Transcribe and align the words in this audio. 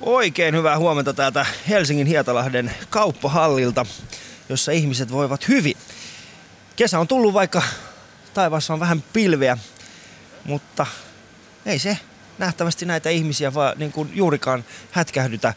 Oikein 0.00 0.54
hyvää 0.54 0.78
huomenta 0.78 1.14
täältä 1.14 1.46
Helsingin 1.68 2.06
Hietalahden 2.06 2.70
kauppahallilta, 2.90 3.86
jossa 4.48 4.72
ihmiset 4.72 5.12
voivat 5.12 5.48
hyvin. 5.48 5.76
Kesä 6.76 6.98
on 6.98 7.08
tullut, 7.08 7.34
vaikka 7.34 7.62
taivaassa 8.34 8.72
on 8.72 8.80
vähän 8.80 9.04
pilveä, 9.12 9.58
mutta 10.44 10.86
ei 11.66 11.78
se 11.78 11.98
nähtävästi 12.38 12.86
näitä 12.86 13.10
ihmisiä 13.10 13.54
vaan 13.54 13.78
niin 13.78 13.92
kuin 13.92 14.10
juurikaan 14.14 14.64
hätkähdytä. 14.90 15.54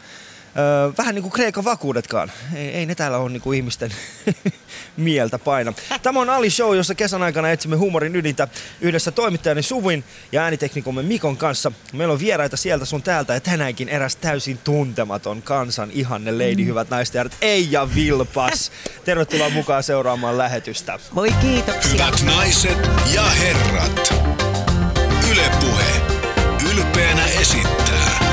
Öö, 0.60 0.92
vähän 0.98 1.16
niin 1.16 1.24
kuin 1.24 1.32
Kreikan 1.32 1.64
vakuudetkaan. 1.64 2.32
Ei, 2.56 2.68
ei 2.68 2.86
ne 2.86 2.96
täällä 2.96 3.18
ole 3.18 3.30
niin 3.30 3.42
kuin 3.42 3.58
ihmisten 3.58 3.92
mieltä 4.98 5.40
paina. 5.40 5.74
Tämä 6.04 6.20
on 6.20 6.30
Ali 6.30 6.50
Show, 6.50 6.78
jossa 6.78 6.96
kesän 6.96 7.24
aikana 7.24 7.52
etsimme 7.52 7.76
huumorin 7.76 8.16
ydintä 8.16 8.48
yhdessä 8.82 9.12
toimittajani 9.12 9.62
Suvin 9.62 10.04
ja 10.32 10.44
ääniteknikomme 10.44 11.04
Mikon 11.04 11.38
kanssa. 11.38 11.72
Meillä 11.94 12.12
on 12.12 12.20
vieraita 12.20 12.58
sieltä 12.58 12.86
sun 12.86 13.02
täältä 13.02 13.34
ja 13.34 13.40
tänäänkin 13.40 13.90
eräs 13.90 14.16
täysin 14.16 14.58
tuntematon 14.64 15.42
kansan 15.42 15.92
ihanne 15.92 16.32
lady, 16.32 16.56
mm. 16.56 16.66
hyvät 16.66 16.90
naiset 16.90 17.16
ja 17.16 17.20
herrat, 17.20 17.38
Eija 17.42 17.96
Vilpas. 17.96 18.72
Tervetuloa 19.06 19.50
mukaan 19.50 19.84
seuraamaan 19.84 20.38
lähetystä. 20.38 21.00
Voi 21.16 21.32
kiitoksia. 21.42 21.92
Hyvät 21.92 22.22
naiset 22.26 22.90
ja 23.14 23.24
herrat, 23.24 24.14
Ylepuhe 25.32 26.02
ylpeänä 26.72 27.26
esittää 27.26 28.27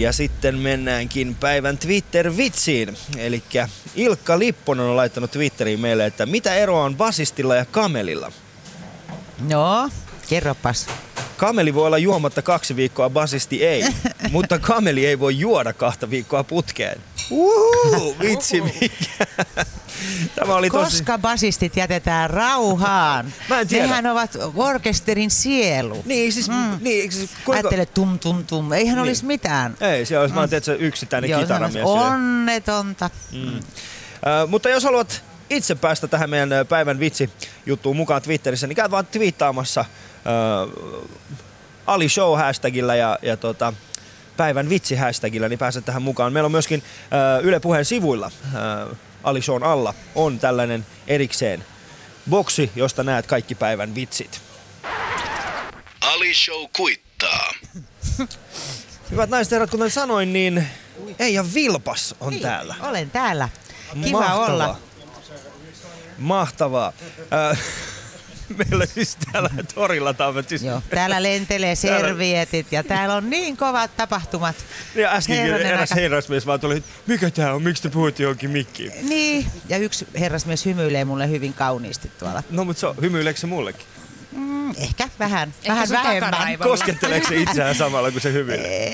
Ja 0.00 0.12
sitten 0.12 0.58
mennäänkin 0.58 1.34
päivän 1.34 1.78
Twitter-vitsiin. 1.78 2.96
Eli 3.18 3.42
Ilkka 3.94 4.38
Lipponen 4.38 4.86
on 4.86 4.96
laittanut 4.96 5.30
Twitteriin 5.30 5.80
meille, 5.80 6.06
että 6.06 6.26
mitä 6.26 6.54
eroa 6.54 6.84
on 6.84 6.96
basistilla 6.96 7.56
ja 7.56 7.64
kamelilla? 7.64 8.32
No, 9.48 9.90
kerropas. 10.28 10.86
Kameli 11.36 11.74
voi 11.74 11.86
olla 11.86 11.98
juomatta 11.98 12.42
kaksi 12.42 12.76
viikkoa, 12.76 13.10
basisti 13.10 13.66
ei. 13.66 13.84
mutta 14.32 14.58
kameli 14.58 15.06
ei 15.06 15.18
voi 15.18 15.38
juoda 15.38 15.72
kahta 15.72 16.10
viikkoa 16.10 16.44
putkeen. 16.44 17.00
Uhu, 17.30 18.16
vitsi 18.20 18.60
mikä. 18.60 19.26
Tämä 20.34 20.54
oli 20.54 20.70
tosi... 20.70 20.84
Koska 20.96 21.18
basistit 21.18 21.76
jätetään 21.76 22.30
rauhaan. 22.30 23.32
Mä 23.48 23.60
en 23.60 23.68
tiedä. 23.68 23.86
Nehän 23.86 24.06
ovat 24.06 24.30
orkesterin 24.56 25.30
sielu. 25.30 26.02
Niin, 26.04 26.32
siis... 26.32 26.48
Mm. 26.48 26.78
Niin, 26.80 27.12
siis 27.12 27.30
kuinka... 27.44 27.68
Ajattele 27.68 27.86
tum 27.86 28.18
tum 28.18 28.46
tum. 28.46 28.72
Eihän 28.72 28.94
Niin. 28.96 29.02
olisi 29.02 29.24
mitään. 29.24 29.76
Ei, 29.80 30.06
siellä 30.06 30.20
olisi 30.20 30.32
mm. 30.34 30.36
vaan 30.36 30.48
tietysti 30.48 30.84
yksittäinen 30.84 31.30
Joo, 31.30 31.40
kitaramies. 31.40 31.84
onnetonta. 31.84 33.10
Mm. 33.32 33.56
Äh, 33.56 33.62
mutta 34.48 34.68
jos 34.68 34.84
haluat 34.84 35.22
itse 35.50 35.74
päästä 35.74 36.08
tähän 36.08 36.30
meidän 36.30 36.50
päivän 36.68 37.00
vitsi 37.00 37.30
juttuun 37.66 37.96
mukaan 37.96 38.22
Twitterissä, 38.22 38.66
niin 38.66 38.76
käy 38.76 38.90
vaan 38.90 39.06
twiittaamassa 39.06 39.80
äh, 39.80 39.86
Ali 41.86 42.08
Show 42.08 42.38
hashtagillä 42.38 42.94
ja, 42.96 43.18
ja 43.22 43.36
tota, 43.36 43.72
päivän 44.36 44.68
vitsi 44.68 44.94
hashtagillä, 44.96 45.48
niin 45.48 45.58
pääset 45.58 45.84
tähän 45.84 46.02
mukaan. 46.02 46.32
Meillä 46.32 46.46
on 46.46 46.52
myöskin 46.52 46.82
äh, 47.02 47.44
Yle 47.44 47.60
Puheen 47.60 47.84
sivuilla 47.84 48.30
äh, 48.54 48.96
Ali 49.22 49.42
Shown 49.42 49.62
alla 49.62 49.94
on 50.14 50.38
tällainen 50.38 50.86
erikseen 51.06 51.64
boksi, 52.30 52.70
josta 52.76 53.02
näet 53.02 53.26
kaikki 53.26 53.54
päivän 53.54 53.94
vitsit. 53.94 54.40
Ali 56.00 56.34
Show 56.34 56.64
kuittaa. 56.76 57.52
Hyvät 59.10 59.30
naiset 59.30 59.50
ja 59.50 59.54
herrat, 59.54 59.70
kuten 59.70 59.90
sanoin, 59.90 60.32
niin 60.32 60.66
Eija 61.18 61.44
Vilpas 61.54 62.14
on 62.20 62.30
Niin, 62.30 62.42
täällä. 62.42 62.74
Olen 62.80 63.10
täällä. 63.10 63.48
Kiva 64.04 64.20
Mahtavaa. 64.20 64.46
olla. 64.46 64.76
Mahtavaa. 66.18 66.92
Äh, 67.50 67.58
meillä 68.68 68.86
siis 68.86 69.16
täällä 69.32 69.50
torilla 69.74 70.14
siis 70.48 70.62
Joo, 70.62 70.82
täällä 70.90 71.22
lentelee 71.22 71.74
servietit 71.74 72.72
ja 72.72 72.84
täällä 72.84 73.14
on 73.14 73.30
niin 73.30 73.56
kovat 73.56 73.96
tapahtumat. 73.96 74.56
Ja 74.94 75.10
äskenkin 75.12 75.54
eräs 75.54 75.92
aika. 75.92 76.00
herrasmies 76.00 76.46
vaan 76.46 76.60
tuli, 76.60 76.76
että 76.76 76.90
mikä 77.06 77.30
tää 77.30 77.54
on, 77.54 77.62
miksi 77.62 77.82
te 77.82 77.88
puhutte 77.88 78.22
johonkin 78.22 78.50
mikkiin? 78.50 78.92
Niin, 79.08 79.46
ja 79.68 79.76
yksi 79.76 80.06
herrasmies 80.18 80.64
hymyilee 80.64 81.04
mulle 81.04 81.28
hyvin 81.28 81.54
kauniisti 81.54 82.10
tuolla. 82.18 82.42
No 82.50 82.64
mut 82.64 82.78
se 82.78 82.86
on, 82.86 82.96
hymyileekö 83.00 83.40
se 83.40 83.46
mullekin? 83.46 83.86
Mm, 84.32 84.70
ehkä 84.70 85.08
vähän, 85.18 85.54
Ehkä 85.64 85.74
vähän 85.90 86.20
vähemmän. 86.30 86.58
Kosketteleeko 86.68 87.28
se 87.28 87.36
itseään 87.36 87.74
samalla 87.74 88.10
kun 88.10 88.20
se 88.20 88.32
hymyilee? 88.32 88.86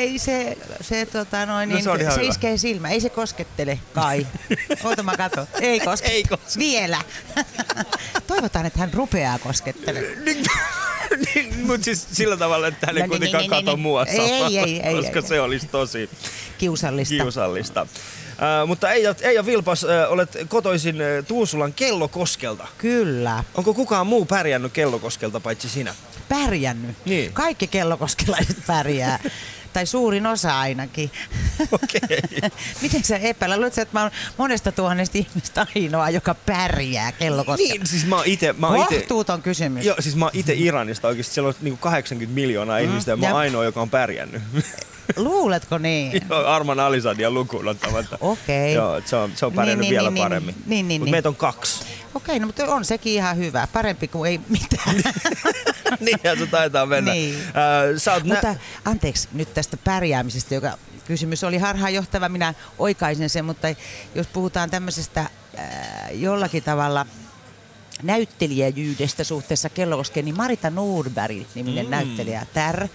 Ei 0.00 0.18
se, 0.18 0.56
se, 0.80 1.06
tota 1.06 1.46
noin, 1.46 1.68
No 1.68 1.74
niin, 1.74 1.84
se 1.84 1.90
ihan 1.90 2.14
se 2.14 2.20
hyvä. 2.20 2.30
iskee 2.30 2.56
silmä. 2.58 2.88
Ei 2.88 3.00
se 3.00 3.08
koskettele 3.10 3.78
kai. 3.94 4.26
Oota 4.84 5.02
mä 5.02 5.16
katon. 5.16 5.46
Ei 5.60 5.80
koske. 5.80 6.08
Ei 6.08 6.22
koske. 6.24 6.58
Vielä. 6.58 6.98
Toivotaan, 8.26 8.66
että 8.66 8.78
hän 8.78 8.94
rupeaa 8.94 9.38
koskettelemaan. 9.38 10.12
Niin, 11.34 11.52
niin, 11.52 11.66
mut 11.66 11.84
siis 11.84 12.06
sillä 12.12 12.36
tavalla, 12.36 12.66
että 12.66 12.86
hän 12.86 12.96
ei 12.96 13.00
No 13.02 13.04
niin, 13.06 13.10
kuitenkaan 13.10 13.42
niin, 13.42 13.50
niin, 13.50 13.64
kato 13.64 13.70
niin. 13.76 13.80
mua 13.80 14.04
Ei, 14.04 14.16
samalla, 14.16 14.60
ei, 14.60 14.80
ei, 14.80 14.94
koska 14.94 15.18
ei. 15.18 15.26
se 15.26 15.40
olisi 15.40 15.66
tosi 15.66 16.10
Kiusallista. 16.58 17.14
kiusallista. 17.14 17.86
Uh, 18.32 18.68
mutta 18.68 18.92
Eija, 18.92 19.14
Eija 19.22 19.46
Vilpas, 19.46 19.86
olet 20.08 20.36
kotoisin 20.48 20.96
Tuusulan 21.28 21.72
Kellokoskelta. 21.72 22.66
Kyllä. 22.78 23.44
Onko 23.54 23.74
kukaan 23.74 24.06
muu 24.06 24.24
pärjännyt 24.24 24.72
Kellokoskelta 24.72 25.40
paitsi 25.40 25.68
sinä? 25.68 25.94
Pärjännyt. 26.28 26.96
Niin. 27.04 27.32
Kaikki 27.32 27.66
kellokoskelaiset 27.66 28.56
pärjää. 28.66 29.18
tai 29.72 29.86
suurin 29.86 30.26
osa 30.26 30.60
ainakin. 30.60 31.10
Okei. 31.72 32.18
Miten 32.82 33.04
sä 33.04 33.16
epäillä? 33.16 33.56
Luuletko, 33.56 33.80
että 33.80 33.94
mä 33.98 34.02
oon 34.02 34.10
monesta 34.36 34.72
tuhannesta 34.72 35.18
ihmistä 35.18 35.66
ainoa, 35.76 36.10
joka 36.10 36.34
pärjää 36.34 37.12
kellokoskella? 37.12 37.74
Niin, 37.74 37.86
siis 37.86 38.06
mä 38.06 38.16
oon 38.16 38.26
ite, 38.26 38.52
mä 38.58 38.66
oon 38.66 38.86
ite, 38.86 38.98
Kohtuuton 38.98 39.42
kysymys. 39.42 39.84
Joo, 39.86 39.96
siis 40.00 40.16
mä 40.16 40.24
oon 40.24 40.30
ite 40.34 40.54
Iranista 40.56 41.08
oikeesti. 41.08 41.34
Siellä 41.34 41.48
on 41.48 41.54
niinku 41.60 41.80
80 41.80 42.34
miljoonaa 42.34 42.78
mm, 42.78 42.84
ihmistä 42.84 43.10
ja 43.10 43.16
mä 43.16 43.26
oon 43.26 43.30
ja- 43.30 43.38
ainoa, 43.38 43.64
joka 43.64 43.80
on 43.82 43.90
pärjännyt. 43.90 44.42
Luuletko 45.16 45.78
niin? 45.78 46.22
Joo, 46.30 46.46
Arman 46.46 46.80
Alisadia 46.80 47.30
lukuun 47.30 47.68
ottamatta. 47.68 48.18
Okei. 48.20 48.74
Joo, 48.74 48.96
et 48.96 49.06
se 49.06 49.16
on, 49.16 49.32
se 49.34 49.46
on 49.46 49.52
pärjännyt 49.52 49.80
Niin, 49.80 49.90
niin, 49.90 50.00
vielä 50.00 50.10
niin, 50.10 50.24
paremmin. 50.24 50.54
niin, 50.66 50.88
niin, 50.88 51.00
Mut 51.00 51.06
niin. 51.06 51.10
meitä 51.14 51.28
on 51.28 51.36
kaksi. 51.36 51.84
Okei, 52.14 52.38
no 52.38 52.46
mutta 52.46 52.74
on 52.74 52.84
sekin 52.84 53.12
ihan 53.12 53.36
hyvä. 53.36 53.68
Parempi 53.72 54.08
kuin 54.08 54.30
ei 54.30 54.40
mitään. 54.48 54.96
Niinhän 56.00 56.38
se 56.38 56.46
taitaa 56.46 56.86
mennä. 56.86 57.12
Niin. 57.12 57.34
Äh, 57.34 58.14
oot 58.14 58.24
mutta 58.24 58.54
anteeksi 58.84 59.28
nyt 59.32 59.54
tästä 59.54 59.76
pärjäämisestä, 59.76 60.54
joka 60.54 60.78
kysymys 61.06 61.44
oli 61.44 61.58
harhaanjohtava. 61.58 62.28
Minä 62.28 62.54
oikaisen 62.78 63.30
sen, 63.30 63.44
mutta 63.44 63.68
jos 64.14 64.26
puhutaan 64.26 64.70
tämmöisestä 64.70 65.20
äh, 65.20 65.28
jollakin 66.12 66.62
tavalla 66.62 67.06
näyttelijäjyydestä 68.02 69.24
suhteessa 69.24 69.68
Kellokoskeen, 69.68 70.24
niin 70.24 70.36
Marita 70.36 70.70
Nordberg 70.70 71.36
niminen 71.54 71.86
mm. 71.86 71.90
näyttelijä, 71.90 72.46
Tär. 72.54 72.88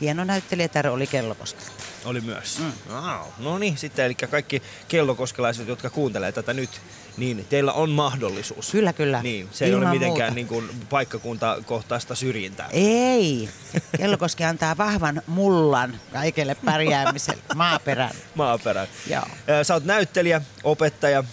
Hieno 0.00 0.24
näyttelijä 0.24 0.68
Tär 0.68 0.88
oli 0.88 1.06
Kellokoskella. 1.06 1.70
Oli 2.04 2.20
myös. 2.20 2.58
Mm. 2.58 2.72
Wow. 2.94 3.20
No 3.38 3.58
niin, 3.58 3.78
sitten 3.78 4.04
eli 4.04 4.14
kaikki 4.14 4.62
kellokoskelaiset, 4.88 5.68
jotka 5.68 5.90
kuuntelee 5.90 6.32
tätä 6.32 6.52
nyt, 6.54 6.70
niin 7.16 7.46
teillä 7.48 7.72
on 7.72 7.90
mahdollisuus. 7.90 8.70
Kyllä, 8.70 8.92
kyllä. 8.92 9.22
Niin, 9.22 9.48
se 9.52 9.64
ei 9.64 9.70
Ilman 9.70 9.86
ole 9.86 9.94
mitenkään 9.94 10.28
muuta. 10.30 10.34
niin 10.34 10.46
kuin 10.46 10.70
paikkakuntakohtaista 10.90 12.14
syrjintää. 12.14 12.68
Ei. 12.72 13.48
Kellokoski 13.96 14.44
antaa 14.44 14.76
vahvan 14.76 15.22
mullan 15.26 16.00
kaikelle 16.12 16.56
pärjäämiselle, 16.64 17.42
maaperän. 17.54 18.10
maaperän. 18.34 18.86
Joo. 19.06 19.22
Sä 19.62 19.74
oot 19.74 19.84
näyttelijä, 19.84 20.42
opettaja 20.64 21.24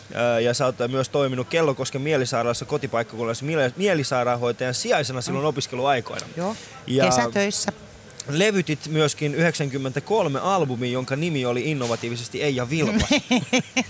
ja 0.44 0.54
sä 0.54 0.66
oot 0.66 0.76
myös 0.88 1.10
toiminut 1.10 1.50
Kellokosken 1.50 2.02
mielisairaalassa 2.02 2.66
kotipaikkakunnassa 2.66 3.46
mielisairaanhoitajan 3.78 4.74
sijaisena 4.74 5.22
silloin 5.22 5.46
opiskeluaikoina. 5.46 6.26
Joo. 6.38 6.56
Ja 6.88 7.06
Kesätöissä. 7.06 7.72
Levytit 8.30 8.88
myöskin 8.88 9.36
93 9.36 10.40
albumi, 10.40 10.92
jonka 10.92 11.16
nimi 11.16 11.46
oli 11.46 11.72
innovatiivisesti 11.72 12.44
Eija 12.44 12.70
Vilpas. 12.70 13.10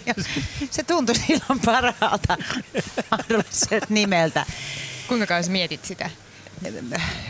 Se 0.72 0.84
tuntui 0.84 1.16
silloin 1.16 1.60
parhaalta 1.66 2.38
mahdolliselta 3.12 3.86
nimeltä. 3.90 4.46
Kuinka 5.08 5.28
kauan 5.28 5.44
mietit 5.48 5.86
sitä? 5.86 6.10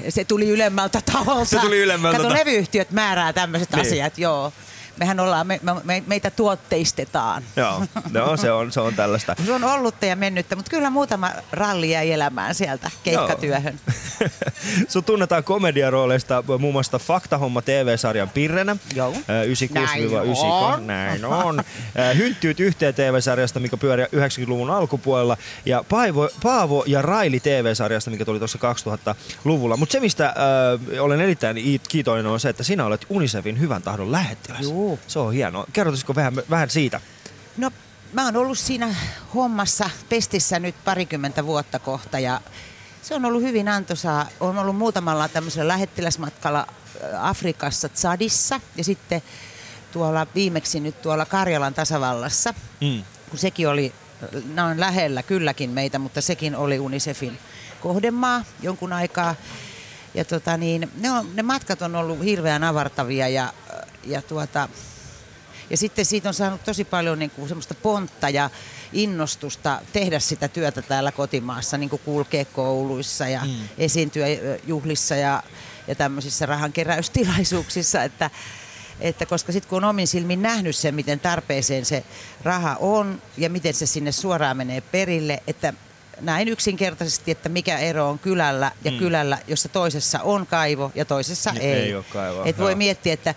Se 0.10 0.26
tuli 0.26 0.50
ylemmältä 0.50 1.02
taholta. 1.12 1.46
Se 1.46 1.60
tuli 1.60 1.78
ylemmältä 1.80 2.18
Kato, 2.18 2.30
ta- 2.30 2.36
levyyhtiöt 2.36 2.92
määrää 2.92 3.34
tämmöiset 3.34 3.72
Niin. 3.72 3.82
asiat, 3.82 4.18
joo. 4.18 4.54
Mehän 4.98 5.20
ollaan, 5.20 5.48
me, 5.48 5.60
me, 5.84 6.04
meitä 6.08 6.32
tuotteistetaan. 6.32 7.44
Joo, 7.56 7.84
no, 8.12 8.38
se, 8.38 8.52
on, 8.52 8.72
se 8.72 8.80
on 8.80 8.94
tällaista. 8.94 9.36
Se 9.46 9.54
on 9.54 9.64
ollutta 9.64 10.06
ja 10.06 10.16
mennyttä, 10.16 10.56
mutta 10.56 10.70
kyllä 10.70 10.90
muutama 10.90 11.32
ralli 11.52 11.92
jäi 11.92 12.12
elämään 12.12 12.56
sieltä 12.56 12.92
keikkatyöhön. 13.04 13.80
Sun 14.88 15.04
tunnetaan 15.04 15.44
komediarooleista 15.44 16.44
muun 16.60 16.74
muassa 16.74 17.00
Faktahomma 17.00 17.62
TV-sarjan 17.62 18.30
Pirrenä. 18.30 18.78
Joo. 18.96 19.12
Äh, 19.12 19.46
96-93. 20.78 20.82
Näin 20.82 20.82
on. 20.82 20.88
Näin 20.88 21.26
on. 21.46 21.64
Hynttyyt 22.18 22.60
yhteen 22.60 22.94
TV-sarjasta, 22.94 23.60
mikä 23.60 23.78
pyöri 23.78 24.04
90-luvun 24.04 24.70
alkupuolella. 24.70 25.38
Ja 25.66 25.84
Paavo, 25.90 26.30
Paavo 26.44 26.84
ja 26.88 27.02
Raili 27.02 27.40
TV-sarjasta, 27.40 28.12
mikä 28.12 28.26
tuli 28.26 28.40
tuossa 28.40 28.60
2000-luvulla. 28.62 29.78
Mutta 29.78 29.94
se, 29.94 30.00
mistä 30.00 30.26
äh, 30.26 30.34
olen 31.02 31.22
erittäin 31.22 31.82
kiitollinen, 31.90 32.32
on 32.32 32.40
se, 32.40 32.50
että 32.50 32.64
sinä 32.64 32.86
olet 32.86 33.06
Unicefin 33.10 33.60
hyvän 33.60 33.82
tahdon 33.82 34.12
lähettiläs. 34.12 34.66
Juu. 34.86 35.00
Se 35.08 35.20
on 35.20 35.34
hienoa. 35.34 35.66
Kerrotisiko 35.74 36.16
vähän, 36.16 36.36
vähän 36.50 36.70
siitä? 36.70 37.02
No 37.58 37.72
mä 38.14 38.26
oon 38.26 38.36
ollut 38.38 38.58
siinä 38.60 38.96
hommassa 39.36 39.90
pestissä 40.10 40.60
nyt 40.60 40.76
parikymmentä 40.86 41.46
vuotta 41.46 41.80
kohta 41.80 42.20
ja 42.20 42.42
se 43.02 43.16
on 43.16 43.26
ollut 43.26 43.42
hyvin 43.42 43.68
antoisaa. 43.68 44.28
Olen 44.40 44.58
ollut 44.58 44.76
muutamalla 44.78 45.28
tämmöisellä 45.30 45.68
lähettiläsmatkalla 45.68 46.60
äh, 47.14 47.26
Afrikassa, 47.30 47.90
Tsadissa 47.90 48.62
ja 48.78 48.84
sitten 48.84 49.22
tuolla 49.92 50.28
viimeksi 50.36 50.80
nyt 50.80 51.02
tuolla 51.02 51.26
Karjalan 51.26 51.74
tasavallassa, 51.74 52.54
Mm. 52.82 53.04
kun 53.30 53.40
sekin 53.40 53.70
oli, 53.70 53.94
äh, 54.58 54.66
on 54.72 54.80
lähellä 54.80 55.24
kylläkin 55.24 55.70
meitä, 55.70 56.00
mutta 56.00 56.22
sekin 56.22 56.56
oli 56.56 56.80
Unicefin 56.80 57.38
kohdemaa 57.82 58.44
jonkun 58.62 58.94
aikaa. 58.94 59.36
Ja 60.14 60.26
tota 60.26 60.58
niin, 60.58 60.92
ne, 61.00 61.12
on, 61.12 61.36
ne 61.36 61.44
matkat 61.44 61.82
on 61.82 61.96
ollut 61.96 62.24
hirveän 62.24 62.64
avartavia 62.64 63.28
ja, 63.28 63.54
ja 64.06 64.22
tuota, 64.22 64.70
ja 65.70 65.78
sitten 65.78 66.06
siitä 66.06 66.30
on 66.30 66.34
saanut 66.34 66.64
tosi 66.64 66.84
paljon 66.84 67.20
niin 67.20 67.30
kuin 67.32 67.48
semmoista 67.48 67.74
pontta 67.74 68.30
ja 68.30 68.50
innostusta 68.94 69.82
tehdä 69.94 70.20
sitä 70.20 70.48
työtä 70.48 70.82
täällä 70.82 71.12
kotimaassa, 71.12 71.78
niin 71.78 71.90
kuin 71.90 72.02
kulkea 72.06 72.46
kouluissa 72.46 73.28
ja 73.28 73.42
mm. 73.46 73.54
esiintyä 73.78 74.26
juhlissa 74.68 75.16
ja, 75.16 75.44
ja 75.88 75.96
tämmöisissä 75.96 76.46
rahankeräystilaisuuksissa, 76.46 78.04
että, 78.04 78.30
että 79.00 79.26
koska 79.26 79.52
sitten 79.52 79.70
kun 79.70 79.84
on 79.84 79.90
omin 79.90 80.08
silmin 80.08 80.42
nähnyt 80.42 80.76
sen, 80.76 80.96
miten 80.96 81.20
tarpeeseen 81.20 81.86
se 81.86 82.04
raha 82.44 82.76
on 82.80 83.22
ja 83.38 83.50
miten 83.50 83.74
se 83.74 83.86
sinne 83.86 84.12
suoraan 84.12 84.58
menee 84.58 84.82
perille, 84.82 85.44
että 85.48 85.74
näin 86.22 86.48
yksinkertaisesti, 86.48 87.32
että 87.32 87.50
mikä 87.50 87.78
ero 87.78 88.10
on 88.10 88.20
kylällä 88.20 88.72
ja 88.84 88.92
mm. 88.92 88.98
kylällä, 88.98 89.38
jossa 89.48 89.70
toisessa 89.70 90.20
on 90.22 90.48
kaivo 90.48 90.92
ja 90.96 91.06
toisessa 91.06 91.52
Niin, 91.52 91.62
ei. 91.64 91.82
ei 91.82 91.96
ole 91.96 92.06
kaivoa, 92.10 92.46
Et 92.46 92.58
voi 92.58 92.76
miettiä, 92.76 93.14
että 93.14 93.36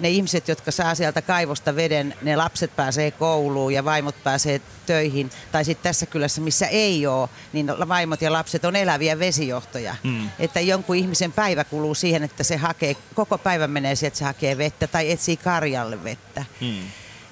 ne 0.00 0.10
ihmiset, 0.10 0.48
jotka 0.48 0.70
saa 0.70 0.94
sieltä 0.94 1.22
kaivosta 1.22 1.76
veden, 1.76 2.14
ne 2.22 2.36
lapset 2.36 2.76
pääsee 2.76 3.10
kouluun 3.10 3.74
ja 3.74 3.84
vaimot 3.84 4.24
pääsee 4.24 4.60
töihin. 4.86 5.30
Tai 5.52 5.64
sitten 5.64 5.82
tässä 5.82 6.06
kylässä, 6.06 6.40
missä 6.40 6.66
ei 6.66 7.06
ole, 7.06 7.28
niin 7.52 7.66
vaimot 7.88 8.22
ja 8.22 8.32
lapset 8.32 8.64
on 8.64 8.76
eläviä 8.76 9.18
vesijohtoja. 9.18 9.96
Mm. 10.02 10.30
Että 10.38 10.60
jonkun 10.60 10.96
ihmisen 10.96 11.32
päivä 11.32 11.64
kuluu 11.64 11.94
siihen, 11.94 12.22
että 12.22 12.44
se 12.44 12.56
hakee, 12.56 12.96
koko 13.14 13.38
päivä 13.38 13.66
menee 13.66 13.94
siihen, 13.94 14.08
että 14.08 14.18
se 14.18 14.24
hakee 14.24 14.58
vettä 14.58 14.86
tai 14.86 15.10
etsii 15.10 15.36
karjalle 15.36 16.04
vettä. 16.04 16.44
Mm. 16.60 16.78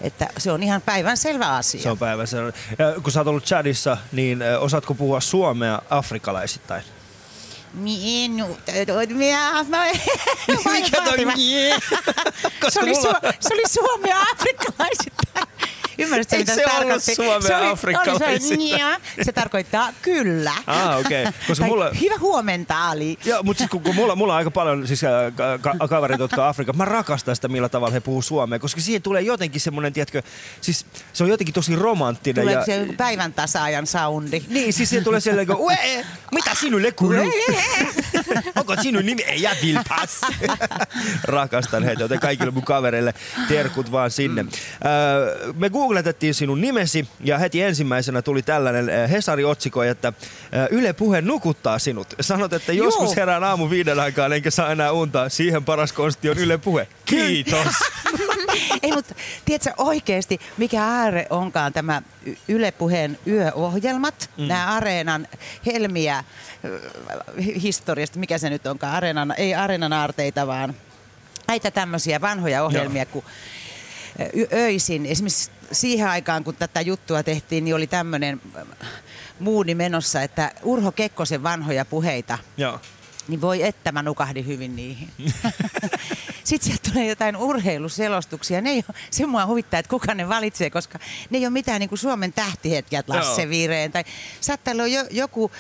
Että 0.01 0.29
se 0.39 0.53
on 0.53 0.63
ihan 0.63 0.83
päivän 0.83 1.17
selvä 1.17 1.57
asia. 1.57 1.83
Se 1.83 1.91
on 1.91 1.99
päivä. 1.99 2.27
Se 2.27 2.41
on. 2.41 2.53
Ja 2.79 3.01
kun 3.03 3.13
sä 3.13 3.21
oot 3.21 3.27
ollut 3.27 3.45
Chadissa, 3.45 3.97
niin 4.13 4.43
osaatko 4.61 4.95
puhua 4.95 5.21
suomea 5.21 5.83
afrikalaisittain? 5.91 6.83
Minut, 7.75 8.59
minä, 9.09 9.65
mä, 9.69 9.85
Mikä 10.73 11.01
toi 11.05 11.25
mie? 11.25 11.79
se, 12.69 12.81
oli 12.81 12.95
su, 12.95 13.09
se 13.41 13.55
oli 13.55 13.63
suomea 13.69 14.21
afrikkalaisittain. 14.33 15.47
Ymmärrätkö, 15.99 16.37
mitä 16.37 16.55
se 16.55 16.61
se 16.61 16.67
ollut 16.67 16.79
tarkoitti? 16.79 17.15
suomea 17.15 17.41
se 17.41 17.57
oli? 17.57 17.67
Oli, 18.27 18.41
se, 18.41 19.25
se 19.25 19.33
tarkoittaa 19.33 19.89
kyllä. 20.03 20.53
Ah, 20.67 20.99
okei. 20.99 21.25
Tai 21.25 21.69
mulla- 21.69 21.91
Hyvä 22.01 22.15
huomenta, 22.21 22.89
Ali. 22.91 23.19
Joo, 23.25 23.43
mutta 23.43 23.59
siis 23.59 23.71
kun, 23.71 23.83
kun 23.83 23.95
mulla, 23.95 24.17
mulla 24.17 24.33
on 24.33 24.37
aika 24.39 24.51
paljon 24.51 24.87
siis, 24.87 25.05
äh, 25.05 25.11
ka- 25.37 25.59
ka- 25.59 25.89
kavereita, 25.89 26.25
jotka 26.25 26.43
on 26.43 26.49
Afrikassa, 26.49 26.77
mä 26.77 26.85
rakastan 26.85 27.37
sitä, 27.37 27.49
millä 27.49 27.69
tavalla 27.69 27.93
he 27.93 28.01
puhuu 28.01 28.23
suomea, 28.23 28.59
koska 28.59 28.81
siihen 28.81 29.03
tulee 29.03 29.23
jotenkin 29.23 29.61
semmoinen, 29.61 29.93
tiedätkö, 29.93 30.23
siis 30.61 30.87
se 31.13 31.25
on 31.25 31.31
jotenkin 31.31 31.55
tosi 31.55 31.77
romanttinen. 31.77 32.43
Tuleeko 32.43 32.61
ja, 32.71 32.87
se 32.87 32.87
päivän 32.97 33.33
tasaajan 33.33 33.87
soundi? 33.87 34.43
Niin, 34.49 34.73
siis 34.73 34.89
siihen 34.89 35.05
tulee 35.05 35.21
kuin, 35.47 35.57
Ue, 35.59 35.79
mitä 36.33 36.51
sinulle 36.61 36.93
kuuluu? 36.93 37.33
Onko 38.57 38.77
sinun 38.83 39.07
nimi? 39.07 39.23
Ei, 39.23 39.43
ja 39.43 39.51
Vilpas. 39.63 40.21
Rakastan 41.25 41.83
heitä, 41.85 42.03
joten 42.03 42.21
kaikille 42.21 42.51
mun 42.51 42.63
kavereille 42.65 43.15
terkut 43.49 43.93
vaan 43.93 44.11
sinne. 44.11 44.43
Mm. 44.43 44.49
Öö, 44.87 45.53
me 45.53 45.71
googletettiin 45.85 46.35
sinun 46.35 46.61
nimesi 46.61 47.09
ja 47.21 47.39
heti 47.39 47.63
ensimmäisenä 47.63 48.23
tuli 48.23 48.43
tällainen 48.43 48.89
äh, 48.89 49.11
Hesari-otsiko, 49.11 49.83
että 49.83 50.09
äh, 50.09 50.67
Yle 50.71 50.93
Puhe 50.93 51.21
nukuttaa 51.21 51.79
sinut. 51.79 52.15
Sanot, 52.21 52.53
että 52.53 52.73
joskus 52.73 53.05
Joo. 53.05 53.15
herään 53.17 53.45
aamu 53.45 53.71
viiden 53.71 54.01
aikaan 54.01 54.33
enkä 54.33 54.51
saa 54.51 54.73
enää 54.73 54.93
unta. 54.93 55.29
Siihen 55.29 55.65
paras 55.65 55.93
konsti 55.93 56.31
on 56.31 56.39
Yle 56.39 56.59
Puhe. 56.59 56.89
Kiitos. 57.05 57.75
Ei, 58.83 58.93
mutta 58.93 59.15
tiedätkö 59.45 59.73
oikeasti, 59.77 60.41
mikä 60.57 60.85
aare 60.85 61.27
onkaan 61.31 61.73
tämä 61.73 62.03
Yle 62.49 62.73
Puheen 62.73 63.19
yöohjelmat, 63.27 64.31
mm. 64.37 64.49
nämä 64.49 64.75
Areenan 64.75 65.29
helmiä 65.67 66.25
ö, 66.65 66.81
historiasta, 67.63 68.19
mikä 68.19 68.39
se 68.39 68.51
nyt 68.51 68.67
onkaan, 68.67 68.95
Areenan, 68.95 69.35
ei 69.37 69.55
Areenan 69.55 69.93
aarteita, 69.93 70.47
vaan 70.47 70.75
näitä 71.49 71.71
tämmöisiä 71.71 72.21
vanhoja 72.21 72.65
ohjelmia, 72.65 73.07
kun 73.07 73.25
ö, 74.21 74.47
öisin, 74.53 75.07
esimerkiksi 75.07 75.51
siihen 75.73 76.09
aikaan, 76.09 76.45
kun 76.45 76.57
tätä 76.57 76.81
juttua 76.81 77.23
tehtiin, 77.23 77.65
niin 77.65 77.75
oli 77.75 77.87
tämmöinen 77.87 78.41
muuni 79.41 79.75
menossa, 79.75 80.23
että 80.23 80.53
Urho 80.63 80.93
Kekkosen 80.93 81.43
vanhoja 81.43 81.85
puheita 81.85 82.39
Joo. 82.57 82.81
niin 83.29 83.41
voi 83.41 83.63
että 83.63 83.93
mä 83.93 84.03
nukahdin 84.03 84.47
hyvin 84.47 84.77
niihin. 84.77 85.11
Sitten 86.45 86.67
sieltä 86.67 86.91
tulee 86.91 87.07
jotain 87.09 87.37
urheiluselostuksia. 87.37 88.61
Ne 88.61 88.71
ei 88.71 88.85
ole, 88.89 88.97
se 89.11 89.27
mua 89.27 89.47
huvittaa, 89.47 89.81
että 89.81 89.91
kuka 89.91 90.15
ne 90.15 90.29
valitsee, 90.29 90.71
koska 90.71 90.99
ne 91.31 91.39
ei 91.39 91.45
ole 91.47 91.51
mitään 91.51 91.81
niin 91.81 91.89
kuin 91.89 91.99
Suomen 91.99 92.33
tähtihetkiä, 92.33 93.03
Lasse. 93.07 93.49
Vireen. 93.49 93.93
Tai 93.93 94.05
saattaa 94.41 94.73
olla 94.73 94.87
jo, 94.87 95.05
joku 95.11 95.51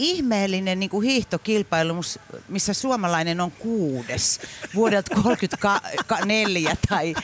ihmeellinen 0.00 0.80
niin 0.80 0.90
kuin 0.90 1.06
hiihtokilpailu, 1.06 2.00
missä 2.48 2.74
suomalainen 2.74 3.40
on 3.40 3.50
kuudes 3.50 4.40
vuodelta 4.74 5.14
34. 6.06 6.76
Tai, 6.88 7.14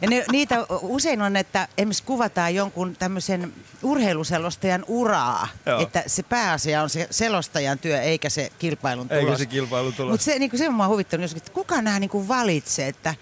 ja 0.00 0.10
ne, 0.10 0.24
niitä 0.32 0.66
usein 0.82 1.22
on, 1.22 1.36
että 1.36 1.68
esimerkiksi 1.78 2.02
kuvataan 2.02 2.54
jonkun 2.54 2.96
tämmöisen 2.98 3.52
urheiluselostajan 3.82 4.84
uraa, 4.88 5.48
Joo. 5.66 5.80
että 5.80 6.02
se 6.06 6.22
pääasia 6.22 6.82
on 6.82 6.90
se 6.90 7.06
selostajan 7.10 7.78
työ 7.78 8.00
eikä 8.00 8.30
se 8.30 8.52
kilpailun 8.58 9.08
tulos. 9.08 9.22
Eikä 9.24 9.36
se 9.38 9.46
kilpailun 9.46 9.92
tulos. 9.92 10.10
Mutta 10.10 10.24
se, 10.24 10.38
niinku, 10.38 10.58
se 10.58 10.68
on 10.68 10.74
mua 10.74 10.88
huvittanut 10.88 11.22
joskus, 11.22 11.42
että 11.42 11.52
kuka 11.52 11.82
nämä 11.82 11.98
niinku 11.98 12.28
valitsee, 12.28 12.88
että 12.88 13.14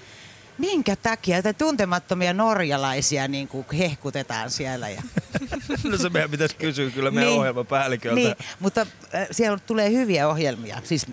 minkä 0.60 0.96
takia 0.96 1.36
että 1.38 1.52
tuntemattomia 1.52 2.32
norjalaisia 2.32 3.28
niinku 3.28 3.66
hehkutetaan 3.78 4.50
siellä. 4.50 4.88
Ja, 4.88 5.02
No 5.90 5.96
se 5.98 6.08
meidän 6.08 6.30
pitäisi 6.30 6.56
kysyä 6.56 6.90
kyllä 6.90 7.10
meidän 7.10 7.30
Niin. 7.30 7.40
ohjelmapäälliköltä. 7.40 8.14
niin, 8.14 8.36
mutta 8.60 8.80
äh, 9.14 9.26
siellä 9.30 9.58
tulee 9.66 9.90
hyviä 9.90 10.28
ohjelmia. 10.28 10.80
Siis 10.84 11.06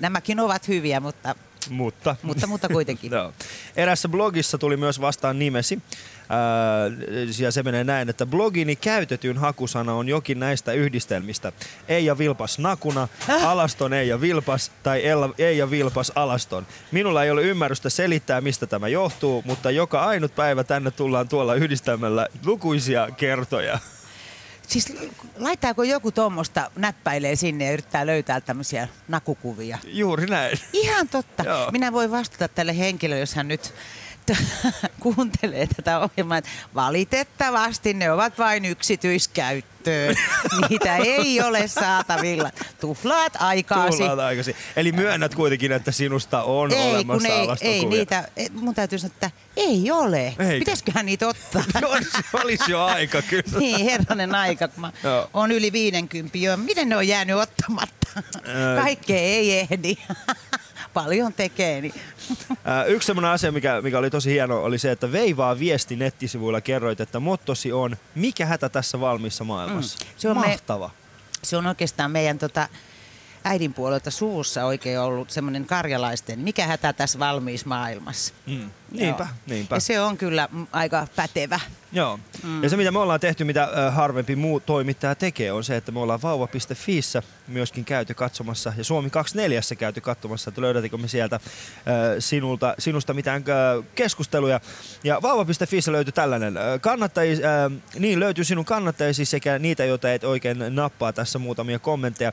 nämäkin 0.00 0.40
ovat 0.40 0.68
hyviä, 0.68 1.00
mutta, 1.00 1.34
Mutta. 1.70 2.16
mutta, 2.22 2.46
mutta 2.46 2.68
kuitenkin. 2.68 3.12
Joo. 3.18 3.32
Erässä 3.76 4.08
blogissa 4.08 4.58
tuli 4.58 4.76
myös 4.76 5.00
vastaan 5.00 5.38
nimesi. 5.38 5.78
Ää, 6.28 6.38
ja 7.38 7.52
se 7.52 7.62
menee 7.62 7.84
näin, 7.84 8.08
että 8.08 8.26
blogini 8.26 8.76
käytetyn 8.76 9.38
hakusana 9.38 9.92
on 9.94 10.08
jokin 10.08 10.40
näistä 10.40 10.72
yhdistelmistä. 10.72 11.52
Eija 11.88 12.18
Vilpas 12.18 12.58
Nakuna, 12.58 13.08
Alaston 13.44 13.92
Eija 13.92 14.20
Vilpas 14.20 14.72
tai 14.82 15.02
Ella- 15.02 15.34
Eija 15.38 15.70
Vilpas 15.70 16.12
Alaston. 16.14 16.66
Minulla 16.92 17.24
ei 17.24 17.30
ole 17.30 17.42
ymmärrystä 17.42 17.90
selittää, 17.90 18.40
mistä 18.40 18.66
tämä 18.66 18.88
johtuu, 18.88 19.42
mutta 19.46 19.70
joka 19.70 20.00
ainut 20.04 20.34
päivä 20.34 20.64
tänne 20.64 20.90
tullaan 20.90 21.28
tuolla 21.28 21.54
yhdistelmällä 21.54 22.26
lukuisia 22.44 23.08
kertoja. 23.16 23.78
Siis 24.68 24.92
laittaako 25.38 25.82
joku 25.82 26.12
tuommoista, 26.12 26.70
näppäilee 26.76 27.36
sinne 27.36 27.64
ja 27.64 27.72
yrittää 27.72 28.06
löytää 28.06 28.40
tämmöisiä 28.40 28.88
nakukuvia? 29.08 29.78
Juuri 29.86 30.26
näin. 30.26 30.58
Ihan 30.72 31.08
totta. 31.08 31.42
Joo. 31.48 31.70
Minä 31.70 31.92
voin 31.92 32.10
vastata 32.10 32.48
tälle 32.48 32.78
henkilölle, 32.78 33.20
jos 33.20 33.34
hän 33.34 33.48
nyt 33.48 33.74
kuuntelee 35.00 35.66
tätä 35.76 35.98
ohjelmaa, 35.98 36.38
että 36.38 36.50
valitettavasti 36.74 37.94
ne 37.94 38.12
ovat 38.12 38.38
vain 38.38 38.64
yksityiskäyttöön. 38.64 40.16
Niitä 40.68 40.96
ei 40.96 41.40
ole 41.40 41.68
saatavilla. 41.68 42.50
Tuflaat 42.80 43.32
aikaasi. 43.38 43.98
Tullaan 43.98 44.20
aikaisin. 44.20 44.54
Eli 44.76 44.92
myönnät 44.92 45.34
kuitenkin, 45.34 45.72
että 45.72 45.92
sinusta 45.92 46.42
on 46.42 46.72
Ei, 46.72 46.90
olemassa 46.90 47.28
ei, 47.28 47.48
ei 47.60 47.84
niitä, 47.84 48.28
mun 48.52 48.74
täytyy 48.74 48.98
sanoa, 48.98 49.12
että 49.14 49.30
ei 49.56 49.90
ole. 49.90 50.26
Eikä. 50.26 50.58
Pitäisiköhän 50.58 51.06
niitä 51.06 51.28
ottaa? 51.28 51.62
olisi, 51.92 52.10
olisi 52.32 52.70
jo 52.70 52.84
aika 52.84 53.22
kyllä. 53.22 53.58
Niin, 53.58 53.84
herranen 53.84 54.34
aika, 54.34 54.68
kun 54.68 54.80
mä 54.80 54.92
Joo. 55.02 55.30
oon 55.34 55.52
yli 55.52 55.72
50 55.72 56.38
jo. 56.38 56.56
Miten 56.56 56.88
ne 56.88 56.96
on 56.96 57.08
jäänyt 57.08 57.36
ottamatta? 57.36 58.08
Kaikkea 58.82 59.18
ei 59.18 59.58
ehdi. 59.58 59.96
Paljon 61.02 61.32
tekee. 61.32 61.80
Niin. 61.80 61.94
Ää, 62.64 62.84
Yksi 62.84 63.06
semmoinen 63.06 63.30
asia, 63.30 63.52
mikä, 63.52 63.82
mikä 63.82 63.98
oli 63.98 64.10
tosi 64.10 64.30
hieno, 64.30 64.62
oli 64.64 64.78
se, 64.78 64.90
että 64.90 65.12
Veivaa 65.12 65.58
viesti 65.58 65.96
nettisivuilla 65.96 66.60
kerroit, 66.60 67.00
että 67.00 67.20
mottosi 67.20 67.72
on 67.72 67.96
Mikä 68.14 68.46
hätä 68.46 68.68
tässä 68.68 69.00
valmiissa 69.00 69.44
maailmassa? 69.44 69.98
Mm. 70.04 70.10
Se 70.16 70.28
on 70.28 70.40
me- 70.40 70.46
Mahtava. 70.46 70.90
Se 71.42 71.56
on 71.56 71.66
oikeastaan 71.66 72.10
meidän 72.10 72.38
tota, 72.38 72.68
äidin 73.44 73.74
puolelta 73.74 74.10
suussa 74.10 74.64
oikein 74.64 75.00
ollut 75.00 75.30
semmoinen 75.30 75.66
karjalaisten, 75.66 76.38
mikä 76.38 76.66
hätä 76.66 76.92
tässä 76.92 77.18
valmiissa 77.18 77.68
maailmassa. 77.68 78.34
Mm. 78.46 78.70
Niinpä, 78.92 79.22
Joo. 79.22 79.36
niinpä. 79.46 79.76
Ja 79.76 79.80
se 79.80 80.00
on 80.00 80.16
kyllä 80.16 80.48
aika 80.72 81.06
pätevä. 81.16 81.60
Joo. 81.92 82.18
Mm. 82.42 82.62
Ja 82.62 82.68
se 82.68 82.76
mitä 82.76 82.90
me 82.90 82.98
ollaan 82.98 83.20
tehty, 83.20 83.44
mitä 83.44 83.68
harvempi 83.90 84.36
muu 84.36 84.60
toimittaja 84.60 85.14
tekee, 85.14 85.52
on 85.52 85.64
se, 85.64 85.76
että 85.76 85.92
me 85.92 86.00
ollaan 86.00 86.22
vauva.fiissä 86.22 87.22
myöskin 87.48 87.84
käyty 87.84 88.14
katsomassa 88.14 88.72
ja 88.76 88.84
Suomi 88.84 89.10
24 89.10 89.60
käyty 89.78 90.00
katsomassa, 90.00 90.48
että 90.48 90.60
löydätkö 90.60 90.96
me 90.96 91.08
sieltä 91.08 91.40
ö, 92.14 92.20
sinulta, 92.20 92.74
sinusta 92.78 93.14
mitään 93.14 93.44
ö, 93.48 93.82
keskusteluja. 93.94 94.60
Ja 95.04 95.22
vauva.fiissä 95.22 95.92
löytyy 95.92 96.12
tällainen. 96.12 96.56
Ö, 96.56 96.78
Kannattajis, 96.80 97.38
ö, 97.38 97.70
niin 97.98 98.20
löytyy 98.20 98.44
sinun 98.44 98.64
kannattajisi 98.64 99.24
sekä 99.24 99.58
niitä, 99.58 99.84
joita 99.84 100.12
et 100.12 100.24
oikein 100.24 100.58
nappaa 100.70 101.12
tässä 101.12 101.38
muutamia 101.38 101.78
kommentteja. 101.78 102.32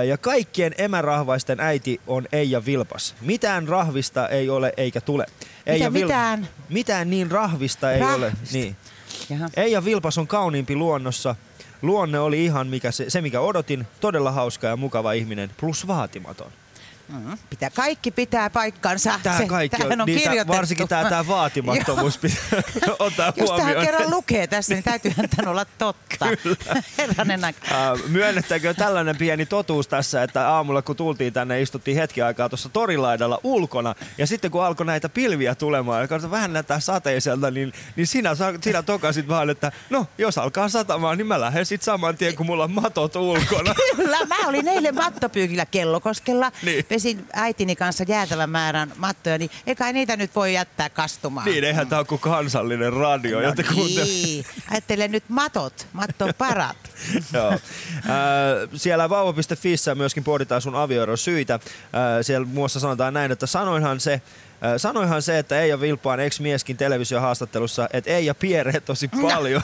Ö, 0.00 0.04
Ja 0.04 0.18
kaikkien 0.18 0.74
emärahvaisten 0.78 1.60
äiti 1.60 2.00
on 2.06 2.26
Eija 2.32 2.64
Vilpas. 2.64 3.14
Mitään 3.20 3.68
rahvista 3.68 4.28
ei 4.28 4.50
ole 4.50 4.72
eikä 4.76 5.00
tule. 5.00 5.26
Eija 5.66 5.87
Vil- 5.88 5.92
mitään? 5.92 6.48
mitään 6.68 7.10
niin 7.10 7.30
rahvista 7.30 7.92
ei 7.92 8.02
ole. 8.02 8.30
Rahvista. 8.30 8.56
Niin. 8.58 8.76
Jaha. 9.30 9.48
Eija 9.56 9.84
Vilpas 9.84 10.18
on 10.18 10.26
kauniimpi 10.26 10.76
luonnossa. 10.76 11.34
Luonne 11.82 12.18
oli 12.18 12.44
ihan 12.44 12.66
mikä 12.66 12.90
se, 12.90 13.10
se, 13.10 13.20
mikä 13.20 13.40
odotin. 13.40 13.86
Todella 14.00 14.32
hauska 14.32 14.66
ja 14.66 14.76
mukava 14.76 15.12
ihminen, 15.12 15.50
plus 15.60 15.86
vaatimaton. 15.86 16.52
Mm, 17.08 17.38
pitää, 17.50 17.70
kaikki 17.70 18.10
pitää 18.10 18.50
paikkansa. 18.50 19.20
Tää 19.22 19.38
Se- 19.38 19.46
kaikki 19.46 19.82
on, 19.84 20.00
on 20.00 20.06
niin 20.06 20.18
kirjoitettu. 20.18 20.52
varsinkin 20.52 20.88
tämä 20.88 21.10
tää 21.10 21.26
vaatimattomuus 21.26 22.18
pitää 22.22 22.42
ottaa 22.98 23.32
Jos 23.36 23.50
huomioon. 23.50 23.84
kerran 23.84 24.10
lukee 24.10 24.46
tässä, 24.46 24.74
niin 24.74 24.84
täytyyhän 24.84 25.28
tämän 25.36 25.50
olla 25.50 25.66
totta. 25.78 26.26
Herranen 26.98 27.44
aika. 27.44 27.58
Äh, 27.92 28.00
Myönnettäkö 28.08 28.74
tällainen 28.74 29.16
pieni 29.16 29.46
totuus 29.46 29.88
tässä, 29.88 30.22
että 30.22 30.48
aamulla 30.48 30.82
kun 30.82 30.96
tultiin 30.96 31.32
tänne, 31.32 31.62
istuttiin 31.62 31.96
hetki 31.96 32.22
aikaa 32.22 32.48
tuossa 32.48 32.68
torilaidalla 32.68 33.40
ulkona, 33.42 33.94
ja 34.18 34.26
sitten 34.26 34.50
kun 34.50 34.64
alkoi 34.64 34.86
näitä 34.86 35.08
pilviä 35.08 35.54
tulemaan, 35.54 36.00
ja 36.02 36.08
katsotaan 36.08 36.30
vähän 36.30 36.52
näyttää 36.52 36.80
sateiselta, 36.80 37.50
niin, 37.50 37.72
niin 37.96 38.06
sinä, 38.06 38.30
sinä 38.60 38.82
tokasit 38.82 39.28
vaan, 39.28 39.50
että 39.50 39.72
no, 39.90 40.06
jos 40.18 40.38
alkaa 40.38 40.68
satamaan, 40.68 41.18
niin 41.18 41.26
mä 41.26 41.40
lähden 41.40 41.66
sit 41.66 41.82
saman 41.82 42.16
tien, 42.16 42.36
kun 42.36 42.46
mulla 42.46 42.64
on 42.64 42.72
matot 42.72 43.16
ulkona. 43.16 43.74
Kyllä, 43.96 44.18
mä 44.26 44.36
olin 44.46 44.68
eilen 44.68 44.94
mattopyykillä 44.94 45.66
Kellokoskella. 45.66 46.52
Niin. 46.62 46.84
Pesin 46.98 47.26
äitini 47.32 47.76
kanssa 47.76 48.04
jäätävän 48.08 48.50
määrän 48.50 48.92
mattoja, 48.96 49.38
niin 49.38 49.50
eikä 49.66 49.92
niitä 49.92 50.16
nyt 50.16 50.34
voi 50.36 50.54
jättää 50.54 50.90
kastumaan. 50.90 51.46
niin, 51.46 51.64
eihän 51.64 51.86
tää 51.86 51.98
ole 51.98 52.06
kuin 52.06 52.20
kansallinen 52.20 52.92
radio, 52.92 53.40
no 53.40 53.54
kuuntelee. 53.74 54.04
niin. 54.04 54.44
Ajattelen 54.70 55.12
nyt 55.12 55.24
matot, 55.28 55.86
mattoparat. 55.92 56.76
Joo. 57.34 57.52
Äh, 57.52 57.58
siellä 58.74 59.08
vauva.fiissä 59.08 59.94
myöskin 59.94 60.24
pohditaan 60.24 60.62
sun 60.62 60.74
avioeron 60.74 61.18
syitä. 61.18 61.54
Äh, 61.54 61.60
siellä 62.22 62.46
muassa 62.46 62.80
sanotaan 62.80 63.14
näin, 63.14 63.32
että 63.32 63.46
sanoinhan 63.46 64.00
se, 64.00 64.22
sanoinhan 64.76 65.22
se, 65.22 65.38
että 65.38 65.60
Eija 65.60 65.80
Vilpaan 65.80 66.20
ex-mieskin 66.20 66.76
televisiohaastattelussa, 66.76 67.88
että 67.92 68.10
Eija 68.10 68.34
pieree 68.34 68.80
tosi 68.80 69.08
paljon. 69.08 69.62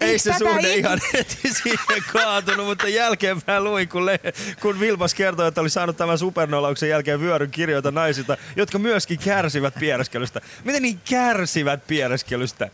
Ei 0.00 0.10
Eiks 0.10 0.22
se 0.24 0.32
suhde 0.38 0.68
ikin- 0.74 0.78
ihan 0.78 1.00
heti 1.12 1.38
siihen 1.62 2.02
kaatunut, 2.12 2.66
mutta 2.66 2.88
jälkeenpäin 2.88 3.64
luin, 3.64 3.88
kun, 3.88 4.06
le- 4.06 4.20
kun 4.60 4.80
Vilpas 4.80 5.14
kertoi, 5.14 5.48
että 5.48 5.60
oli 5.60 5.70
saanut 5.70 5.96
tämän 5.96 6.18
supernolauksen 6.18 6.88
jälkeen 6.88 7.20
vyöryn 7.20 7.50
kirjoita 7.50 7.90
naisilta, 7.90 8.36
jotka 8.56 8.78
myöskin 8.78 9.18
kärsivät 9.18 9.74
piereskelystä. 9.80 10.40
Miten 10.64 10.82
niin 10.82 11.00
kärsivät 11.10 11.86
piereskelystä? 11.86 12.70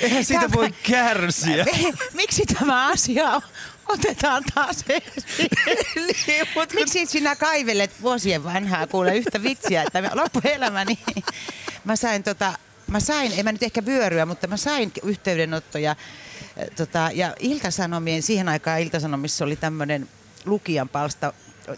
Eihän 0.00 0.24
siitä 0.24 0.42
Tämä- 0.42 0.54
voi 0.54 0.72
kärsiä. 0.82 1.66
Miksi 2.12 2.42
tämä 2.58 2.86
asia 2.86 3.40
otetaan 3.88 4.44
taas 4.54 4.84
niin, 4.88 6.46
mut 6.54 6.68
kun... 6.68 6.74
Miksi 6.74 7.06
sinä 7.06 7.36
kaivelet 7.36 8.02
vuosien 8.02 8.44
vanhaa 8.44 8.86
kuule 8.86 9.16
yhtä 9.16 9.42
vitsiä, 9.42 9.82
että 9.82 10.02
mä- 10.02 10.10
loppuelämäni? 10.14 10.98
Mä 11.84 11.96
sain 11.96 12.22
tota, 12.22 12.52
mä 12.86 13.00
sain, 13.00 13.32
en 13.36 13.44
mä 13.44 13.52
nyt 13.52 13.62
ehkä 13.62 13.84
vyöryä, 13.86 14.26
mutta 14.26 14.46
mä 14.46 14.56
sain 14.56 14.92
yhteydenottoja 15.02 15.96
tota, 16.76 17.10
ja 17.14 17.34
Iltasanomien, 17.40 18.22
siihen 18.22 18.48
aikaan 18.48 18.80
Iltasanomissa 18.80 19.44
oli 19.44 19.56
tämmöinen 19.56 20.08
lukijan 20.44 20.88
palsta, 20.88 21.32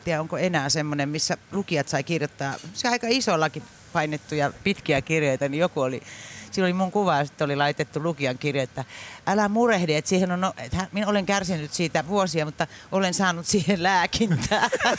tiedä 0.05 0.21
onko 0.21 0.39
enää 0.39 0.69
semmoinen, 0.69 1.09
missä 1.09 1.37
lukijat 1.53 1.89
sai 1.89 2.05
kirjoittaa, 2.05 2.55
se 2.75 2.89
aika 2.89 3.07
isollakin 3.11 3.63
painettuja 3.93 4.53
pitkiä 4.65 5.01
kirjeitä, 5.01 5.49
niin 5.49 5.61
joku 5.61 5.81
oli 5.81 6.03
Siinä 6.51 6.67
oli 6.67 6.73
mun 6.73 6.91
kuva 6.93 7.17
ja 7.17 7.25
sitten 7.25 7.45
oli 7.45 7.57
laitettu 7.57 8.03
lukijan 8.03 8.39
kirje, 8.39 8.63
että 8.63 8.85
älä 9.27 9.49
murehdi, 9.49 9.95
että 9.95 10.09
siihen 10.09 10.33
on, 10.33 10.53
että 10.57 10.77
hän- 10.77 10.89
minä 10.93 11.07
olen 11.07 11.27
kärsinyt 11.27 11.73
siitä 11.73 12.07
vuosia, 12.09 12.45
mutta 12.45 12.67
olen 12.93 13.15
saanut 13.15 13.47
siihen 13.47 13.83
lääkintää. 13.83 14.69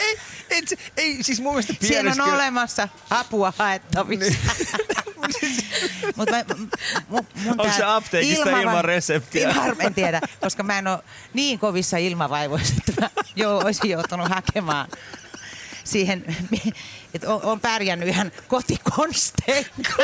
ei, 0.00 0.18
ei, 0.50 0.62
ei, 0.96 1.22
siis 1.22 1.40
mun 1.40 1.52
mielestä 1.52 1.74
Siellä 1.80 2.10
on 2.10 2.34
olemassa 2.34 2.88
apua 3.10 3.52
haettavissa. 3.58 4.34
Mut 6.16 6.30
mä, 6.30 6.44
mun, 7.08 7.26
mun 7.44 7.60
Onko 7.60 7.72
se 7.76 7.84
apteekista 7.84 8.60
ilman 8.60 8.84
reseptiä? 8.84 9.50
Ilman, 9.50 9.76
en 9.80 9.94
tiedä, 9.94 10.20
koska 10.40 10.62
mä 10.62 10.78
en 10.78 10.86
ole 10.86 10.98
niin 11.34 11.58
kovissa 11.58 11.96
ilmavaivoissa, 11.96 12.74
että 12.88 13.00
mä 13.00 13.10
jo, 13.36 13.58
olisin 13.58 13.90
joutunut 13.90 14.28
hakemaan 14.28 14.88
siihen, 15.84 16.24
että 17.14 17.34
on, 17.34 17.42
on 17.42 17.60
pärjännyt 17.60 18.08
ihan 18.08 18.32
kotikonstein. 18.48 19.66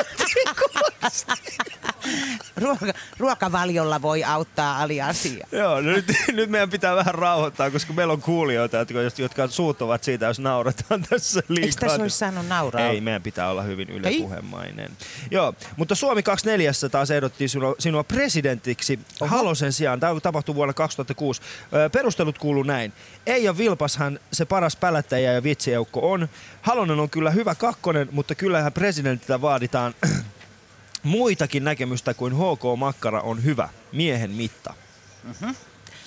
Ruoka, 2.56 2.86
ruokavaliolla 3.18 4.02
voi 4.02 4.24
auttaa 4.24 4.82
aliasia. 4.82 5.46
Joo, 5.52 5.80
no 5.80 5.90
nyt, 5.92 6.06
nyt 6.32 6.50
meidän 6.50 6.70
pitää 6.70 6.96
vähän 6.96 7.14
rauhoittaa, 7.14 7.70
koska 7.70 7.92
meillä 7.92 8.12
on 8.12 8.22
kuulijoita, 8.22 8.76
jotka, 8.76 8.98
jotka 9.18 9.48
suuttuvat 9.48 10.04
siitä, 10.04 10.26
jos 10.26 10.38
naurataan 10.38 11.02
tässä 11.10 11.40
liikaa. 11.48 11.66
Eikö 11.66 11.80
tässä 11.80 12.02
olisi 12.02 12.18
saanut 12.18 12.48
nauraa? 12.48 12.88
Ei, 12.88 13.00
meidän 13.00 13.22
pitää 13.22 13.50
olla 13.50 13.62
hyvin 13.62 13.90
ylepuhemainen. 13.90 14.90
Joo, 15.30 15.54
mutta 15.76 15.94
Suomi 15.94 16.22
24 16.22 16.72
taas 16.90 17.10
ehdotti 17.10 17.48
sinua, 17.48 17.74
sinua 17.78 18.04
presidentiksi 18.04 18.98
Oho. 19.20 19.36
Halosen 19.36 19.72
sijaan. 19.72 20.00
Tämä 20.00 20.20
tapahtui 20.20 20.54
vuonna 20.54 20.74
2006. 20.74 21.42
Ö, 21.72 21.90
Perustelut 21.90 22.38
kuuluu 22.38 22.62
näin. 22.62 22.92
Eija 23.26 23.58
Vilpashan 23.58 24.20
se 24.32 24.44
paras 24.44 24.76
pälättäjä 24.76 25.32
ja 25.32 25.42
vitsieukko 25.42 26.12
on. 26.12 26.28
Halonen 26.62 26.97
on 27.00 27.10
kyllä 27.10 27.30
hyvä 27.30 27.54
kakkonen, 27.54 28.08
mutta 28.12 28.34
kyllähän 28.34 28.72
presidentiltä 28.72 29.40
vaaditaan 29.40 29.94
muitakin 31.02 31.64
näkemystä 31.64 32.14
kuin 32.14 32.34
HK 32.34 32.62
Makkara 32.78 33.20
on 33.20 33.44
hyvä. 33.44 33.68
Miehen 33.92 34.30
mitta. 34.30 34.74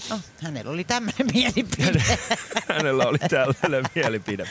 No, 0.09 0.19
hänellä 0.43 0.71
oli 0.71 0.83
tämmöinen 0.83 1.27
mielipide. 1.33 2.03
Hänellä 2.69 3.05
oli 3.05 3.19
tällainen 3.19 3.83
mielipide. 3.95 4.47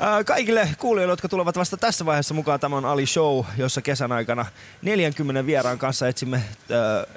Ää, 0.00 0.24
Kaikille 0.24 0.68
kuulijoille, 0.78 1.12
jotka 1.12 1.28
tulevat 1.28 1.56
vasta 1.56 1.76
tässä 1.76 2.06
vaiheessa 2.06 2.34
mukaan, 2.34 2.60
tämä 2.60 2.76
on 2.76 2.84
Ali 2.84 3.06
Show, 3.06 3.44
jossa 3.56 3.82
kesän 3.82 4.12
aikana 4.12 4.46
40 4.82 5.46
vieraan 5.46 5.78
kanssa 5.78 6.08
etsimme, 6.08 6.36
äh, 6.36 6.44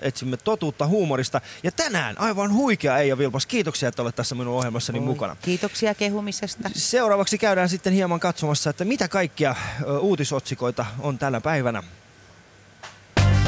etsimme 0.02 0.38
totuutta 0.38 0.88
huumorista. 0.88 1.42
Ja 1.64 1.72
tänään 1.72 2.20
aivan 2.20 2.54
huikea 2.54 2.98
Eija 2.98 3.18
Vilpas, 3.18 3.46
kiitoksia, 3.46 3.90
että 3.90 4.02
olet 4.02 4.16
tässä 4.16 4.36
minun 4.36 4.56
ohjelmassani 4.56 5.00
mukana. 5.00 5.36
Kiitoksia 5.42 5.96
kehumisesta. 5.96 6.70
Seuraavaksi 6.76 7.38
käydään 7.38 7.70
sitten 7.70 7.94
hieman 7.94 8.20
katsomassa, 8.20 8.70
että 8.70 8.86
mitä 8.86 9.08
kaikkia 9.08 9.56
ö, 9.82 10.00
uutisotsikoita 10.00 10.86
on 11.00 11.18
tänä 11.18 11.42
päivänä. 11.42 11.84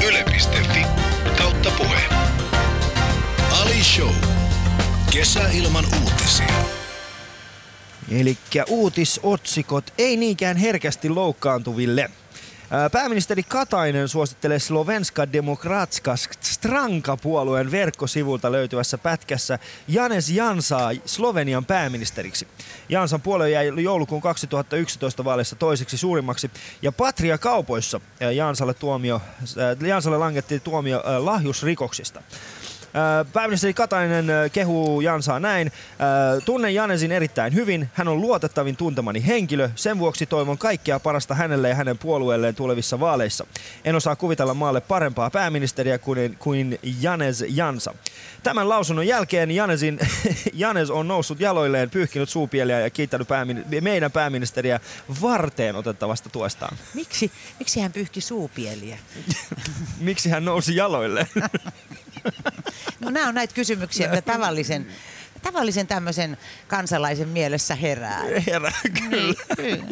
Yle.fi 0.06 0.86
kautta 1.38 1.70
puhe. 1.78 2.00
Ali 3.62 3.84
Show. 3.84 4.14
Kesä 5.12 5.48
ilman 5.52 5.84
uutisia. 6.02 6.79
Eli 8.10 8.38
uutisotsikot 8.68 9.92
ei 9.98 10.16
niinkään 10.16 10.56
herkästi 10.56 11.08
loukkaantuville. 11.08 12.10
Ää, 12.70 12.90
Pääministeri 12.90 13.42
Katainen 13.42 14.08
suosittelee 14.08 14.58
Slovenska 14.58 15.32
Demokratska 15.32 16.16
Stranka-puolueen 16.40 17.70
verkkosivulta 17.70 18.52
löytyvässä 18.52 18.98
pätkässä 18.98 19.58
Janes 19.88 20.30
Jansaa 20.30 20.90
Slovenian 21.04 21.64
pääministeriksi. 21.64 22.48
Jansan 22.88 23.20
puolue 23.20 23.50
jäi 23.50 23.72
joulukuun 23.82 24.22
2011 24.22 25.24
vaaleissa 25.24 25.56
toiseksi 25.56 25.96
suurimmaksi 25.96 26.50
ja 26.82 26.92
Patria 26.92 27.38
kaupoissa 27.38 28.00
Jansalle, 28.34 28.74
tuomio, 28.74 29.22
Jansalle 29.86 30.18
langettiin 30.18 30.60
tuomio 30.60 31.02
lahjusrikoksista. 31.18 32.22
Pääministeri 33.32 33.74
Katainen 33.74 34.26
kehuu 34.52 35.00
Jansaa 35.00 35.40
näin. 35.40 35.72
Tunnen 36.44 36.74
Janesin 36.74 37.12
erittäin 37.12 37.54
hyvin. 37.54 37.88
Hän 37.94 38.08
on 38.08 38.20
luotettavin 38.20 38.76
tuntemani 38.76 39.26
henkilö. 39.26 39.70
Sen 39.74 39.98
vuoksi 39.98 40.26
toivon 40.26 40.58
kaikkea 40.58 41.00
parasta 41.00 41.34
hänelle 41.34 41.68
ja 41.68 41.74
hänen 41.74 41.98
puolueelleen 41.98 42.54
tulevissa 42.54 43.00
vaaleissa. 43.00 43.46
En 43.84 43.94
osaa 43.94 44.16
kuvitella 44.16 44.54
maalle 44.54 44.80
parempaa 44.80 45.30
pääministeriä 45.30 45.98
kuin, 45.98 46.36
kuin 46.38 46.78
Janes 47.00 47.44
Jansa. 47.48 47.94
Tämän 48.42 48.68
lausunnon 48.68 49.06
jälkeen 49.06 49.50
Janesin, 49.50 49.98
Janes 50.52 50.90
on 50.90 51.08
noussut 51.08 51.40
jaloilleen, 51.40 51.90
pyyhkinyt 51.90 52.28
suupieliä 52.28 52.80
ja 52.80 52.90
kiittänyt 52.90 53.28
päämin, 53.28 53.64
meidän 53.80 54.12
pääministeriä 54.12 54.80
varteen 55.22 55.76
otettavasta 55.76 56.28
tuestaan. 56.28 56.76
Miksi, 56.94 57.32
miksi 57.58 57.80
hän 57.80 57.92
pyyhki 57.92 58.20
suupieliä? 58.20 58.98
Miksi 60.00 60.30
hän 60.30 60.44
nousi 60.44 60.76
jaloilleen? 60.76 61.26
No 63.00 63.10
nämä 63.10 63.28
on 63.28 63.34
näitä 63.34 63.54
kysymyksiä, 63.54 64.08
mitä 64.08 64.22
tavallisen, 64.22 64.86
tavallisen 65.42 65.86
tämmöisen 65.86 66.38
kansalaisen 66.68 67.28
mielessä 67.28 67.74
herää. 67.74 68.22
Herra, 68.46 68.72
kyllä. 69.10 69.34
Kyllä. 69.56 69.84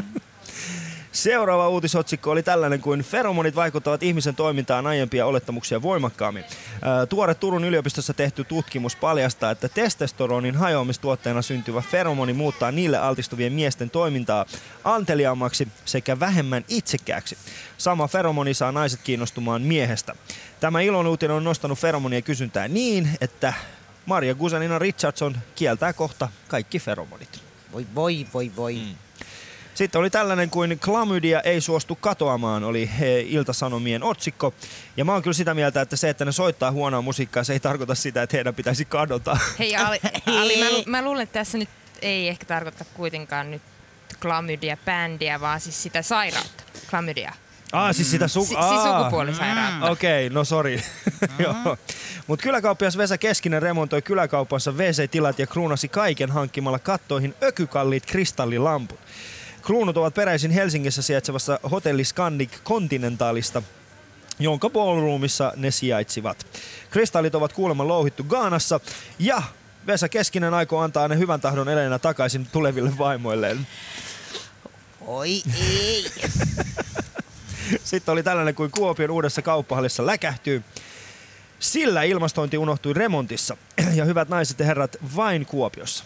Seuraava 1.13 1.69
uutisotsikko 1.69 2.31
oli 2.31 2.43
tällainen 2.43 2.81
kuin 2.81 3.01
Feromonit 3.01 3.57
vaikuttavat 3.57 4.03
ihmisen 4.03 4.35
toimintaan 4.35 4.87
aiempia 4.87 5.27
olettamuksia 5.27 5.83
voimakkaammin. 5.83 6.45
Tuore 7.09 7.35
Turun 7.35 7.65
yliopistossa 7.65 8.15
tehty 8.15 8.45
tutkimus 8.45 8.97
paljastaa, 8.97 9.51
että 9.51 9.69
testosteronin 9.69 10.55
hajoamistuotteena 10.55 11.43
syntyvä 11.43 11.81
feromoni 11.81 12.33
muuttaa 12.33 12.73
niille 12.73 12.99
altistuvien 12.99 13.53
miesten 13.53 13.91
toimintaa 13.91 14.47
anteliaammaksi 14.85 15.69
sekä 15.85 16.21
vähemmän 16.21 16.65
itsekkääksi. 16.69 17.39
Sama 17.79 18.09
feromoni 18.09 18.55
saa 18.55 18.73
naiset 18.73 19.01
kiinnostumaan 19.05 19.63
miehestä. 19.63 20.15
Tämä 20.61 20.81
ilonuutinen 20.81 21.37
on 21.37 21.45
nostanut 21.45 21.79
feromonien 21.79 22.23
kysyntää 22.23 22.69
niin, 22.69 23.11
että 23.21 23.55
Maria 24.07 24.35
Gusanina 24.35 24.79
Richardson 24.79 25.37
kieltää 25.55 25.93
kohta 25.93 26.29
kaikki 26.49 26.79
feromonit. 26.79 27.41
Voi 27.73 27.87
voi 27.95 28.27
voi 28.35 28.53
voi. 28.57 28.75
Mm. 28.75 29.08
Sitten 29.79 29.99
oli 29.99 30.11
tällainen 30.11 30.51
kuin 30.51 30.79
Klamydia 30.79 31.41
ei 31.41 31.61
suostu 31.61 31.97
katoamaan, 31.97 32.65
oli 32.65 32.91
he, 32.99 33.21
Iltasanomien 33.21 34.03
otsikko. 34.03 34.55
Ja 34.97 35.05
mä 35.05 35.13
oon 35.13 35.23
kyllä 35.23 35.35
sitä 35.35 35.55
mieltä, 35.55 35.81
että 35.81 35.97
se, 35.97 36.09
että 36.09 36.25
ne 36.25 36.33
soittaa 36.33 36.73
huonoa 36.73 37.03
musiikkaa, 37.03 37.45
se 37.45 37.53
ei 37.53 37.61
tarkoita 37.61 37.95
sitä, 37.95 38.23
että 38.23 38.37
heidän 38.37 38.55
pitäisi 38.55 38.85
kadota. 38.85 39.39
Hei 39.59 39.77
Ali, 39.77 40.01
Ali 40.41 40.57
mä, 40.65 40.71
lu- 40.71 40.83
mä 40.87 41.03
luulen, 41.03 41.23
että 41.23 41.33
tässä 41.39 41.59
nyt 41.59 41.69
ei 42.03 42.29
ehkä 42.29 42.47
tarkoita 42.47 42.85
kuitenkaan 42.95 43.51
nyt 43.51 43.63
klamydia-bändiä, 44.23 45.41
vaan 45.41 45.61
siis 45.61 45.83
sitä 45.83 46.03
sairautta. 46.03 46.63
Klamydia. 46.91 47.33
Ah, 47.73 47.95
siis 47.95 48.11
sitä 48.11 48.25
su- 48.25 48.29
Si- 48.29 48.55
siis 48.69 48.83
sukupuolisairautta. 48.99 49.91
Okei, 49.91 50.27
okay, 50.27 50.35
no 50.35 50.45
sori. 50.45 50.83
Joo. 51.45 51.77
Mutta 52.27 52.43
kyläkauppias 52.43 52.97
Vesa 52.99 53.19
Keskinen 53.19 53.63
remontoi 53.63 54.03
kyläkaupassa 54.03 54.73
WC-tilat 54.73 55.39
ja 55.39 55.47
kruunasi 55.47 55.89
kaiken 55.89 56.31
hankkimalla 56.31 56.79
kattoihin 56.79 57.35
ökykalliit 57.43 58.07
kristallilamput. 58.07 59.01
Kruunut 59.69 59.97
ovat 59.97 60.15
peräisin 60.15 60.51
Helsingissä 60.51 61.03
sijaitsevassa 61.03 61.61
hotelli 61.71 62.05
Scandic 62.05 62.51
Continentalista, 62.65 63.63
jonka 64.39 64.71
ballroomissa 64.71 65.53
ne 65.57 65.71
sijaitsivat. 65.71 66.47
Kristallit 66.91 67.35
ovat 67.35 67.53
kuulemma 67.53 67.89
louhittu 67.89 68.25
Gaanassa 68.25 68.81
ja 69.19 69.43
Vesa 69.87 70.09
Keskinen 70.09 70.55
aikoo 70.55 70.81
antaa 70.81 71.09
ne 71.09 71.19
hyvän 71.19 71.41
tahdon 71.41 71.69
eleenä 71.69 71.99
takaisin 71.99 72.47
tuleville 72.47 72.99
vaimoilleen. 72.99 73.67
Oi 75.01 75.43
ei. 75.71 76.05
Sitten 77.85 78.13
oli 78.13 78.23
tällainen 78.23 78.55
kuin 78.55 78.71
Kuopion 78.71 79.11
uudessa 79.11 79.43
kauppahallissa 79.43 80.07
läkähtyy. 80.07 80.63
Sillä 81.61 82.03
ilmastointi 82.03 82.59
unohtui 82.59 82.93
remontissa. 82.95 83.57
Ja 83.95 84.05
hyvät 84.05 84.29
naiset 84.29 84.59
ja 84.59 84.67
herrat, 84.67 84.97
vain 85.17 85.47
Kuopiossa. 85.47 86.05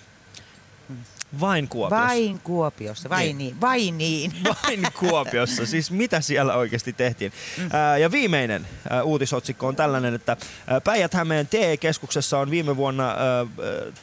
Vain 1.40 1.68
Kuopiossa. 1.68 2.06
Vain 2.06 2.38
Kuopiossa, 2.44 3.08
vai 3.08 3.24
Niin. 3.24 3.38
niin, 3.38 3.60
vai 3.60 3.90
niin. 3.90 4.32
Vain 4.64 4.86
Kuopiossa. 4.98 5.66
Siis 5.66 5.90
mitä 5.90 6.20
siellä 6.20 6.54
oikeasti 6.54 6.92
tehtiin? 6.92 7.32
Ää, 7.72 7.98
ja 7.98 8.10
viimeinen 8.10 8.66
ää, 8.90 9.02
uutisotsikko 9.02 9.66
on 9.66 9.76
tällainen, 9.76 10.14
että 10.14 10.36
Päijät-Hämeen 10.84 11.46
TE-keskuksessa 11.46 12.38
on 12.38 12.50
viime 12.50 12.76
vuonna 12.76 13.08
ää, 13.08 13.16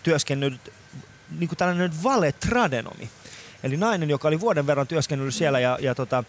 työskennellyt 0.04 0.74
niin 1.40 1.48
kuin 1.48 1.58
tällainen 1.58 2.04
valetradenomi. 2.04 3.10
Eli 3.64 3.78
nainen, 3.78 4.10
joka 4.10 4.28
oli 4.28 4.40
vuoden 4.40 4.68
verran 4.68 4.88
työskennellyt 4.88 5.34
siellä 5.36 5.60
ja, 5.60 5.78
ja 5.82 5.96
tota, 5.96 6.24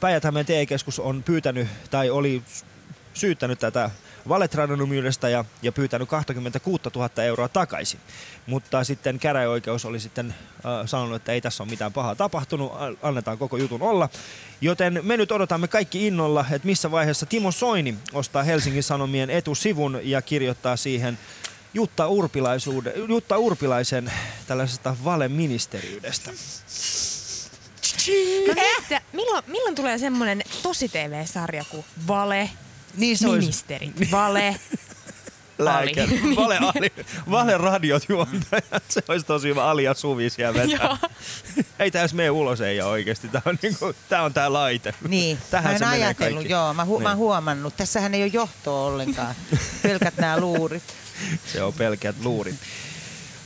Päijät-Hämeen 0.00 0.46
TE-keskus 0.46 0.98
on 1.00 1.22
pyytänyt 1.22 1.68
tai 1.90 2.10
oli 2.10 2.42
syyttänyt 3.18 3.58
tätä 3.58 3.90
valetradenomiudesta 4.28 5.28
ja, 5.28 5.44
ja 5.62 5.72
pyytänyt 5.72 6.08
26 6.08 6.82
000 6.94 7.22
euroa 7.22 7.48
takaisin. 7.48 8.00
Mutta 8.46 8.84
sitten 8.84 9.18
käräjäoikeus 9.18 9.84
oli 9.84 10.00
sitten 10.00 10.34
äh, 10.54 10.86
sanonut, 10.86 11.16
että 11.16 11.32
ei 11.32 11.40
tässä 11.40 11.62
ole 11.62 11.70
mitään 11.70 11.92
pahaa 11.92 12.14
tapahtunut, 12.14 12.72
annetaan 13.02 13.38
koko 13.38 13.56
jutun 13.56 13.82
olla. 13.82 14.08
Joten 14.60 15.00
me 15.02 15.16
nyt 15.16 15.32
odotamme 15.32 15.68
kaikki 15.68 16.06
innolla, 16.06 16.44
että 16.50 16.66
missä 16.66 16.90
vaiheessa 16.90 17.26
Timo 17.26 17.52
Soini 17.52 17.94
ostaa 18.12 18.42
Helsingin 18.42 18.82
Sanomien 18.82 19.30
etusivun 19.30 20.00
ja 20.02 20.22
kirjoittaa 20.22 20.76
siihen 20.76 21.18
Jutta, 21.74 22.08
Jutta 23.08 23.38
Urpilaisen 23.38 24.12
tällaisesta 24.46 24.96
valeministeriydestä. 25.04 26.30
Mietin, 28.46 28.64
että 28.78 29.00
milloin, 29.12 29.44
milloin 29.46 29.74
tulee 29.74 29.98
semmonen 29.98 30.42
tosi 30.62 30.88
TV-sarja 30.88 31.64
kuin 31.70 31.84
Vale, 32.06 32.50
Niin 32.96 33.18
se 33.18 33.28
olisi 33.28 33.40
Ministeri, 33.40 33.92
Vale, 34.10 34.60
lääkäri. 35.58 36.20
Vale, 36.36 36.58
Ali. 36.58 36.92
Vale 37.30 37.58
radiot 37.58 38.02
juontajat. 38.08 38.82
Se 38.88 39.02
olisi 39.08 39.26
tosi 39.26 39.48
hyvä 39.48 39.64
Ali 39.70 39.84
ja 39.84 39.94
Suvi 39.94 40.30
siellä 40.30 40.54
vetää. 40.68 40.96
Ei 41.78 41.90
edes 41.94 42.14
mene 42.14 42.30
ulos 42.30 42.60
ei 42.60 42.80
oikeesti. 42.80 43.28
Tää 43.28 43.42
on, 43.44 43.58
niinku, 43.62 43.94
tää 44.08 44.22
on 44.22 44.34
tää 44.34 44.52
laite. 44.52 44.94
Niin, 45.08 45.38
Tähän 45.50 45.72
mä 45.72 45.78
se 45.78 45.84
en 45.84 45.90
menee 45.90 46.04
ajatellut, 46.06 46.34
kaikki. 46.38 46.52
joo, 46.52 46.74
mä, 46.74 46.84
hu- 46.84 46.88
Niin. 46.88 47.02
mä 47.02 47.08
oon 47.08 47.18
huomannut. 47.18 47.76
Tässähän 47.76 48.14
ei 48.14 48.22
ole 48.22 48.30
johtoa 48.34 48.86
ollenkaan, 48.86 49.34
pelkät 49.82 50.16
nämä 50.16 50.40
luurit. 50.40 50.82
Se 51.52 51.62
on 51.62 51.72
pelkät 51.74 52.16
luurit. 52.24 52.54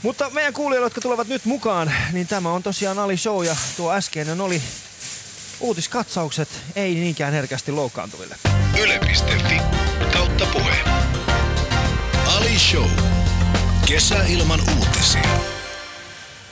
Mutta 0.03 0.31
meidän 0.31 0.53
kuulijoille, 0.53 0.87
jotka 0.87 1.01
tulevat 1.01 1.29
nyt 1.29 1.45
mukaan, 1.45 1.93
niin 2.13 2.27
tämä 2.27 2.53
on 2.53 2.63
tosiaan 2.63 2.99
Ali 2.99 3.17
Show 3.17 3.45
ja 3.47 3.57
tuo 3.77 3.93
äskeinen 3.93 4.41
oli 4.41 4.63
uutiskatsaukset, 5.61 6.49
ei 6.77 6.95
niinkään 6.95 7.33
herkästi 7.33 7.73
loukkaantuville. 7.73 8.37
Yle.fi 8.83 9.61
kautta 10.13 10.47
puhe. 10.53 10.75
Ali 12.37 12.59
Show. 12.59 12.91
Kesä 13.87 14.25
ilman 14.29 14.61
uutisia. 14.79 15.29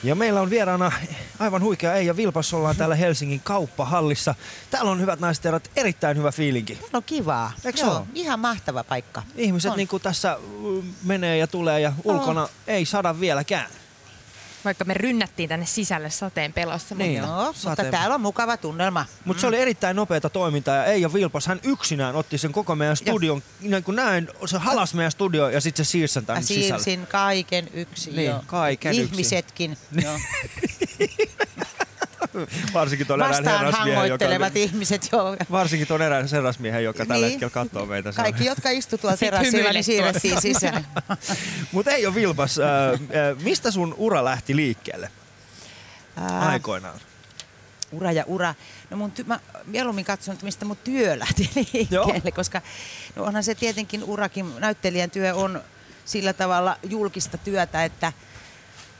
Ja 0.03 0.15
meillä 0.15 0.41
on 0.41 0.49
vieraana 0.49 0.91
aivan 1.39 1.61
huikea 1.61 1.93
Eija 1.93 2.17
Vilpas, 2.17 2.53
ollaan 2.53 2.75
täällä 2.75 2.95
Helsingin 2.95 3.41
kauppahallissa. 3.43 4.35
Täällä 4.69 4.91
on 4.91 5.01
hyvät 5.01 5.19
naiset 5.19 5.43
ja 5.43 5.47
herrat, 5.47 5.71
erittäin 5.75 6.17
hyvä 6.17 6.31
fiilinki. 6.31 6.79
No 6.93 7.01
kivaa. 7.01 7.51
Eikö 7.65 7.79
Joo, 7.79 7.91
oo? 7.93 8.07
ihan 8.15 8.39
mahtava 8.39 8.83
paikka. 8.83 9.23
Ihmiset 9.35 9.71
On. 9.71 9.77
niin 9.77 9.87
kuin 9.87 10.03
tässä 10.03 10.37
menee 11.03 11.37
ja 11.37 11.47
tulee 11.47 11.79
ja 11.79 11.93
ulkona 12.03 12.47
ei 12.67 12.85
sada 12.85 13.19
vieläkään. 13.19 13.69
Vaikka 14.65 14.85
me 14.85 14.93
rynnättiin 14.93 15.49
tänne 15.49 15.65
sisälle 15.65 16.09
sateen 16.09 16.53
pelossa. 16.53 16.95
Niin. 16.95 17.21
Mutta 17.21 17.27
Joo, 17.35 17.45
mutta 17.45 17.61
Sateen- 17.61 17.91
täällä 17.91 18.15
on 18.15 18.21
mukava 18.21 18.57
tunnelma. 18.57 19.05
Mutta 19.25 19.41
se 19.41 19.47
oli 19.47 19.57
erittäin 19.57 19.95
nopeata 19.95 20.29
toimintaa 20.29 20.75
ja 20.75 20.85
Eija 20.85 21.13
Vilpas, 21.13 21.47
hän 21.47 21.59
yksinään 21.63 22.15
otti 22.15 22.37
sen 22.37 22.51
koko 22.51 22.75
meidän 22.75 22.97
studion, 22.97 23.43
niin 23.61 23.83
kuin 23.83 23.95
näin, 23.95 24.27
se 24.45 24.57
halas 24.57 24.93
meidän 24.93 25.11
studio 25.11 25.49
ja 25.49 25.61
sitten 25.61 25.85
se 25.85 25.89
siirsi 25.89 26.13
sen 26.13 26.25
tänne 26.25 26.41
sisälle. 26.41 26.83
siirsin 26.83 27.07
kaiken 27.07 27.69
yksin. 27.73 28.15
Niin, 28.15 28.29
joo. 28.29 28.43
kaiken 28.47 28.91
yksin. 28.91 29.05
Ihmisetkin. 29.05 29.77
Joo. 30.03 30.19
Varsinkin 32.73 33.07
tuon 33.07 33.21
erään 33.21 33.43
herrasmiehen, 33.45 33.91
joka, 33.91 33.99
hangoittelevat 33.99 34.55
ihmiset. 34.55 35.09
Joo. 35.11 35.35
varsinkin 35.51 35.87
tuon 35.87 36.01
erään 36.01 36.27
herrasmiehen, 36.31 36.83
joka 36.83 37.05
tällä 37.05 37.25
Niin. 37.27 37.31
hetkellä 37.31 37.51
katsoo 37.51 37.85
meitä. 37.85 38.11
Kaikki, 38.13 38.45
jotka 38.45 38.69
istu 38.69 38.97
tuolla 38.97 39.17
terassilla, 39.27 39.71
niin 39.71 39.83
siirrettiin 39.83 40.41
sisään. 40.41 40.87
Mutta 41.71 41.91
ei 41.91 42.05
ole 42.05 42.15
Vilpas, 42.15 42.59
äh, 42.59 42.65
äh, 42.93 43.43
mistä 43.43 43.71
sun 43.71 43.95
ura 43.97 44.25
lähti 44.25 44.55
liikkeelle 44.55 45.11
Ää, 46.15 46.39
aikoinaan? 46.49 46.99
ura 47.91 48.11
ja 48.11 48.23
ura. 48.27 48.55
No 48.89 48.97
mun 48.97 49.11
ty- 49.19 49.23
mä 49.27 49.39
mieluummin 49.65 50.05
katson, 50.05 50.33
että 50.33 50.45
mistä 50.45 50.65
mun 50.65 50.77
työ 50.83 51.19
lähti 51.19 51.49
liikkeelle, 51.55 52.31
koska 52.35 52.61
no 53.15 53.23
onhan 53.23 53.43
se 53.43 53.55
tietenkin 53.55 54.03
urakin, 54.03 54.59
näyttelijän 54.59 55.11
työ 55.11 55.35
on 55.35 55.61
sillä 56.05 56.33
tavalla 56.33 56.77
julkista 56.83 57.37
työtä, 57.37 57.85
että 57.85 58.13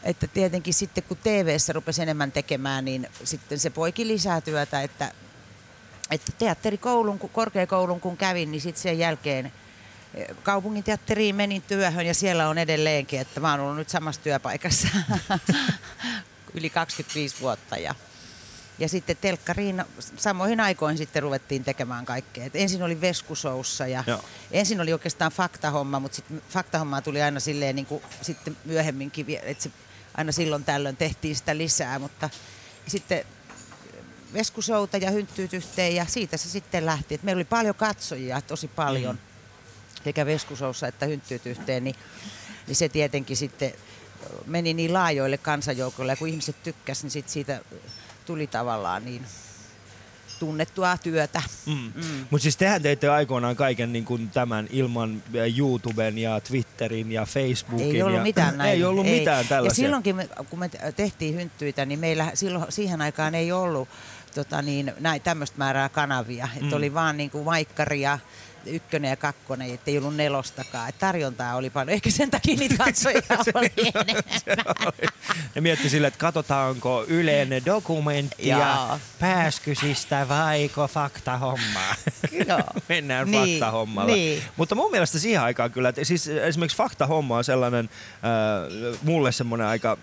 että 0.03 0.27
tietenkin 0.27 0.73
sitten 0.73 1.03
kun 1.03 1.17
TV-ssä 1.23 1.73
rupesi 1.73 2.01
enemmän 2.01 2.31
tekemään, 2.31 2.85
niin 2.85 3.07
sitten 3.23 3.59
se 3.59 3.69
poiki 3.69 4.07
lisää 4.07 4.41
työtä, 4.41 4.81
että, 4.81 5.11
että 6.11 6.31
teatterikoulun, 6.37 7.19
kun 7.19 7.29
korkeakoulun 7.29 8.01
kun 8.01 8.17
kävin, 8.17 8.51
niin 8.51 8.61
sitten 8.61 8.83
sen 8.83 8.99
jälkeen 8.99 9.51
eh, 10.13 10.27
kaupunginteatteriin 10.43 11.35
menin 11.35 11.61
työhön 11.61 12.05
ja 12.05 12.13
siellä 12.13 12.49
on 12.49 12.57
edelleenkin, 12.57 13.19
että 13.19 13.39
mä 13.39 13.51
oon 13.51 13.59
ollut 13.59 13.75
nyt 13.75 13.89
samassa 13.89 14.21
työpaikassa 14.21 14.87
yli 16.57 16.69
25 16.69 17.41
vuotta 17.41 17.77
ja 17.77 17.95
Ja 18.79 18.89
sitten 18.89 19.17
telkkariin 19.21 19.83
samoihin 20.17 20.59
aikoihin 20.59 20.97
sitten 20.97 21.23
ruvettiin 21.23 21.63
tekemään 21.63 22.05
kaikkea. 22.05 22.45
Et 22.45 22.55
ensin 22.55 22.83
oli 22.83 23.01
Veskusoussa 23.01 23.87
ja 23.87 24.03
Joo. 24.07 24.23
ensin 24.51 24.81
oli 24.81 24.93
oikeastaan 24.93 25.31
faktahomma, 25.31 25.99
mutta 25.99 26.15
sitten 26.15 26.41
faktahommaa 26.49 27.01
tuli 27.01 27.21
aina 27.21 27.39
silleen 27.39 27.75
niin 27.75 27.85
kuin 27.85 28.03
sitten 28.21 28.57
myöhemminkin, 28.65 29.25
että 29.43 29.63
se 29.63 29.71
aina 30.21 30.31
silloin 30.31 30.63
tällöin 30.63 30.97
tehtiin 30.97 31.35
sitä 31.35 31.57
lisää, 31.57 31.99
mutta 31.99 32.29
sitten 32.87 33.25
Veskusouta 34.33 34.97
ja 34.97 35.11
hynttyyt 35.11 35.53
yhteen 35.53 35.95
ja 35.95 36.05
siitä 36.05 36.37
se 36.37 36.49
sitten 36.49 36.85
lähti. 36.85 37.15
Et 37.15 37.23
meillä 37.23 37.37
oli 37.39 37.45
paljon 37.45 37.75
katsojia, 37.75 38.41
tosi 38.41 38.67
paljon, 38.67 39.15
mm. 39.15 40.03
sekä 40.03 40.25
Veskusoussa 40.25 40.87
että 40.87 41.05
hynttyyt 41.05 41.45
yhteen, 41.45 41.83
niin, 41.83 41.95
niin 42.67 42.75
se 42.75 42.89
tietenkin 42.89 43.37
sitten 43.37 43.73
meni 44.45 44.73
niin 44.73 44.93
laajoille 44.93 45.37
kansanjoukoille 45.37 46.11
ja 46.11 46.17
kun 46.17 46.27
ihmiset 46.27 46.63
tykkäsivät, 46.63 47.03
niin 47.03 47.11
sit 47.11 47.29
siitä 47.29 47.61
tuli 48.25 48.47
tavallaan 48.47 49.05
niin 49.05 49.25
tunnettua 50.41 50.97
työtä. 50.97 51.41
Mm. 51.65 51.73
Mm. 51.73 52.25
Mutta 52.29 52.43
siis 52.43 52.57
tehän 52.57 52.81
teitte 52.81 53.09
aikoinaan 53.09 53.55
kaiken 53.55 53.93
niin 53.93 54.05
kuin 54.05 54.29
tämän 54.29 54.67
ilman 54.71 55.23
äh, 55.35 55.59
YouTuben 55.59 56.17
ja 56.17 56.39
Twitterin 56.39 57.11
ja 57.11 57.25
Facebookin. 57.25 57.95
Ei 57.95 58.01
ollut 58.01 58.17
ja, 58.17 58.23
mitään 58.23 58.57
näin. 58.57 58.71
Ei 58.71 58.83
ollut 58.83 59.05
mitään 59.05 59.47
tällaisia. 59.47 59.83
Ja 59.83 59.87
silloinkin, 59.87 60.15
kun 60.49 60.59
me 60.59 60.69
tehtiin 60.95 61.35
hynttyitä, 61.35 61.85
niin 61.85 61.99
meillä 61.99 62.31
silloin, 62.33 62.65
siihen 62.69 63.01
aikaan 63.01 63.35
ei 63.35 63.51
ollut 63.51 63.89
tota 64.35 64.61
niin, 64.61 64.93
tämmöistä 65.23 65.57
määrää 65.57 65.89
kanavia. 65.89 66.47
Mm. 66.55 66.63
Että 66.63 66.75
oli 66.75 66.93
vaan 66.93 67.17
niin 67.17 67.29
kuin 67.29 67.45
maikkari 67.45 68.01
ja 68.01 68.19
ykkönen 68.65 69.09
ja 69.09 69.15
kakkonen, 69.15 69.73
ettei 69.73 69.97
ollut 69.97 70.15
nelostakaan. 70.15 70.89
Et 70.89 70.99
tarjontaa 70.99 71.55
oli 71.55 71.69
paljon. 71.69 71.89
Ehkä 71.93 72.09
sen 72.11 72.31
takia 72.31 72.55
niitä 72.55 72.75
katsojia 72.85 73.21
oli 73.55 73.71
enemmän. 73.77 74.93
Ne 75.55 75.61
mietti 75.61 75.89
sille, 75.89 76.07
että 76.07 76.17
katsotaanko 76.19 77.05
Ylen 77.07 77.65
dokumenttia 77.65 78.99
pääskysistä 79.19 80.25
vaiko 80.29 80.87
faktahommaa. 80.87 81.95
Mennään 82.89 83.31
Niin, 83.31 83.59
faktahommalla. 83.59 84.13
niin. 84.13 84.43
Mutta 84.57 84.75
mun 84.75 84.91
mielestä 84.91 85.19
siihen 85.19 85.41
aikaan 85.41 85.71
kyllä, 85.71 85.89
että 85.89 86.03
siis 86.03 86.27
esimerkiksi 86.27 86.77
faktahomma 86.77 87.37
on 87.37 87.43
sellainen, 87.43 87.89
äh, 88.15 88.97
mulle 89.03 89.31
semmoinen 89.31 89.67
aika 89.67 89.97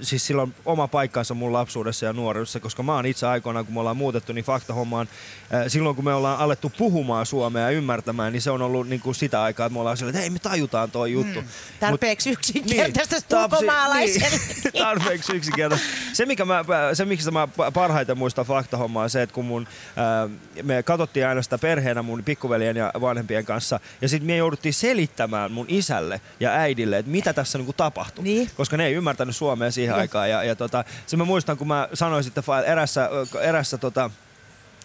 siis 0.00 0.26
sillä 0.26 0.42
on 0.42 0.54
oma 0.64 0.88
paikkansa 0.88 1.34
mun 1.34 1.52
lapsuudessa 1.52 2.06
ja 2.06 2.12
nuoruudessa, 2.12 2.60
koska 2.60 2.82
mä 2.82 2.94
oon 2.94 3.06
itse 3.06 3.26
aikoinaan, 3.26 3.64
kun 3.64 3.74
me 3.74 3.80
ollaan 3.80 3.96
muutettu, 3.96 4.32
niin 4.32 4.44
faktahommaan, 4.44 5.08
äh, 5.54 5.64
silloin 5.68 5.96
kun 5.96 6.04
me 6.04 6.14
ollaan 6.14 6.38
alettu 6.38 6.72
puhumaan 6.78 7.26
suomea 7.26 7.62
ja 7.62 7.70
ymmärtämään, 7.70 8.32
niin 8.32 8.42
se 8.42 8.50
on 8.50 8.62
ollut 8.62 8.88
niin 8.88 9.00
kuin 9.00 9.14
sitä 9.14 9.42
aikaa, 9.42 9.66
että 9.66 9.74
me 9.74 9.80
ollaan 9.80 9.96
sillä, 9.96 10.10
että 10.10 10.20
hei 10.20 10.30
me 10.30 10.38
tajutaan 10.38 10.90
toi 10.90 11.12
juttu. 11.12 11.40
Mm. 11.40 11.48
Tarpeeksi 11.80 12.30
yksinkertaista 12.30 13.16
Niin, 13.36 13.44
ulkomaalaiselle. 13.44 14.38
Niin, 14.64 14.72
tarpeeksi 14.84 15.36
yksinkertaista. 15.36 15.86
Se, 16.12 16.26
mikä 16.26 16.44
mä, 16.44 16.64
se, 16.92 17.04
miksi 17.04 17.30
mä 17.30 17.48
parhaiten 17.74 18.18
muistan 18.18 18.46
faktahommaa, 18.46 19.02
on 19.02 19.10
se, 19.10 19.22
että 19.22 19.34
kun 19.34 19.44
mun, 19.44 19.68
ää, 19.96 20.28
me 20.62 20.82
katsottiin 20.82 21.26
aina 21.26 21.42
sitä 21.42 21.58
perheenä 21.58 22.02
mun 22.02 22.24
pikkuveljen 22.24 22.76
ja 22.76 22.92
vanhempien 23.00 23.44
kanssa, 23.44 23.80
ja 24.00 24.08
sitten 24.08 24.26
me 24.26 24.36
jouduttiin 24.36 24.74
selittämään 24.74 25.52
mun 25.52 25.66
isälle 25.68 26.20
ja 26.40 26.50
äidille, 26.50 26.98
että 26.98 27.10
mitä 27.10 27.32
tässä 27.32 27.58
niinku 27.58 27.72
tapahtui. 27.72 28.24
Niin. 28.24 28.50
Koska 28.56 28.76
ne 28.76 28.86
ei 28.86 28.92
ymmärtänyt 28.92 29.36
suomea 29.38 29.70
siihen 29.70 29.94
aikaan. 29.94 30.30
Ja, 30.30 30.44
ja 30.44 30.56
tota, 30.56 30.84
se 31.06 31.16
mä 31.16 31.24
muistan, 31.24 31.56
kun 31.56 31.68
mä 31.68 31.88
sanoin 31.94 32.24
sitten 32.24 32.44
erässä, 32.66 33.10
erässä 33.40 33.78
tota, 33.78 34.10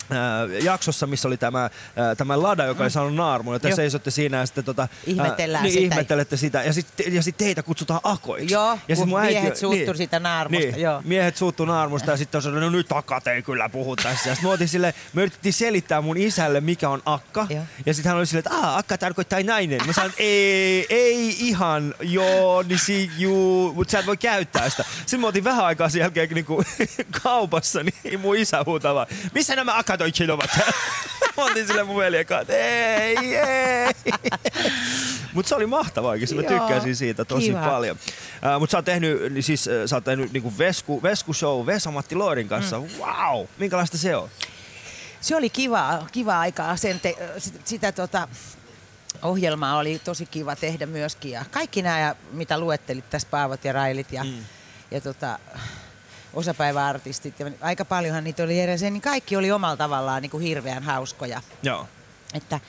ää, 0.10 0.46
jaksossa, 0.63 1.08
missä 1.08 1.28
oli 1.28 1.38
tämä, 1.38 1.70
ää, 1.96 2.16
tämä 2.16 2.42
lada, 2.42 2.66
joka 2.66 2.84
oli 2.84 2.92
saanut 2.92 3.16
naarmun, 3.16 3.54
ja 3.56 3.60
te 3.60 3.70
Joo. 3.70 3.76
seisotte 3.76 4.12
siinä 4.12 4.38
ja 4.38 4.46
sitten 4.46 4.63
tota, 4.63 4.88
Ihmetellään 5.06 5.63
niin, 5.63 5.74
sitä. 5.74 5.84
ihmettelette 5.96 6.38
sitä. 6.38 6.63
Ja 6.63 6.74
sitten 6.74 7.13
ja 7.13 7.24
sit 7.24 7.38
teitä 7.38 7.63
kutsutaan 7.63 8.00
akoiksi. 8.04 8.54
Joo, 8.54 8.78
ja 8.88 8.96
sit 8.96 9.06
mun 9.06 9.20
äiti- 9.20 9.32
miehet 9.34 9.58
suuttu 9.58 9.94
siitä 9.94 10.20
naarmusta, 10.20 10.66
Niin, 10.68 10.82
joo. 10.82 11.02
miehet 11.06 11.38
suuttu 11.38 11.66
naarmusta 11.66 12.12
ja 12.12 12.18
sitten 12.18 12.38
on 12.39 12.42
sanonut, 12.44 12.63
no 12.63 12.78
nyt 12.78 12.92
akat 12.92 13.28
ei 13.28 13.42
kyllä 13.42 13.70
puhu 13.70 13.96
tässä. 13.96 14.30
Ja 14.30 14.36
sitten 14.36 14.68
silleen, 14.68 14.94
me 15.13 15.22
yritettiin 15.22 15.54
selittää 15.54 16.02
mun 16.02 16.18
isälle, 16.18 16.62
mikä 16.62 16.89
on 16.89 17.02
akka. 17.06 17.48
Joo. 17.50 17.63
Ja 17.86 17.94
sitten 17.94 18.10
hän 18.10 18.18
oli 18.18 18.26
silleen, 18.26 18.46
että 18.48 18.58
Aa, 18.68 18.78
akka 18.78 18.98
tarkoittaa 18.98 19.44
nainen. 19.44 19.82
Mä 19.88 19.94
sanoin, 19.94 20.10
että 20.10 20.24
ei, 20.24 20.86
ei 20.89 21.36
ihan, 21.39 21.96
joo, 22.02 22.63
niin 22.63 22.80
si, 22.80 23.12
juu, 23.18 23.74
mutta 23.74 23.92
sä 23.92 24.00
et 24.00 24.06
voi 24.06 24.18
käyttää 24.18 24.70
sitä. 24.70 24.84
Sitten 25.00 25.20
me 25.20 25.28
oltiin 25.28 25.44
vähän 25.44 25.66
aikaa 25.66 25.89
sen 25.89 26.00
jälkeen 26.00 26.30
niinku, 26.30 26.63
kaupassa, 27.24 27.80
niin 28.04 28.20
mun 28.20 28.36
isä 28.38 28.63
huutaa 28.66 28.96
vaan, 28.96 29.08
missä 29.34 29.56
nämä 29.56 29.74
akatoitsit 29.93 30.29
ovat? 30.29 30.49
Mä 31.38 31.43
oltiin 31.43 31.67
veljen 31.97 32.25
kanssa, 32.25 32.41
että 32.41 32.58
ei, 32.58 33.36
ei. 33.36 33.93
Mutta 35.34 35.49
se 35.49 35.56
oli 35.56 35.65
mahtavaa 35.65 36.12
oikeesti, 36.12 36.36
mä 36.36 36.41
Joo, 36.41 36.60
tykkäsin 36.60 36.95
siitä 36.95 37.25
tosi 37.25 37.47
kiva. 37.47 37.65
paljon. 37.65 37.97
Uh, 37.97 38.60
Mutta 38.60 38.71
sä 38.71 38.77
oot 38.77 38.86
tehnyt, 38.86 39.34
niin 39.34 39.43
siis, 39.43 39.69
sä 39.86 39.95
oot 39.95 40.03
tehnyt 40.03 40.34
niinku 40.34 40.53
vesku, 40.58 41.03
vesku 41.03 41.34
show 41.34 41.65
Vesa-Matti 41.65 42.15
Loorin 42.15 42.47
kanssa. 42.47 42.79
Mm. 42.79 42.88
Wow! 42.99 43.45
Minkälaista 43.58 43.97
se 43.97 44.15
on? 44.15 44.29
Se 45.21 45.36
oli 45.36 45.49
kiva, 45.49 46.08
kiva 46.12 46.39
aikaa. 46.39 46.77
Sen 46.77 46.99
te, 46.99 47.15
sitä, 47.38 47.60
sitä 47.65 47.91
tota, 47.91 48.27
ohjelmaa 49.21 49.77
oli 49.77 50.01
tosi 50.03 50.25
kiva 50.25 50.56
tehdä 50.56 50.86
myöskin. 50.86 51.32
Ja 51.32 51.45
kaikki 51.51 51.82
nämä, 51.82 52.15
mitä 52.32 52.60
luettelit 52.60 53.10
tässä, 53.10 53.27
Paavot 53.32 53.65
ja 53.65 53.73
Railit 53.73 54.12
ja, 54.12 54.23
mm. 54.23 54.45
ja 54.91 55.01
tota, 55.01 55.39
osapäiväartistit, 56.34 57.39
ja 57.39 57.52
aika 57.62 57.86
paljonhan 57.86 58.24
niitä 58.24 58.43
oli 58.43 58.60
edes, 58.60 58.82
niin 58.82 59.02
kaikki 59.02 59.36
oli 59.36 59.52
omalla 59.52 59.78
tavallaan 59.78 60.22
niin 60.22 60.30
kuin 60.30 60.43
hirveän 60.43 60.84
hauskoja. 60.84 61.41
Joo. 61.63 61.88
Että 62.34 62.60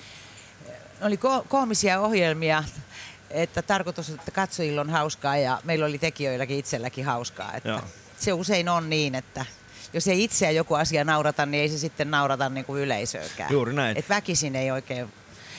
eh, 0.67 0.73
oli 1.03 1.17
ko- 1.17 1.47
koomisia 1.49 2.01
ohjelmia, 2.01 2.65
että 3.31 3.63
tarkoitus, 3.63 4.11
että 4.11 4.31
katsojilla 4.31 4.81
on 4.81 4.91
hauskaa 4.91 5.37
ja 5.37 5.61
meillä 5.65 5.87
oli 5.87 5.99
tekijöilläkin 5.99 6.59
itselläkin 6.59 7.05
hauskaa. 7.05 7.55
Että 7.55 7.69
Joo. 7.69 7.81
se 8.19 8.33
usein 8.33 8.69
on 8.69 8.91
niin, 8.91 9.15
että 9.15 9.47
jos 9.93 10.09
ei 10.09 10.25
itseä 10.25 10.51
joku 10.51 10.75
asia 10.75 11.05
naurata, 11.05 11.47
niin 11.47 11.63
ei 11.63 11.69
se 11.69 11.79
sitten 11.79 12.11
naurata 12.11 12.49
niin 12.49 12.65
kuin 12.65 12.83
yleisöäkään. 12.83 13.53
Juuri 13.53 13.73
näin. 13.73 13.97
Et 13.97 14.09
väkisin 14.09 14.57
ei 14.57 14.71
oikein. 14.71 15.13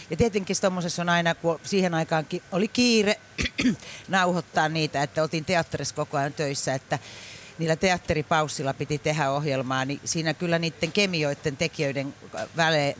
Ja 0.10 0.18
tietenkin 0.18 0.56
tuommoisessa 0.62 1.02
on 1.02 1.10
aina, 1.10 1.36
kun 1.36 1.60
siihen 1.64 1.94
aikaan 1.94 2.26
oli 2.52 2.68
kiire 2.68 3.20
nauhoittaa 4.08 4.70
niitä, 4.70 5.04
että 5.04 5.22
oltiin 5.22 5.46
teatterissa 5.46 5.96
koko 5.96 6.18
ajan 6.18 6.34
töissä, 6.34 6.74
että 6.74 7.00
niillä 7.58 7.76
teatteripaussilla 7.76 8.74
piti 8.74 8.98
tehdä 8.98 9.32
ohjelmaa, 9.32 9.86
niin 9.86 10.00
siinä 10.06 10.34
kyllä 10.34 10.60
niiden 10.60 10.92
kemioiden 10.92 11.58
tekijöiden 11.58 12.14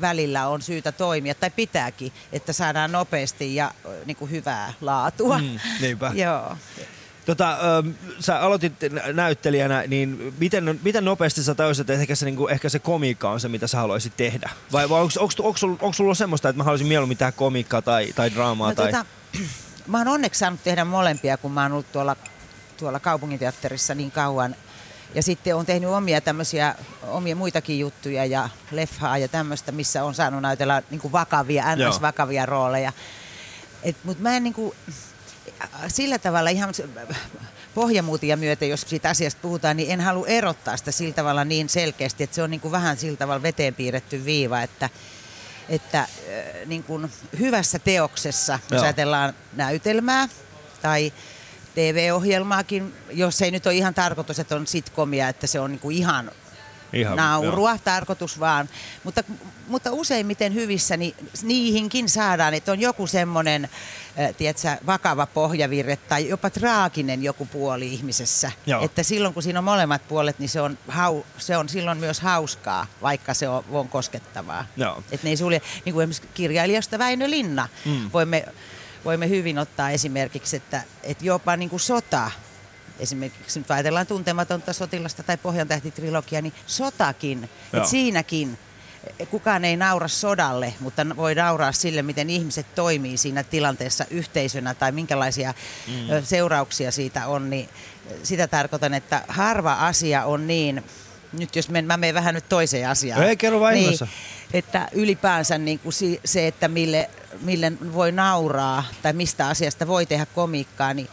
välillä 0.02 0.48
on 0.48 0.62
syytä 0.62 0.92
toimia, 0.92 1.36
tai 1.36 1.52
pitääkin, 1.52 2.12
että 2.32 2.54
saadaan 2.54 2.92
nopeasti 2.92 3.56
ja 3.56 3.72
niin 4.06 4.18
kuin 4.18 4.32
hyvää 4.32 4.74
laatua. 4.82 5.38
Mm, 5.38 5.60
niinpä. 5.82 6.12
Joo. 6.26 6.58
Tota, 7.26 7.52
ähm, 7.52 7.90
sä 8.20 8.40
aloitit 8.40 8.74
nä- 8.92 9.14
näyttelijänä, 9.14 9.84
niin 9.88 10.34
miten, 10.38 10.80
miten 10.84 11.06
nopeasti 11.06 11.44
sä 11.44 11.56
tajusit, 11.56 11.90
että 11.90 12.02
ehkä 12.02 12.16
se, 12.16 12.26
niinku, 12.26 12.48
ehkä 12.48 12.70
se 12.70 12.80
komiikka 12.80 13.30
on 13.30 13.40
se, 13.40 13.48
mitä 13.48 13.68
sä 13.68 13.78
haluaisit 13.78 14.18
tehdä? 14.18 14.50
Vai, 14.72 14.90
vai 14.90 15.02
onko 15.02 15.58
sulla 15.58 15.78
ollut 16.00 16.18
semmoista, 16.18 16.50
että 16.50 16.58
mä 16.58 16.64
haluaisin 16.64 16.88
mieluummin 16.88 17.18
tehdä 17.18 17.32
komiikkaa 17.32 17.82
tai, 17.82 18.14
tai 18.16 18.32
draamaa? 18.34 18.70
No, 18.70 18.76
tai... 18.76 18.92
tota, 18.92 19.06
mä 19.88 19.98
oon 19.98 20.08
onneksi 20.08 20.40
saanut 20.40 20.64
tehdä 20.64 20.86
molempia, 20.86 21.38
kun 21.38 21.52
mä 21.52 21.64
oon 21.64 21.72
ollut 21.72 21.92
tuolla, 21.92 22.16
tuolla 22.78 23.00
kaupunginteatterissa 23.00 23.96
niin 23.96 24.12
kauan. 24.12 24.56
Ja 25.16 25.24
sitten 25.24 25.56
on 25.56 25.66
tehnyt 25.66 25.90
omia 25.90 26.22
tämmöisiä, 26.22 26.76
omia 27.08 27.36
muitakin 27.36 27.80
juttuja 27.80 28.26
ja 28.26 28.50
leffaa 28.72 29.18
ja 29.18 29.28
tämmöistä, 29.28 29.72
missä 29.72 30.04
on 30.04 30.16
saanut 30.16 30.42
näytellä 30.42 30.84
niin 30.90 31.02
kuin 31.02 31.12
vakavia, 31.12 31.76
Joo. 31.76 31.90
ns-vakavia 31.90 32.46
rooleja. 32.46 32.94
Mutta 34.04 34.24
mä 34.24 34.38
en 34.38 34.44
niin 34.44 34.54
kuin, 34.54 34.76
sillä 35.88 36.20
tavalla 36.20 36.50
ihan 36.50 36.74
pohjamuutia 37.76 38.38
myöten, 38.38 38.70
jos 38.70 38.82
siitä 38.82 39.10
asiasta 39.10 39.40
puhutaan, 39.42 39.78
niin 39.78 39.92
en 39.92 40.02
halua 40.02 40.28
erottaa 40.28 40.78
sitä 40.78 40.92
sillä 40.92 41.14
tavalla 41.14 41.46
niin 41.46 41.70
selkeästi, 41.70 42.24
että 42.24 42.36
se 42.36 42.44
on 42.44 42.52
niin 42.52 42.62
kuin 42.62 42.72
vähän 42.72 42.98
sillä 42.98 43.18
tavalla 43.18 43.42
veteen 43.42 43.76
piirretty 43.76 44.26
viiva, 44.26 44.62
että, 44.62 44.90
että 45.70 46.08
niin 46.66 46.84
kuin 46.84 47.12
hyvässä 47.40 47.80
teoksessa, 47.80 48.60
jos 48.72 48.82
ajatellaan 48.82 49.34
näytelmää 49.54 50.30
tai 50.82 51.14
TV-ohjelmaakin, 51.76 52.94
jos 53.12 53.42
ei 53.42 53.52
nyt 53.52 53.66
ole 53.66 53.76
ihan 53.76 53.94
tarkoitus, 53.94 54.40
että 54.40 54.56
on 54.56 54.68
sitkomia, 54.68 55.30
että 55.30 55.48
se 55.48 55.60
on 55.60 55.72
niin 55.72 55.80
kuin 55.80 55.98
ihan 55.98 56.32
Ihan, 56.94 57.18
naurua, 57.18 57.70
joo. 57.70 57.80
tarkoitus 57.84 58.40
vaan. 58.40 58.70
Mutta, 59.04 59.24
mutta 59.68 59.92
useimmiten 59.92 60.54
hyvissä 60.54 60.98
niin 60.98 61.16
niihinkin 61.44 62.10
saadaan, 62.10 62.54
että 62.54 62.72
on 62.72 62.80
joku 62.80 63.08
semmoinen, 63.08 63.70
äh, 64.20 64.36
tiedätkö, 64.36 64.68
vakava 64.86 65.26
pohjavirre 65.26 65.96
tai 65.96 66.30
jopa 66.30 66.50
traaginen 66.50 67.24
joku 67.24 67.46
puoli 67.46 67.94
ihmisessä. 67.94 68.52
Joo. 68.66 68.84
Että 68.84 69.04
silloin 69.04 69.34
kun 69.34 69.44
siinä 69.44 69.60
on 69.60 69.66
molemmat 69.66 70.08
puolet, 70.08 70.40
niin 70.40 70.50
se 70.50 70.62
on, 70.62 70.78
hau, 70.88 71.24
se 71.38 71.58
on 71.58 71.70
silloin 71.70 71.98
myös 71.98 72.20
hauskaa, 72.20 72.88
vaikka 73.02 73.34
se 73.34 73.50
on, 73.50 73.64
on 73.72 73.90
koskettavaa. 73.90 74.66
Joo. 74.78 75.04
Että 75.12 75.28
ne 75.28 75.30
ei 75.30 75.38
sulje, 75.38 75.62
niin 75.86 75.94
kuin 75.94 76.04
esimerkiksi 76.04 76.30
kirjailijasta 76.34 77.00
Väinö 77.00 77.30
Linna, 77.30 77.68
mm. 77.86 78.10
voimme, 78.14 78.46
voimme 79.06 79.30
hyvin 79.30 79.60
ottaa 79.60 79.90
esimerkiksi, 79.90 80.56
että, 80.56 80.84
että 81.04 81.26
jopa 81.26 81.58
niin 81.58 81.70
kuin 81.70 81.80
sota, 81.80 82.32
esimerkiksi 83.00 83.60
nyt 83.60 83.72
ajatellaan 83.72 84.08
tuntematonta 84.08 84.74
sotilasta 84.74 85.24
tai 85.24 85.38
Pohjan 85.38 85.68
tähtitrilogia, 85.68 86.42
niin 86.42 86.54
sotakin, 86.68 87.40
Joo. 87.42 87.50
että 87.74 87.90
siinäkin 87.90 88.58
kukaan 89.30 89.66
ei 89.66 89.78
naura 89.78 90.08
sodalle, 90.08 90.74
mutta 90.80 91.06
voi 91.16 91.36
nauraa 91.36 91.72
sille, 91.72 92.02
miten 92.02 92.30
ihmiset 92.30 92.76
toimii 92.76 93.18
siinä 93.18 93.44
tilanteessa 93.44 94.06
yhteisönä 94.10 94.74
tai 94.74 94.92
minkälaisia 94.92 95.54
mm. 95.88 96.24
seurauksia 96.24 96.92
siitä 96.92 97.28
on, 97.28 97.50
niin 97.50 97.70
sitä 98.24 98.48
tarkoitan, 98.48 98.94
että 98.94 99.22
harva 99.28 99.74
asia 99.74 100.26
on 100.26 100.48
niin 100.48 100.84
nyt 101.40 101.56
jos 101.56 101.70
men, 101.70 101.86
mä 101.86 101.98
menen 101.98 102.16
vähän 102.16 102.36
nyt 102.36 102.50
toiseen 102.50 102.90
asiaan. 102.90 103.24
Ei, 103.24 103.38
kerro 103.38 103.60
vaan 103.60 103.74
niin. 103.74 104.00
Että 104.54 104.88
ylipäänsä 104.92 105.58
niin 105.58 105.80
kuin 105.80 105.94
se, 106.26 106.48
että 106.48 106.68
mille, 106.68 107.10
mille 107.42 107.72
voi 107.94 108.12
nauraa 108.12 108.84
tai 109.02 109.14
mistä 109.14 109.48
asiasta 109.48 109.88
voi 109.88 110.06
tehdä 110.06 110.26
komiikkaa, 110.26 110.94
niin, 110.94 111.08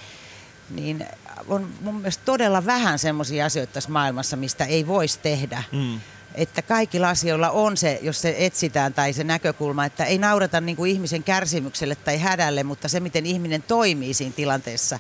niin 0.71 1.07
on 1.49 1.69
mun 1.81 1.95
mielestä 1.95 2.25
todella 2.25 2.67
vähän 2.67 2.99
semmoisia 2.99 3.47
asioita 3.47 3.73
tässä 3.73 3.91
maailmassa, 3.91 4.37
mistä 4.37 4.65
ei 4.65 4.87
voisi 4.87 5.19
tehdä. 5.23 5.63
Mm. 5.73 6.01
Että 6.35 6.63
kaikilla 6.63 7.09
asioilla 7.09 7.51
on 7.51 7.77
se, 7.77 7.99
jos 8.03 8.21
se 8.21 8.35
etsitään 8.39 8.95
tai 8.95 9.13
se 9.13 9.25
näkökulma, 9.25 9.85
että 9.85 10.05
ei 10.05 10.19
naurata 10.19 10.61
niin 10.61 10.77
kuin 10.77 10.91
ihmisen 10.91 11.23
kärsimykselle 11.23 11.95
tai 11.95 12.19
hädälle, 12.19 12.63
mutta 12.63 12.89
se, 12.89 13.01
miten 13.01 13.27
ihminen 13.27 13.63
toimii 13.63 14.15
siinä 14.15 14.35
tilanteessa, 14.37 14.99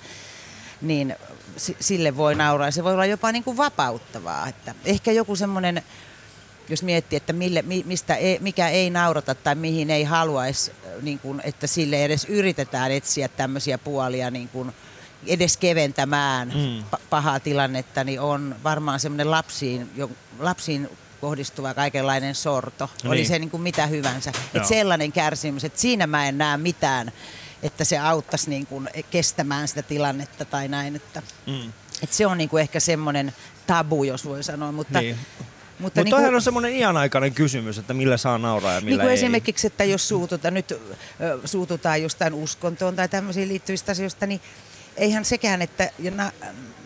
niin 0.80 1.16
sille 1.80 2.16
voi 2.16 2.34
nauraa. 2.34 2.70
Se 2.70 2.84
voi 2.84 2.92
olla 2.92 3.06
jopa 3.06 3.32
niin 3.32 3.44
kuin 3.44 3.56
vapauttavaa. 3.56 4.48
Että 4.48 4.74
ehkä 4.84 5.12
joku 5.12 5.36
semmoinen, 5.36 5.82
jos 6.68 6.82
miettii, 6.82 7.16
että 7.16 7.32
mille, 7.32 7.62
mi- 7.62 7.84
mistä 7.86 8.14
ei, 8.14 8.38
mikä 8.40 8.68
ei 8.68 8.90
naurata 8.90 9.34
tai 9.34 9.54
mihin 9.54 9.90
ei 9.90 10.04
haluaisi, 10.04 10.72
niin 11.02 11.18
kuin, 11.18 11.40
että 11.44 11.66
sille 11.66 12.04
edes 12.04 12.24
yritetään 12.24 12.92
etsiä 12.92 13.28
tämmöisiä 13.28 13.78
puolia 13.78 14.30
niin 14.30 14.48
kuin 14.48 14.72
edes 15.26 15.56
keventämään 15.56 16.48
Mm. 16.48 16.84
pa- 16.96 17.00
pahaa 17.10 17.40
tilannetta, 17.40 18.04
niin 18.04 18.20
on 18.20 18.56
varmaan 18.64 19.00
semmoinen 19.00 19.30
lapsiin, 19.30 19.90
jo, 19.96 20.10
lapsiin 20.38 20.88
kohdistuva 21.20 21.74
kaikenlainen 21.74 22.34
sorto. 22.34 22.90
Niin. 23.02 23.10
Oli 23.10 23.24
se 23.24 23.38
niin 23.38 23.50
kuin 23.50 23.62
mitä 23.62 23.86
hyvänsä. 23.86 24.32
Että 24.54 24.68
sellainen 24.68 25.12
kärsimys, 25.12 25.64
että 25.64 25.80
siinä 25.80 26.06
mä 26.06 26.28
en 26.28 26.38
näe 26.38 26.56
mitään, 26.56 27.12
että 27.62 27.84
se 27.84 27.98
auttaisi 27.98 28.50
niin 28.50 28.66
kuin 28.66 28.88
kestämään 29.10 29.68
sitä 29.68 29.82
tilannetta 29.82 30.44
tai 30.44 30.68
näin. 30.68 30.96
Että, 30.96 31.22
Mm. 31.46 31.72
että 32.02 32.16
se 32.16 32.26
on 32.26 32.38
niin 32.38 32.48
kuin 32.48 32.60
ehkä 32.60 32.80
semmoinen 32.80 33.32
tabu, 33.66 34.04
jos 34.04 34.24
voi 34.24 34.42
sanoa. 34.44 34.72
Mutta, 34.72 35.00
Niin. 35.00 35.16
mutta 35.16 36.00
Mutta 36.00 36.00
niin 36.04 36.24
kuin, 36.24 36.34
on 36.34 36.42
semmoinen 36.42 36.72
ianaikainen 36.72 37.34
kysymys, 37.34 37.78
että 37.78 37.94
millä 37.94 38.16
saa 38.16 38.38
nauraa 38.38 38.72
ja 38.72 38.80
millä 38.80 38.90
niin 38.90 39.00
kuin 39.00 39.08
ei. 39.10 39.14
esimerkiksi, 39.14 39.66
että 39.66 39.84
jos 39.84 40.08
suututa, 40.08 40.50
nyt 40.50 40.74
suututaan 41.44 42.02
jostain 42.02 42.34
uskontoon 42.34 42.96
tai 42.96 43.08
tämmöisiin 43.08 43.48
liittyvistä 43.48 43.92
asioista, 43.92 44.26
niin 44.26 44.40
eihän 44.96 45.24
sekään, 45.24 45.62
että 45.62 45.90
ja 45.98 46.10
na, 46.10 46.32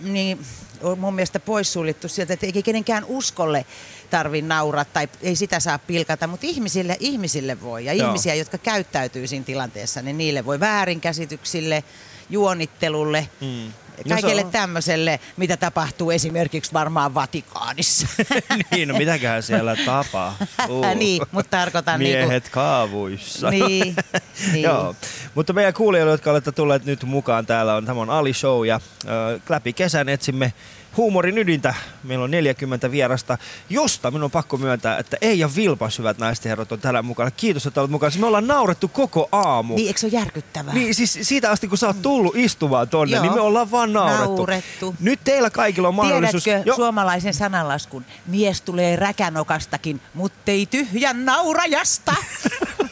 niin, 0.02 0.38
on 0.82 0.98
mun 0.98 1.14
mielestä 1.14 1.40
poissuljettu 1.40 2.08
sieltä, 2.08 2.34
että 2.34 2.46
ei 2.46 2.62
kenenkään 2.62 3.04
uskolle 3.04 3.66
tarvi 4.10 4.42
nauraa 4.42 4.84
tai 4.84 5.08
ei 5.22 5.36
sitä 5.36 5.60
saa 5.60 5.78
pilkata, 5.78 6.26
mutta 6.26 6.46
ihmisille, 6.46 6.96
ihmisille 7.00 7.60
voi. 7.60 7.84
Ja 7.84 7.92
Joo. 7.92 8.08
ihmisiä, 8.08 8.34
jotka 8.34 8.58
käyttäytyy 8.58 9.26
siinä 9.26 9.44
tilanteessa, 9.44 10.02
niin 10.02 10.18
niille 10.18 10.44
voi 10.44 10.60
väärinkäsityksille, 10.60 11.84
juonittelulle, 12.30 13.28
Mm. 13.40 13.72
Kaikelle 14.08 14.44
on- 14.44 14.50
tämmöiselle, 14.50 15.20
mitä 15.36 15.56
tapahtuu 15.56 16.10
esimerkiksi 16.10 16.72
varmaan 16.72 17.14
Vatikaanissa. 17.14 18.06
niin, 18.70 18.88
no 18.88 18.98
mitäköhän 18.98 19.42
siellä 19.42 19.76
tapahtuu? 19.84 20.84
niin, 20.94 21.22
mutta 21.32 21.50
tarkoitan 21.56 21.98
Miehet 22.00 22.28
niinku, 22.28 22.48
kaavuissa. 22.50 23.50
Niin, 23.50 23.96
niin. 24.52 24.62
Joo. 24.62 24.94
Mutta 25.34 25.52
meidän 25.52 25.74
kuulijoille, 25.74 26.12
jotka 26.12 26.30
olette 26.30 26.52
tulleet 26.52 26.84
nyt 26.84 27.04
mukaan, 27.04 27.46
täällä 27.46 27.74
on 27.74 27.84
tämä 27.84 28.00
on 28.00 28.10
Ali 28.10 28.32
Show 28.32 28.66
ja 28.66 28.80
ö, 29.04 29.40
läpi 29.48 29.72
kesän 29.72 30.08
etsimme 30.08 30.52
huumorin 30.96 31.38
ydintä. 31.38 31.74
Meillä 32.04 32.24
on 32.24 32.30
40 32.30 32.90
vierasta, 32.90 33.38
josta 33.70 34.10
minun 34.10 34.24
on 34.24 34.30
pakko 34.30 34.56
myöntää, 34.56 34.98
että 34.98 35.16
Eija 35.20 35.50
Vilpas, 35.56 35.98
hyvät 35.98 36.18
naiset 36.18 36.44
ja 36.44 36.48
herrat, 36.48 36.72
on 36.72 36.80
täällä 36.80 37.02
mukana. 37.02 37.30
Kiitos, 37.30 37.66
että 37.66 37.80
olet 37.80 37.90
mukana. 37.90 38.10
Siis 38.10 38.20
Me 38.20 38.26
ollaan 38.26 38.46
naurettu 38.46 38.88
koko 38.88 39.28
aamu. 39.32 39.76
Niin, 39.76 39.86
eikö 39.86 40.00
se 40.00 40.06
ole 40.06 40.12
järkyttävää? 40.12 40.74
Niin 40.74 40.94
siis 40.94 41.18
siitä 41.22 41.50
asti, 41.50 41.68
kun 41.68 41.78
sä 41.78 41.86
oot 41.86 42.02
tullut 42.02 42.36
istumaan 42.36 42.88
tonne, 42.88 43.16
Joo. 43.16 43.22
niin 43.22 43.34
me 43.34 43.40
ollaan 43.40 43.70
vaan 43.70 43.92
naurettu. 43.92 44.36
Naurettu. 44.36 44.94
Nyt 45.00 45.20
teillä 45.24 45.50
kaikilla 45.50 45.88
on 45.88 45.94
mahdollisuus... 45.94 46.44
Tiedätkö 46.44 46.68
Joo. 46.70 46.76
suomalaisen 46.76 47.34
sananlaskun? 47.34 48.04
Mies 48.26 48.62
tulee 48.62 48.96
räkänokastakin, 48.96 50.00
mutta 50.14 50.50
ei 50.50 50.66
tyhjän 50.66 51.24
naurajasta. 51.24 52.14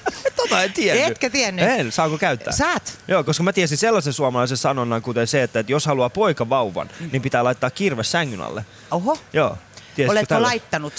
Tota 0.49 0.63
en 0.63 0.73
tiennyt. 0.73 1.07
Etkö 1.07 1.31
tiennyt? 1.31 1.69
En, 1.69 1.93
saanko 1.93 2.19
käyttää? 2.19 2.53
Saat. 2.53 2.99
Joo, 3.09 3.25
koska 3.25 3.43
mä 3.43 3.53
tiesin 3.53 3.79
sellaisen 3.79 4.13
suomalaisen 4.13 4.57
sanonnan, 4.57 5.03
kuten 5.03 5.27
se, 5.27 5.43
että, 5.43 5.61
että 5.61 5.73
jos 5.73 5.87
haluaa 5.87 6.11
poika 6.11 6.49
vauvan, 6.49 6.91
niin 7.13 7.23
pitää 7.23 7.45
laittaa 7.45 7.71
kirves 7.71 8.11
sängyn 8.11 8.41
alle. 8.41 8.65
Oho. 8.91 9.19
Joo. 9.33 9.59
Tiesitkö 9.95 10.13
Oletko 10.13 10.27
tällä? 10.35 10.47
laittanut? 10.47 10.93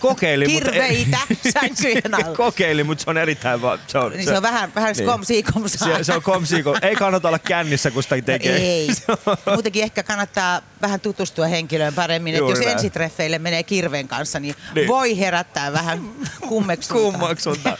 Kokeilin, 0.00 0.50
mutta... 0.52 0.70
Kirveitä 0.70 1.18
sänkyjen 1.60 2.14
alla. 2.14 2.36
Kokeilin, 2.36 2.86
mutta 2.86 3.04
se 3.04 3.10
on 3.10 3.18
erittäin... 3.18 3.62
Va- 3.62 3.78
se 3.86 3.98
on, 3.98 4.12
Niin 4.12 4.24
se 4.24 4.36
on 4.36 4.42
vähän, 4.42 4.74
vähän 4.74 4.94
niin. 4.98 5.68
Se, 5.68 6.04
se 6.04 6.12
on 6.12 6.22
komsiiko. 6.22 6.76
Ei 6.82 6.96
kannata 6.96 7.28
olla 7.28 7.38
kännissä, 7.38 7.90
kun 7.90 8.02
sitä 8.02 8.22
tekee. 8.22 8.56
Ei. 8.56 8.88
Se 8.94 9.04
on- 9.26 9.36
Muutenkin 9.54 9.82
ehkä 9.82 10.02
kannattaa 10.02 10.62
vähän 10.82 11.00
tutustua 11.00 11.46
henkilöön 11.46 11.94
paremmin. 11.94 12.34
Että 12.34 12.50
jos 12.50 12.58
näin. 12.58 12.70
ensitreffeille 12.70 13.38
menee 13.38 13.62
kirveen 13.62 14.08
kanssa, 14.08 14.40
niin, 14.40 14.54
Niin. 14.74 14.88
voi 14.88 15.18
herättää 15.18 15.72
vähän 15.72 16.10
kummeksuntaa. 16.48 17.02
kummaksunta. 17.02 17.78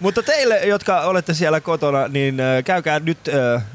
Mutta 0.00 0.22
teille, 0.22 0.58
jotka 0.66 1.00
olette 1.00 1.34
siellä 1.34 1.60
kotona, 1.60 2.08
niin 2.08 2.38
käykää 2.64 3.00
nyt 3.00 3.18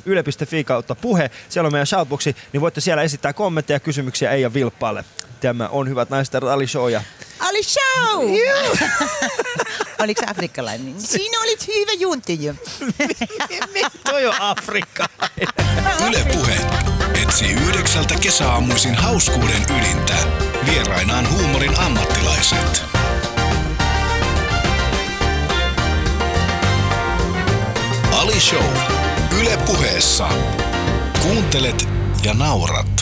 yle.fi 0.06 0.64
kautta 0.64 0.96
puhe. 0.96 1.32
Siellä 1.50 1.68
on 1.68 1.72
meidän 1.74 1.88
shoutboxi, 1.88 2.36
niin 2.54 2.62
voitte 2.62 2.82
siellä 2.82 3.04
esittää 3.04 3.34
kommentteja 3.34 3.76
ja 3.76 3.80
kysymyksiä 3.80 4.32
Eija 4.32 4.54
Vilppaalle. 4.54 5.04
Tämä 5.40 5.68
on 5.68 5.90
Hyvät 5.90 6.10
naiset 6.10 6.34
ja 6.34 6.54
Ali 6.54 6.68
Show. 6.68 6.92
Ja 6.92 7.02
Ali 7.40 7.64
show! 7.64 8.30
Oliko 10.04 10.22
se 10.22 10.32
afrikkalainen? 10.32 11.02
Siinä 11.02 11.40
olit 11.40 11.68
hyvä 11.68 11.92
junti 11.92 12.44
jo. 12.44 12.54
toi 14.10 14.26
on 14.26 14.36
Afrikka. 14.40 15.10
Yle 16.08 16.26
Puhe 16.34 16.58
etsii 17.22 17.52
yhdeksältä 17.52 18.16
kesäaamuisin 18.22 18.96
hauskuuden 18.96 19.66
ydintä. 19.80 20.14
Vierainaan 20.66 21.32
huumorin 21.32 21.80
ammattilaiset. 21.80 22.84
Ali 28.12 28.40
Show. 28.40 28.66
Yle 29.40 29.58
Puheessa. 29.66 30.30
Kuuntelet 31.22 31.88
ja 32.24 32.34
naurat. 32.34 32.95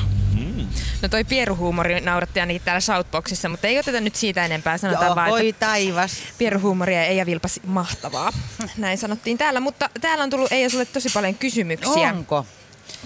No 1.03 1.09
toi 1.09 1.23
pieruhuumori 1.23 2.01
nauratti 2.01 2.39
ainakin 2.39 2.61
täällä 2.65 2.79
Shoutboxissa, 2.79 3.49
mutta 3.49 3.67
ei 3.67 3.79
oteta 3.79 4.01
nyt 4.01 4.15
siitä 4.15 4.45
enempää. 4.45 4.77
Sanotaan 4.77 5.05
Joo, 5.05 5.15
vaan, 5.15 5.27
että 5.27 5.41
voi 5.41 5.53
taivas. 5.53 6.11
pieruhuumoria 6.37 7.05
Eija 7.05 7.25
Vilpas 7.25 7.59
mahtavaa. 7.65 8.33
Näin 8.77 8.97
sanottiin 8.97 9.37
täällä, 9.37 9.59
mutta 9.59 9.89
täällä 10.01 10.23
on 10.23 10.29
tullut 10.29 10.51
Eija 10.51 10.69
sulle 10.69 10.85
tosi 10.85 11.09
paljon 11.13 11.35
kysymyksiä. 11.35 12.09
Onko? 12.09 12.45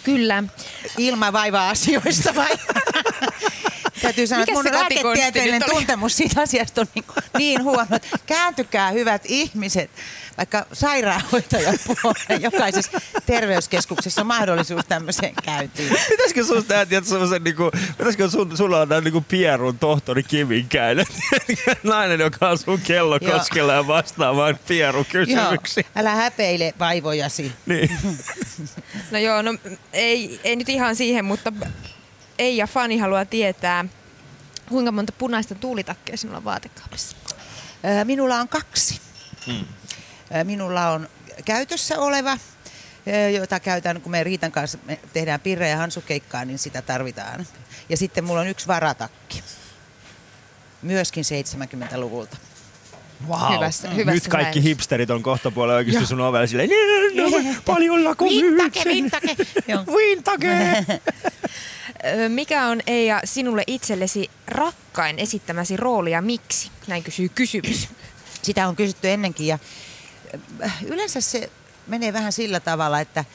Kyllä. 0.04 0.44
Ilmavaiva 0.98 1.70
asioista 1.70 2.36
vai? 2.36 2.50
Täytyy 4.02 4.28
sanoa, 4.28 4.46
Mikä 4.46 4.60
että 4.60 4.72
mun 4.72 4.80
lääketieteellinen 4.80 5.70
tuntemus 5.70 6.18
siitä 6.18 6.42
asiasta 6.42 6.82
on 6.82 6.88
niin, 6.96 7.06
niin 7.38 7.64
huono. 7.64 7.88
että 7.92 8.18
Kääntykää 8.26 8.92
hyvät 8.92 9.22
ihmiset, 9.26 9.92
vaikka 10.38 10.66
sairaanhoitajan 10.74 11.78
puoleen. 11.88 12.42
Jokaisessa 12.42 13.02
terveyskeskuksessa 13.26 14.22
on 14.22 14.28
mahdollisuus 14.28 14.86
tämmöiseen 14.88 15.34
käyntiin. 15.44 15.96
Pitäisikö 16.10 16.44
sun 16.44 16.66
tehdä 16.66 17.02
semmoisen 17.02 17.44
niinku, 17.44 17.72
pitäisikö 17.98 18.30
sun, 18.30 18.58
sulla 18.58 18.80
on 18.80 19.04
niinku 19.04 19.22
Pierun 19.22 19.80
tohtori 19.80 20.24
Kivinkäinen? 20.24 21.06
Nainen, 21.84 22.20
joka 22.20 22.50
asuu 22.50 22.80
kellokoskella 22.84 23.74
ja 23.74 23.88
vastaa 23.88 24.36
vain 24.36 24.60
Pierun 24.68 25.06
kysymyksiin. 25.06 25.86
Joo, 25.86 26.02
älä 26.02 26.16
häpeile 26.16 26.74
vaivojasi. 26.80 27.52
Niin. 27.66 27.98
No 29.12 29.18
joo, 29.20 29.42
no 29.42 29.56
ei, 29.94 30.40
ei 30.44 30.56
nyt 30.56 30.70
ihan 30.70 30.96
siihen, 30.96 31.26
mutta 31.26 31.54
Eija 32.40 32.68
Fani 32.68 32.98
haluaa 32.98 33.26
tietää, 33.26 33.86
kuinka 34.70 34.92
monta 34.92 35.14
punaista 35.18 35.56
tuulitakkia 35.56 36.18
sinulla 36.18 36.38
on 36.38 36.44
vaatekaapissa? 36.44 37.16
Minulla 38.04 38.36
on 38.40 38.48
kaksi. 38.48 39.02
Ö, 39.50 40.44
Minulla 40.44 40.90
on 40.92 41.10
käytössä 41.46 42.00
oleva, 42.00 42.38
jota 43.34 43.60
käytän, 43.60 44.02
kun 44.02 44.12
me 44.12 44.24
Riitan 44.24 44.52
kanssa 44.52 44.78
me 44.86 45.00
tehdään 45.14 45.40
pirre- 45.40 45.64
ja 45.68 45.78
hansukeikkaa, 45.78 46.46
niin 46.46 46.60
sitä 46.60 46.82
tarvitaan. 46.82 47.48
Ja 47.90 47.98
sitten 47.98 48.24
mulla 48.24 48.42
on 48.42 48.48
yksi 48.48 48.68
varatakki. 48.68 49.44
Myöskin 50.82 51.24
70-luvulta. 51.24 52.38
Wow. 53.28 53.40
Hyvässä- 53.54 53.90
hyvässä 53.90 54.12
Nyt 54.14 54.28
kaikki 54.28 54.60
näin. 54.60 54.64
hipsterit 54.68 55.10
on 55.10 55.24
kohta 55.24 55.52
puolella 55.52 55.78
oikeasti 55.78 56.06
sun 56.06 56.22
ovella 56.22 56.48
silleen, 56.48 56.70
no, 57.16 57.24
paljollako 57.66 58.26
Vintake, 58.26 58.84
vintake. 58.86 59.36
Joo. 59.68 59.84
Vintake. 59.98 60.86
Mikä 62.30 62.66
on 62.66 62.82
Eija 62.88 63.22
sinulle 63.24 63.64
itsellesi 63.68 64.30
rakkain 64.48 65.20
esittämäsi 65.20 65.78
rooli 65.78 66.12
ja 66.12 66.22
miksi? 66.22 66.72
Näin 66.88 67.04
kysyy 67.04 67.30
kysymys. 67.30 67.90
Sitä 68.42 68.68
on 68.68 68.76
kysytty 68.76 69.10
ennenkin 69.10 69.48
ja 69.48 69.60
yleensä 70.86 71.22
se 71.22 71.50
menee 71.88 72.14
vähän 72.14 72.34
sillä 72.34 72.60
tavalla, 72.60 73.00
että 73.00 73.26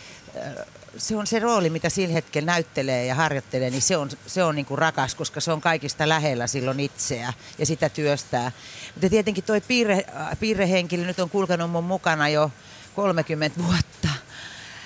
se 0.97 1.17
on 1.17 1.27
se 1.27 1.39
rooli, 1.39 1.71
mitä 1.71 1.89
sillä 1.89 2.13
hetkellä 2.13 2.47
näyttelee 2.47 3.07
ja 3.07 3.15
harjoittelee, 3.15 3.71
niin 3.71 3.83
se 3.83 3.97
on, 3.97 4.11
se 4.27 4.45
on 4.45 4.55
niin 4.55 4.67
kuin 4.67 4.79
rakas, 4.79 5.15
koska 5.15 5.41
se 5.41 5.53
on 5.53 5.61
kaikista 5.61 6.09
lähellä 6.09 6.47
silloin 6.47 6.81
itseä 6.81 7.33
ja 7.59 7.67
sitä 7.67 7.89
työstää. 7.89 8.53
Mutta 8.95 9.11
tietenkin 9.11 9.45
toi 9.45 9.61
piirre, 9.61 10.05
piirrehenkilö 10.41 11.07
nyt 11.07 11.19
on 11.19 11.31
kulkenut 11.31 11.71
mun 11.71 11.85
mukana 11.85 12.29
jo 12.29 12.51
30 12.95 13.63
vuotta, 13.63 14.09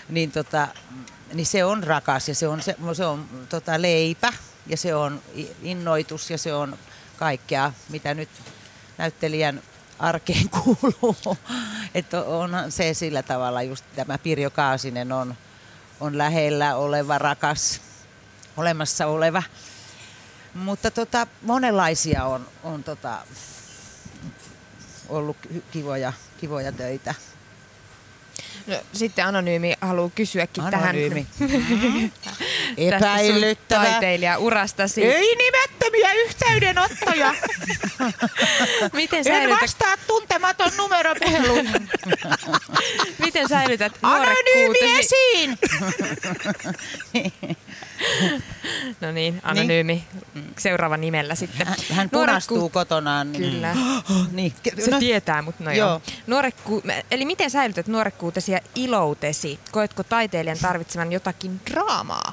niin, 0.08 0.32
tota, 0.32 0.68
niin 1.34 1.46
se 1.46 1.64
on 1.64 1.82
rakas 1.82 2.28
ja 2.28 2.34
se 2.34 2.48
on, 2.48 2.62
se, 2.62 2.76
se 2.92 3.04
on 3.04 3.28
tota, 3.48 3.82
leipä 3.82 4.32
ja 4.66 4.76
se 4.76 4.94
on 4.94 5.22
innoitus 5.62 6.30
ja 6.30 6.38
se 6.38 6.54
on 6.54 6.78
kaikkea, 7.16 7.72
mitä 7.88 8.14
nyt 8.14 8.28
näyttelijän 8.98 9.62
arkeen 9.98 10.48
kuuluu. 10.62 11.38
Että 11.94 12.22
onhan 12.22 12.72
se 12.72 12.94
sillä 12.94 13.22
tavalla 13.22 13.62
just 13.62 13.84
tämä 13.96 14.18
Pirjo 14.18 14.50
Kaasinen 14.50 15.12
on, 15.12 15.34
on 16.00 16.18
lähellä 16.18 16.76
oleva, 16.76 17.18
rakas, 17.18 17.80
olemassa 18.56 19.06
oleva. 19.06 19.42
Mutta 20.54 20.90
tota, 20.90 21.26
monenlaisia 21.42 22.24
on, 22.24 22.48
on 22.62 22.84
tota, 22.84 23.18
ollut 25.08 25.36
kivoja, 25.70 26.12
kivoja 26.40 26.72
töitä. 26.72 27.14
No, 28.66 28.76
sitten 28.92 29.26
Anonyymi 29.26 29.74
haluaa 29.80 30.10
kysyäkin 30.14 30.64
Anonyymi. 30.64 31.26
tähän 31.38 32.12
Epäilyttävä. 32.76 33.84
taiteilija 33.84 34.38
urastasi. 34.38 35.04
Ei 35.04 35.36
nimettömiä 35.36 36.12
yhteydenottoja. 36.12 37.34
Miten 38.92 39.18
En 39.18 39.24
säilytät, 39.24 39.62
vastaa 39.62 39.96
tuntematon 40.06 40.70
numero 40.76 41.14
miten 43.24 43.48
säilytät 43.48 43.92
Anonyymi 44.02 44.78
esiin! 44.98 45.58
No 49.00 49.12
niin, 49.12 49.40
Anonyymi. 49.42 50.04
Seuraava 50.58 50.96
nimellä 50.96 51.34
sitten. 51.34 51.66
Hän, 51.66 51.76
hän 51.90 52.06
Nuorekku- 52.12 52.26
punastuu 52.26 52.68
kotonaan. 52.68 53.32
niin- 53.32 53.52
Kyllä. 53.52 53.74
niin. 54.32 54.54
Se 54.84 54.90
No, 54.90 54.98
tietää, 54.98 55.42
mutta 55.42 55.64
no 55.64 55.70
Joo. 55.72 55.88
joo. 55.88 56.00
Nuorekku, 56.26 56.82
eli 57.10 57.24
miten 57.24 57.50
säilytät 57.50 57.86
nuorekkuutesi 57.86 58.52
ja 58.52 58.60
iloutesi? 58.74 59.58
Koetko 59.70 60.02
taiteilijan 60.04 60.58
tarvitsevan 60.62 61.12
jotakin 61.12 61.60
draamaa? 61.70 62.32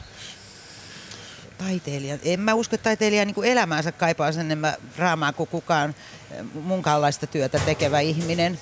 taiteilija. 1.57 2.17
En 2.23 2.39
mä 2.39 2.53
usko, 2.53 2.75
että 2.75 2.83
taiteilija 2.83 3.25
niin 3.25 3.35
elämäänsä 3.43 3.91
kaipaa 3.91 4.31
sen 4.31 4.45
enemmän 4.45 4.73
raamaa 4.97 5.33
kuin 5.33 5.49
kukaan 5.49 5.95
eh, 6.31 6.45
munkaanlaista 6.53 7.27
työtä 7.27 7.59
tekevä 7.59 7.99
ihminen. 7.99 8.59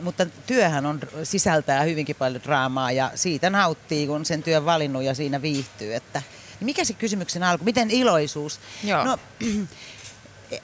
Mutta 0.00 0.26
työhän 0.26 0.86
on, 0.86 1.00
sisältää 1.22 1.82
hyvinkin 1.82 2.16
paljon 2.16 2.42
draamaa 2.42 2.92
ja 2.92 3.10
siitä 3.14 3.50
nauttii, 3.50 4.06
kun 4.06 4.24
sen 4.24 4.42
työn 4.42 4.64
valinnut 4.64 5.02
ja 5.02 5.14
siinä 5.14 5.42
viihtyy. 5.42 5.94
Että, 5.94 6.22
niin 6.60 6.66
mikä 6.66 6.84
se 6.84 6.92
kysymyksen 6.92 7.42
alku? 7.42 7.64
Miten 7.64 7.90
iloisuus? 7.90 8.60
Joo. 8.84 9.04
No, 9.04 9.18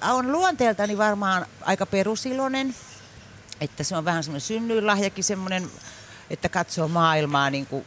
on 0.14 0.32
luonteeltani 0.32 0.98
varmaan 0.98 1.46
aika 1.60 1.86
perusiloinen, 1.86 2.74
että 3.60 3.84
se 3.84 3.96
on 3.96 4.04
vähän 4.04 4.24
semmoinen 4.24 4.40
synnyinlahjakin 4.40 5.24
semmoinen, 5.24 5.70
että 6.30 6.48
katsoo 6.48 6.88
maailmaa 6.88 7.50
niin 7.50 7.66
kuin 7.66 7.84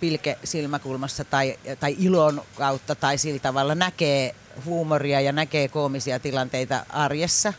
pilke 0.00 0.38
silmäkulmassa 0.44 1.24
tai, 1.24 1.58
tai 1.80 1.96
ilon 1.98 2.42
kautta 2.54 2.94
tai 2.94 3.18
sillä 3.18 3.38
tavalla 3.38 3.74
näkee 3.74 4.34
huumoria 4.64 5.20
ja 5.20 5.32
näkee 5.32 5.68
koomisia 5.68 6.18
tilanteita 6.18 6.86
arjessa. 6.88 7.52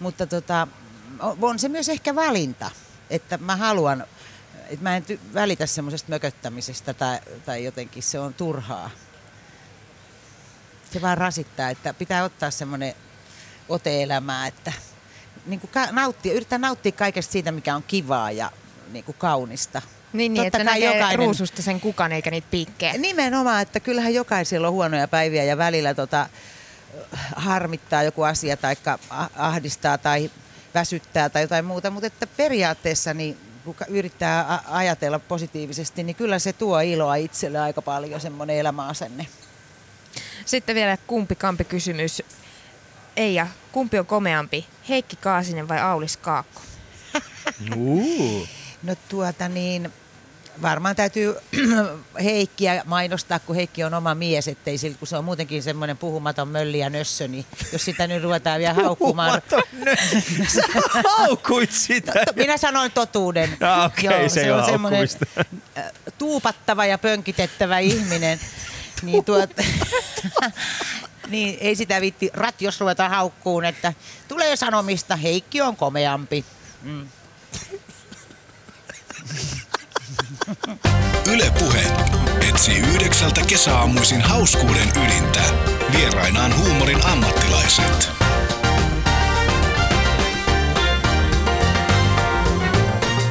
Mutta 0.00 0.26
tota, 0.26 0.68
on 1.20 1.58
se 1.58 1.68
myös 1.68 1.88
ehkä 1.88 2.14
valinta, 2.14 2.70
että 3.10 3.38
mä 3.38 3.56
haluan, 3.56 4.04
että 4.68 4.82
mä 4.82 4.96
en 4.96 5.04
ty- 5.12 5.34
välitä 5.34 5.66
semmoisesta 5.66 6.08
mököttämisestä 6.10 6.94
tai, 6.94 7.18
tai 7.46 7.64
jotenkin 7.64 8.02
se 8.02 8.18
on 8.18 8.34
turhaa. 8.34 8.90
Se 10.92 11.02
vaan 11.02 11.18
rasittaa, 11.18 11.70
että 11.70 11.94
pitää 11.94 12.24
ottaa 12.24 12.50
semmoinen 12.50 12.94
ote 13.68 14.02
elämää, 14.02 14.46
että 14.46 14.72
niin 15.46 15.60
kuin 15.60 15.70
ka- 15.70 15.92
nauttia, 15.92 16.32
yrittää 16.34 16.58
nauttia 16.58 16.92
kaikesta 16.92 17.32
siitä, 17.32 17.52
mikä 17.52 17.74
on 17.76 17.82
kivaa 17.82 18.30
ja 18.30 18.52
niin 18.92 19.04
kuin 19.04 19.16
kaunista. 19.18 19.82
Niin, 20.12 20.32
niin 20.34 20.44
Totta 20.44 20.58
että 20.58 20.64
näkee 20.72 20.94
jokainen- 20.98 21.18
ruususta 21.18 21.62
sen 21.62 21.80
kukan 21.80 22.12
eikä 22.12 22.30
niitä 22.30 22.46
piikkejä. 22.50 22.92
Nimenomaan, 22.92 23.62
että 23.62 23.80
kyllähän 23.80 24.14
jokaisella 24.14 24.66
on 24.68 24.72
huonoja 24.74 25.08
päiviä 25.08 25.44
ja 25.44 25.58
välillä 25.58 25.94
tota, 25.94 26.28
harmittaa 27.36 28.02
joku 28.02 28.22
asia 28.22 28.56
tai 28.56 28.76
ahdistaa 29.36 29.98
tai 29.98 30.30
väsyttää 30.78 31.28
tai 31.28 31.42
jotain 31.42 31.64
muuta, 31.64 31.90
mutta 31.90 32.06
että 32.06 32.26
periaatteessa 32.26 33.14
niin 33.14 33.36
kun 33.64 33.74
yrittää 33.88 34.62
ajatella 34.68 35.18
positiivisesti, 35.18 36.02
niin 36.02 36.16
kyllä 36.16 36.38
se 36.38 36.52
tuo 36.52 36.80
iloa 36.80 37.14
itselle 37.14 37.58
aika 37.58 37.82
paljon 37.82 38.20
semmoinen 38.20 38.56
elämäasenne. 38.56 39.26
Sitten 40.44 40.74
vielä 40.74 40.96
kumpi 41.06 41.34
kampi 41.34 41.64
kysymys. 41.64 42.22
Eija, 43.16 43.46
kumpi 43.72 43.98
on 43.98 44.06
komeampi? 44.06 44.66
Heikki 44.88 45.16
Kaasinen 45.16 45.68
vai 45.68 45.80
Aulis 45.80 46.16
Kaakko? 46.16 46.60
Uh. 47.76 48.48
No 48.82 48.94
tuota 49.08 49.48
niin, 49.48 49.92
varmaan 50.62 50.96
täytyy 50.96 51.34
Heikkiä 52.24 52.82
mainostaa, 52.86 53.38
kun 53.38 53.56
Heikki 53.56 53.84
on 53.84 53.94
oma 53.94 54.14
mies, 54.14 54.48
ettei 54.48 54.78
sillä, 54.78 54.98
kun 54.98 55.08
se 55.08 55.16
on 55.16 55.24
muutenkin 55.24 55.62
semmoinen 55.62 55.98
puhumaton 55.98 56.48
mölli 56.48 56.78
ja 56.78 56.90
nössö, 56.90 57.28
niin 57.28 57.46
jos 57.72 57.84
sitä 57.84 58.06
nyt 58.06 58.22
ruvetaan 58.22 58.60
vielä 58.60 58.74
haukkumaan. 58.74 59.42
Sä 60.54 60.62
haukuit 61.04 61.72
sitä. 61.72 62.12
Minä 62.36 62.56
sanoin 62.56 62.92
totuuden. 62.92 63.56
Ah, 63.60 63.86
okei, 63.86 64.28
se 64.28 64.40
ei 64.40 64.50
ole 64.50 64.64
semmoinen 64.64 65.08
äh, 65.38 65.84
tuupattava 66.18 66.86
ja 66.86 66.98
pönkitettävä 66.98 67.78
ihminen. 67.78 68.40
Niin, 69.02 69.24
tuot, 69.24 69.50
niin 71.30 71.58
ei 71.60 71.76
sitä 71.76 72.00
vitti 72.00 72.30
rat, 72.32 72.62
jos 72.62 72.80
ruvetaan 72.80 73.10
haukkuun, 73.10 73.64
että 73.64 73.92
tulee 74.28 74.56
sanomista, 74.56 75.16
Heikki 75.16 75.60
on 75.60 75.76
komeampi. 75.76 76.44
Mm. 76.82 77.08
Yle 81.32 81.50
Puhe 81.58 81.82
etsii 82.48 82.78
yhdeksältä 82.78 83.40
kesäaamuisin 83.46 84.20
hauskuuden 84.20 84.88
ydintä. 84.88 85.40
Vierainaan 85.96 86.58
huumorin 86.58 87.06
ammattilaiset. 87.06 88.08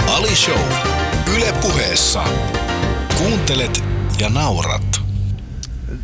Ali 0.07 0.35
Show. 0.35 0.61
Yle 1.37 1.53
Puheessa. 1.61 2.23
Kuuntelet 3.17 3.83
ja 4.19 4.29
naurat. 4.29 5.01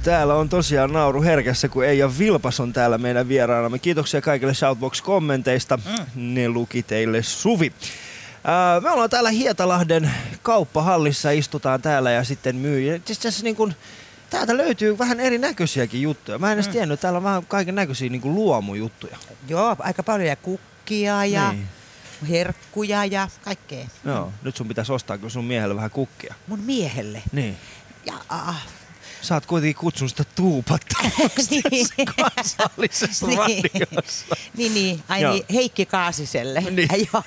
Täällä 0.03 0.35
on 0.35 0.49
tosiaan 0.49 0.93
nauru 0.93 1.21
herkässä, 1.21 1.69
kun 1.69 1.85
Eija 1.85 2.11
Vilpas 2.19 2.59
on 2.59 2.73
täällä 2.73 2.97
meidän 2.97 3.27
vieraanamme. 3.27 3.79
Kiitoksia 3.79 4.21
kaikille 4.21 4.53
Shoutbox-kommenteista. 4.53 5.79
Ne 6.15 6.49
luki 6.49 6.83
teille 6.83 7.23
Suvi. 7.23 7.73
Ää, 8.43 8.79
me 8.81 8.89
ollaan 8.89 9.09
täällä 9.09 9.29
Hietalahden 9.29 10.11
kauppahallissa, 10.41 11.31
istutaan 11.31 11.81
täällä 11.81 12.11
ja 12.11 12.23
sitten 12.23 12.55
myy. 12.55 13.01
Asiassa 13.11 13.43
niin 13.43 13.55
kun, 13.55 13.73
täältä 14.29 14.57
löytyy 14.57 14.97
vähän 14.97 15.19
erinäköisiäkin 15.19 16.01
juttuja. 16.01 16.39
Mä 16.39 16.47
en 16.51 16.53
edes 16.53 16.67
tiennyt, 16.67 16.93
että 16.93 17.01
täällä 17.01 17.17
on 17.17 17.23
vähän 17.23 17.45
kaiken 17.45 17.75
näköisiä 17.75 18.09
niin 18.09 18.21
luomujuttuja. 18.35 19.17
Joo, 19.47 19.75
aika 19.79 20.03
paljon 20.03 20.27
ja 20.29 20.35
kukkia 20.35 21.25
ja 21.25 21.51
Niin. 21.51 21.67
herkkuja 22.29 23.05
ja 23.05 23.27
kaikkea. 23.43 23.85
Joo, 24.05 24.31
nyt 24.43 24.55
sun 24.55 24.67
pitäisi 24.67 24.91
ostaa 24.93 25.17
kyllä 25.17 25.29
sun 25.29 25.45
miehelle 25.45 25.75
vähän 25.75 25.91
kukkia. 25.91 26.33
Mun 26.47 26.59
miehelle. 26.59 27.21
Niin. 27.31 27.57
Ja, 28.05 28.13
ah, 28.29 28.65
Sä 29.23 29.33
oot 29.35 29.45
kuitenkin 29.45 29.75
kutsunut 29.81 30.09
sitä 30.09 30.23
tuupattavaksi 30.35 31.61
niin. 31.71 31.87
kansallisessa 32.35 33.25
radiossa. 33.37 34.25
niin, 34.57 34.73
niin. 34.73 35.03
Ai 35.09 35.23
niin, 35.23 35.45
Heikki 35.53 35.85
Kaasiselle. 35.85 36.61
Niin. 36.71 36.89
Ai, 36.91 37.07
joo. 37.13 37.23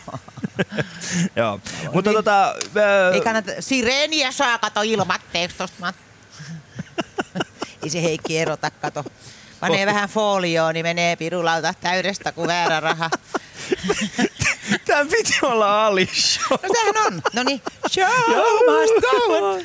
Joo. 1.37 1.61
Mutta 1.93 2.13
tota... 2.13 2.45
ää, 2.45 3.11
Ei 3.15 3.21
kannata, 3.21 3.53
sireeniä 3.61 4.33
saa 4.33 4.59
kato 4.59 4.83
ilmatteeksi 4.83 5.57
tosta. 5.57 5.77
mat- 5.91 5.95
Ei 7.83 7.91
se 7.91 8.03
Heikki 8.03 8.39
erota, 8.39 8.71
kato. 8.71 9.05
Panee 9.61 9.81
Oh. 9.87 9.87
vähän 9.87 10.09
folioon, 10.09 10.75
niin 10.75 10.87
menee 10.87 11.17
pirulauta 11.17 11.75
täydestä 11.81 12.33
kuin 12.33 12.49
väärä 12.49 12.81
raha. 12.81 13.11
Tää 14.85 15.05
piti 15.05 15.39
olla 15.43 15.87
Ali 15.87 16.09
Show. 16.15 16.59
No 16.63 16.75
sehän 16.75 17.07
on. 17.07 17.23
No 17.33 17.43
niin. 17.43 17.63
Show 17.91 18.07
must 18.09 18.95
go 19.01 19.49
on. 19.51 19.63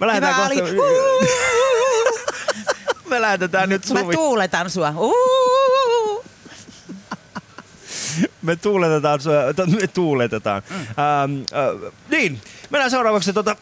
Me 0.00 0.06
lähdetään 0.06 0.34
Hyvä 0.34 0.48
kohta... 0.48 0.82
Ali. 0.82 1.28
Me 3.08 3.20
lähetetään 3.20 3.68
nyt 3.68 3.90
Mä 3.90 4.00
Suvi. 4.00 4.14
tuuletan 4.14 4.70
sua. 4.70 4.90
Uhuhu. 4.96 6.24
Me 8.42 8.56
tuuletetaan. 8.56 9.20
sua- 9.20 9.34
Me 9.80 9.86
tuuletetaan. 9.86 10.62
Mm. 10.70 10.76
Ähm, 10.76 11.42
äh, 11.86 11.92
niin, 12.08 12.40
mennään 12.70 12.90
seuraavaksi 12.90 13.32
tota... 13.32 13.56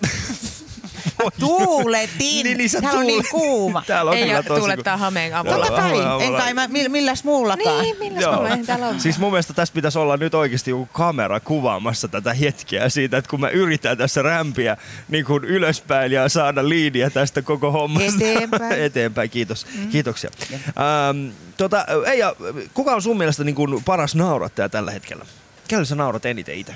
Tuuletin. 1.41 2.19
Niin, 2.45 2.59
niin 2.59 2.71
sä 2.71 2.81
Täällä 2.81 3.01
on 3.01 3.07
niin 3.07 3.25
tuulet- 3.25 3.31
kuuma. 3.31 3.83
Täällä 3.87 4.11
on 4.11 4.17
Ei 4.17 4.23
kyllä 4.23 4.37
ole 4.37 4.45
tosi... 4.45 4.59
tuulettaa 4.61 4.97
hameen 4.97 5.35
avulla. 5.37 5.57
Totta 5.67 5.73
kai. 5.83 6.25
En 6.27 6.33
kai 6.33 6.55
mä, 6.55 6.67
mill- 6.67 6.89
milläs 6.89 7.25
muullakaan. 7.25 7.83
Niin, 7.83 7.97
milläs 7.99 8.23
Joo. 8.23 8.37
mulla 8.37 8.49
ei 8.51 8.65
täällä 8.65 8.89
on? 8.89 9.01
Siis 9.01 9.19
mun 9.19 9.31
mielestä 9.33 9.53
tässä 9.53 9.75
pitäisi 9.75 9.99
olla 9.99 10.17
nyt 10.17 10.35
oikeasti 10.35 10.71
joku 10.71 10.87
kamera 10.93 11.41
kuvaamassa 11.41 12.09
tätä 12.09 12.35
hetkeä 12.35 12.89
siitä, 12.89 13.17
että 13.19 13.31
kun 13.31 13.41
mä 13.41 13.49
yritän 13.49 13.99
tässä 13.99 14.23
rämpiä 14.23 14.77
niin 15.09 15.25
kuin 15.25 15.45
ylöspäin 15.45 16.13
ja 16.13 16.29
saada 16.29 16.69
liidiä 16.69 17.11
tästä 17.11 17.43
koko 17.43 17.71
hommasta. 17.71 18.25
Eteenpäin. 18.25 18.83
Eteenpäin, 18.89 19.31
kiitos. 19.31 19.67
Mm. 19.77 19.89
Kiitoksia. 19.89 20.31
Ähm, 20.53 21.29
tota, 21.57 21.87
Eija, 22.07 22.35
kuka 22.75 22.95
on 22.95 23.03
sun 23.03 23.19
mielestä 23.19 23.45
niin 23.45 23.55
kuin 23.55 23.85
paras 23.85 24.15
naurattaja 24.15 24.69
tällä 24.69 24.91
hetkellä? 24.91 25.27
Kelle 25.69 25.85
sä 25.85 25.95
naurat 25.95 26.27
eniten 26.27 26.55
itse? 26.55 26.75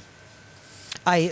Ai, 1.05 1.31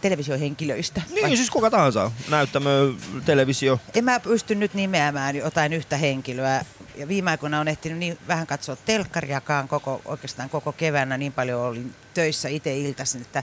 televisiohenkilöistä. 0.00 1.02
Niin, 1.10 1.26
Vai? 1.26 1.36
siis 1.36 1.50
kuka 1.50 1.70
tahansa. 1.70 2.10
Näyttämö, 2.28 2.92
televisio. 3.24 3.80
En 3.94 4.04
mä 4.04 4.20
pysty 4.20 4.54
nyt 4.54 4.74
nimeämään 4.74 5.36
jotain 5.36 5.72
yhtä 5.72 5.96
henkilöä. 5.96 6.64
ja 6.96 7.08
viime 7.08 7.30
aikoina 7.30 7.60
on 7.60 7.68
ehtinyt 7.68 7.98
niin 7.98 8.18
vähän 8.28 8.46
katsoa 8.46 8.76
telkkariakaan 8.76 9.68
koko, 9.68 10.02
oikeastaan 10.04 10.50
koko 10.50 10.72
keväänä. 10.72 11.18
Niin 11.18 11.32
paljon 11.32 11.60
olin 11.60 11.94
töissä 12.14 12.48
itse 12.48 12.76
iltaisin, 12.76 13.20
että 13.20 13.42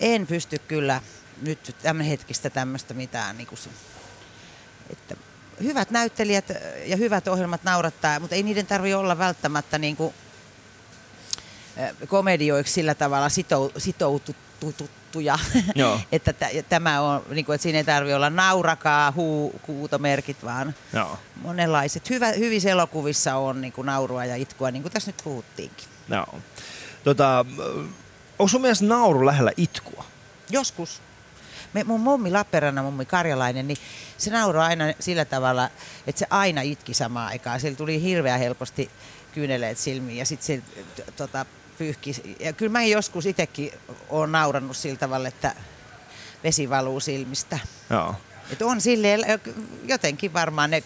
en 0.00 0.26
pysty 0.26 0.58
kyllä 0.58 1.00
nyt 1.42 1.76
tämän 1.82 2.06
hetkistä 2.06 2.50
tämmöistä 2.50 2.94
mitään. 2.94 3.36
Niin 3.36 3.46
kuin 3.46 3.58
se, 3.58 3.70
että 4.90 5.16
hyvät 5.62 5.90
näyttelijät 5.90 6.52
ja 6.86 6.96
hyvät 6.96 7.28
ohjelmat 7.28 7.64
naurattaa, 7.64 8.20
mutta 8.20 8.36
ei 8.36 8.42
niiden 8.42 8.66
tarvitse 8.66 8.96
olla 8.96 9.18
välttämättä 9.18 9.78
niin 9.78 9.96
kuin, 9.96 10.14
komedioiksi 12.08 12.72
sillä 12.72 12.94
tavalla 12.94 13.28
sitou, 13.28 14.20
sitoututtuja, 14.70 15.38
Joo. 15.74 16.00
että 16.12 16.32
t- 16.32 16.68
tämä 16.68 17.00
on, 17.00 17.22
niin 17.30 17.44
kuin, 17.44 17.54
että 17.54 17.62
siinä 17.62 17.78
ei 17.78 17.84
tarvitse 17.84 18.14
olla 18.14 18.30
naurakaa, 18.30 19.12
huu, 19.16 19.60
huutomerkit, 19.68 20.44
vaan 20.44 20.74
Joo. 20.92 21.18
monenlaiset. 21.42 22.10
Hyvä, 22.10 22.28
hyvissä 22.32 22.70
elokuvissa 22.70 23.36
on 23.36 23.60
niin 23.60 23.72
kuin 23.72 23.86
naurua 23.86 24.24
ja 24.24 24.36
itkua, 24.36 24.70
niin 24.70 24.82
kuin 24.82 24.92
tässä 24.92 25.08
nyt 25.08 25.20
puhuttiinkin. 25.24 25.88
Joo. 26.08 26.38
Tota, 27.04 27.44
onko 28.38 28.48
sun 28.48 28.60
mielestä 28.60 28.84
nauru 28.84 29.26
lähellä 29.26 29.52
itkua? 29.56 30.04
Joskus. 30.50 31.00
Me, 31.72 31.84
mun 31.84 32.00
mummi 32.00 32.30
Lappeenrannan 32.30 32.84
mummi 32.84 33.04
Karjalainen, 33.06 33.68
niin 33.68 33.78
se 34.18 34.30
nauroi 34.30 34.64
aina 34.64 34.84
sillä 35.00 35.24
tavalla, 35.24 35.70
että 36.06 36.18
se 36.18 36.26
aina 36.30 36.60
itki 36.62 36.94
samaan 36.94 37.28
aikaan. 37.28 37.60
Sillä 37.60 37.76
tuli 37.76 38.02
hirveän 38.02 38.40
helposti 38.40 38.90
kyyneleet 39.34 39.78
silmiin 39.78 40.18
ja 40.18 40.26
sitten 40.26 40.46
se 40.46 40.62
tota, 41.16 41.46
pyyhki. 41.78 42.36
Ja 42.40 42.52
kyllä 42.52 42.72
mä 42.72 42.82
joskus 42.84 43.26
itsekin 43.26 43.72
olen 44.08 44.32
naurannut 44.32 44.76
sillä 44.76 44.96
tavalla, 44.96 45.28
että 45.28 45.54
vesi 46.44 46.70
valuu 46.70 47.00
silmistä. 47.00 47.58
Joo. 47.90 48.14
Et 48.52 48.62
on 48.62 48.80
silleen, 48.80 49.20
jotenkin 49.88 50.32
varmaan 50.32 50.70
ne 50.70 50.82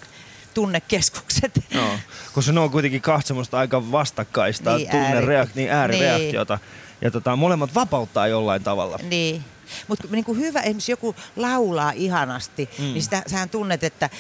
tunnekeskukset. 0.55 1.53
Joo. 1.74 1.99
Koska 2.32 2.53
ne 2.53 2.61
on 2.61 2.70
kuitenkin 2.70 3.03
kahta 3.03 3.26
semmoista 3.28 3.59
aika 3.59 3.93
vastakkaista 3.93 4.76
Niin, 4.76 4.91
tunne, 4.91 5.09
ääri- 5.14 5.51
niin 5.55 5.70
äärireaktiota. 5.72 6.59
Ja 7.01 7.11
tota, 7.11 7.37
molemmat 7.37 7.74
vapauttaa 7.74 8.26
jollain 8.26 8.62
tavalla. 8.64 8.99
Niin. 9.03 9.45
Mutta 9.88 10.08
niin 10.10 10.24
kuin 10.24 10.38
hyvä, 10.38 10.60
esimerkiksi 10.60 10.92
joku 10.92 11.14
laulaa 11.36 11.90
ihanasti, 11.90 12.68
mm. 12.78 12.84
niin 12.84 13.02
sitä, 13.02 13.22
sähän 13.26 13.48
tunnet, 13.48 13.84
että 13.84 14.10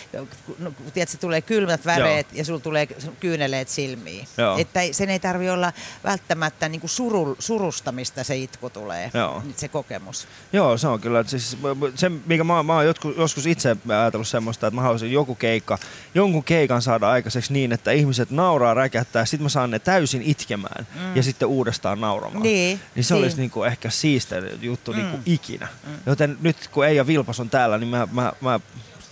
no, 0.58 0.72
tiedät, 0.94 1.08
se 1.08 1.18
tulee 1.18 1.42
kylmät 1.42 1.86
väreet 1.86 2.26
ja 2.32 2.44
sulla 2.44 2.60
tulee 2.60 2.86
kyyneleet 3.20 3.68
silmiin. 3.68 4.28
Joo. 4.38 4.58
Että 4.58 4.80
sen 4.92 5.10
ei 5.10 5.20
tarvi 5.20 5.50
olla 5.50 5.72
välttämättä 6.04 6.68
niin 6.68 6.80
kuin 6.80 6.90
suru, 6.90 7.36
surusta, 7.38 7.92
mistä 7.92 8.24
se 8.24 8.36
itku 8.36 8.70
tulee, 8.70 9.10
Joo. 9.14 9.42
nyt 9.46 9.58
se 9.58 9.68
kokemus. 9.68 10.28
Joo, 10.52 10.78
se 10.78 10.88
on 10.88 11.00
kyllä. 11.00 11.24
Siis 11.26 11.56
se, 11.94 12.08
mikä 12.26 12.44
mä, 12.44 12.62
mä 12.62 12.74
oon 12.74 12.86
joskus, 12.86 13.16
joskus 13.16 13.46
itse 13.46 13.76
ajatellut 13.88 14.28
semmoista, 14.28 14.66
että 14.66 14.74
mä 14.74 14.82
haluaisin 14.82 15.12
joku 15.12 15.34
keikka, 15.34 15.78
jonkun 16.14 16.44
keikan 16.44 16.82
saada 16.82 17.10
aikaiseksi 17.10 17.52
niin, 17.52 17.72
että 17.72 17.90
ihmiset 17.90 18.30
nauraa, 18.30 18.74
räkättää, 18.74 19.24
sit 19.24 19.40
mä 19.40 19.48
saan 19.48 19.70
ne 19.70 19.78
täysin 19.78 20.22
itkemään 20.22 20.86
mm. 20.94 21.16
ja 21.16 21.22
sitten 21.22 21.48
uudestaan 21.48 22.00
nauramaan. 22.00 22.42
Niin, 22.42 22.80
niin 22.94 23.04
se 23.04 23.14
niin. 23.14 23.22
olisi 23.22 23.36
niinku 23.36 23.64
ehkä 23.64 23.90
siistein 23.90 24.62
juttu 24.62 24.92
mm. 24.92 24.98
niinku 24.98 25.18
ikinä. 25.36 25.68
Mm. 25.86 25.92
Joten 26.06 26.38
nyt 26.42 26.68
kun 26.72 26.86
Eija 26.86 27.06
Vilpas 27.06 27.40
on 27.40 27.50
täällä, 27.50 27.78
niin 27.78 27.88
mä, 27.88 28.08
mä, 28.12 28.32
mä 28.40 28.60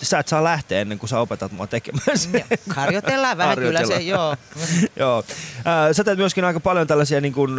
sä 0.02 0.18
et 0.18 0.28
saa 0.28 0.44
lähteä 0.44 0.80
ennen 0.80 0.98
kuin 0.98 1.10
sä 1.10 1.20
opetat 1.20 1.52
mua 1.52 1.66
tekemään 1.66 2.18
sen. 2.18 2.44
Harjoitellaan 2.76 3.38
vähän 3.38 3.58
kyllä 3.58 3.86
se, 3.86 3.94
joo. 3.96 4.36
Joo. 4.96 5.24
Ää, 5.64 5.92
Sä 5.92 6.04
teet 6.04 6.18
myöskin 6.18 6.44
aika 6.44 6.60
paljon 6.60 6.86
tällaisia, 6.86 7.20
niin 7.20 7.32
kuin, 7.32 7.50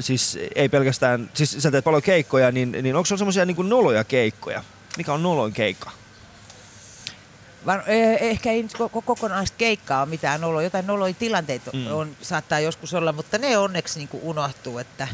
siis 0.00 0.38
ei 0.54 0.68
pelkästään, 0.68 1.30
siis 1.34 1.56
sä 1.58 1.70
teet 1.70 1.84
paljon 1.84 2.02
keikkoja, 2.02 2.52
niin, 2.52 2.72
niin 2.82 2.96
onko 2.96 3.06
se 3.06 3.16
semmoisia 3.16 3.44
niin 3.46 3.68
noloja 3.68 4.04
keikkoja? 4.04 4.64
Mikä 4.96 5.12
on 5.12 5.22
noloin 5.22 5.52
keikka? 5.52 5.90
Var, 7.66 7.82
eh, 7.86 8.18
ehkä 8.20 8.52
ei 8.52 8.62
nyt 8.62 8.72
koko, 8.78 9.02
kokonaista 9.02 9.56
keikkaa 9.58 10.00
ole 10.00 10.08
mitään 10.08 10.40
noloa. 10.40 10.62
Jotain 10.62 10.86
noloja 10.86 11.14
tilanteita 11.14 11.70
Mm. 11.74 11.86
on, 11.92 12.16
saattaa 12.22 12.60
joskus 12.60 12.94
olla, 12.94 13.12
mutta 13.12 13.38
ne 13.38 13.58
onneksi 13.58 13.98
niin 13.98 14.08
kuin 14.08 14.22
unohtuu. 14.22 14.78
Että 14.78 15.08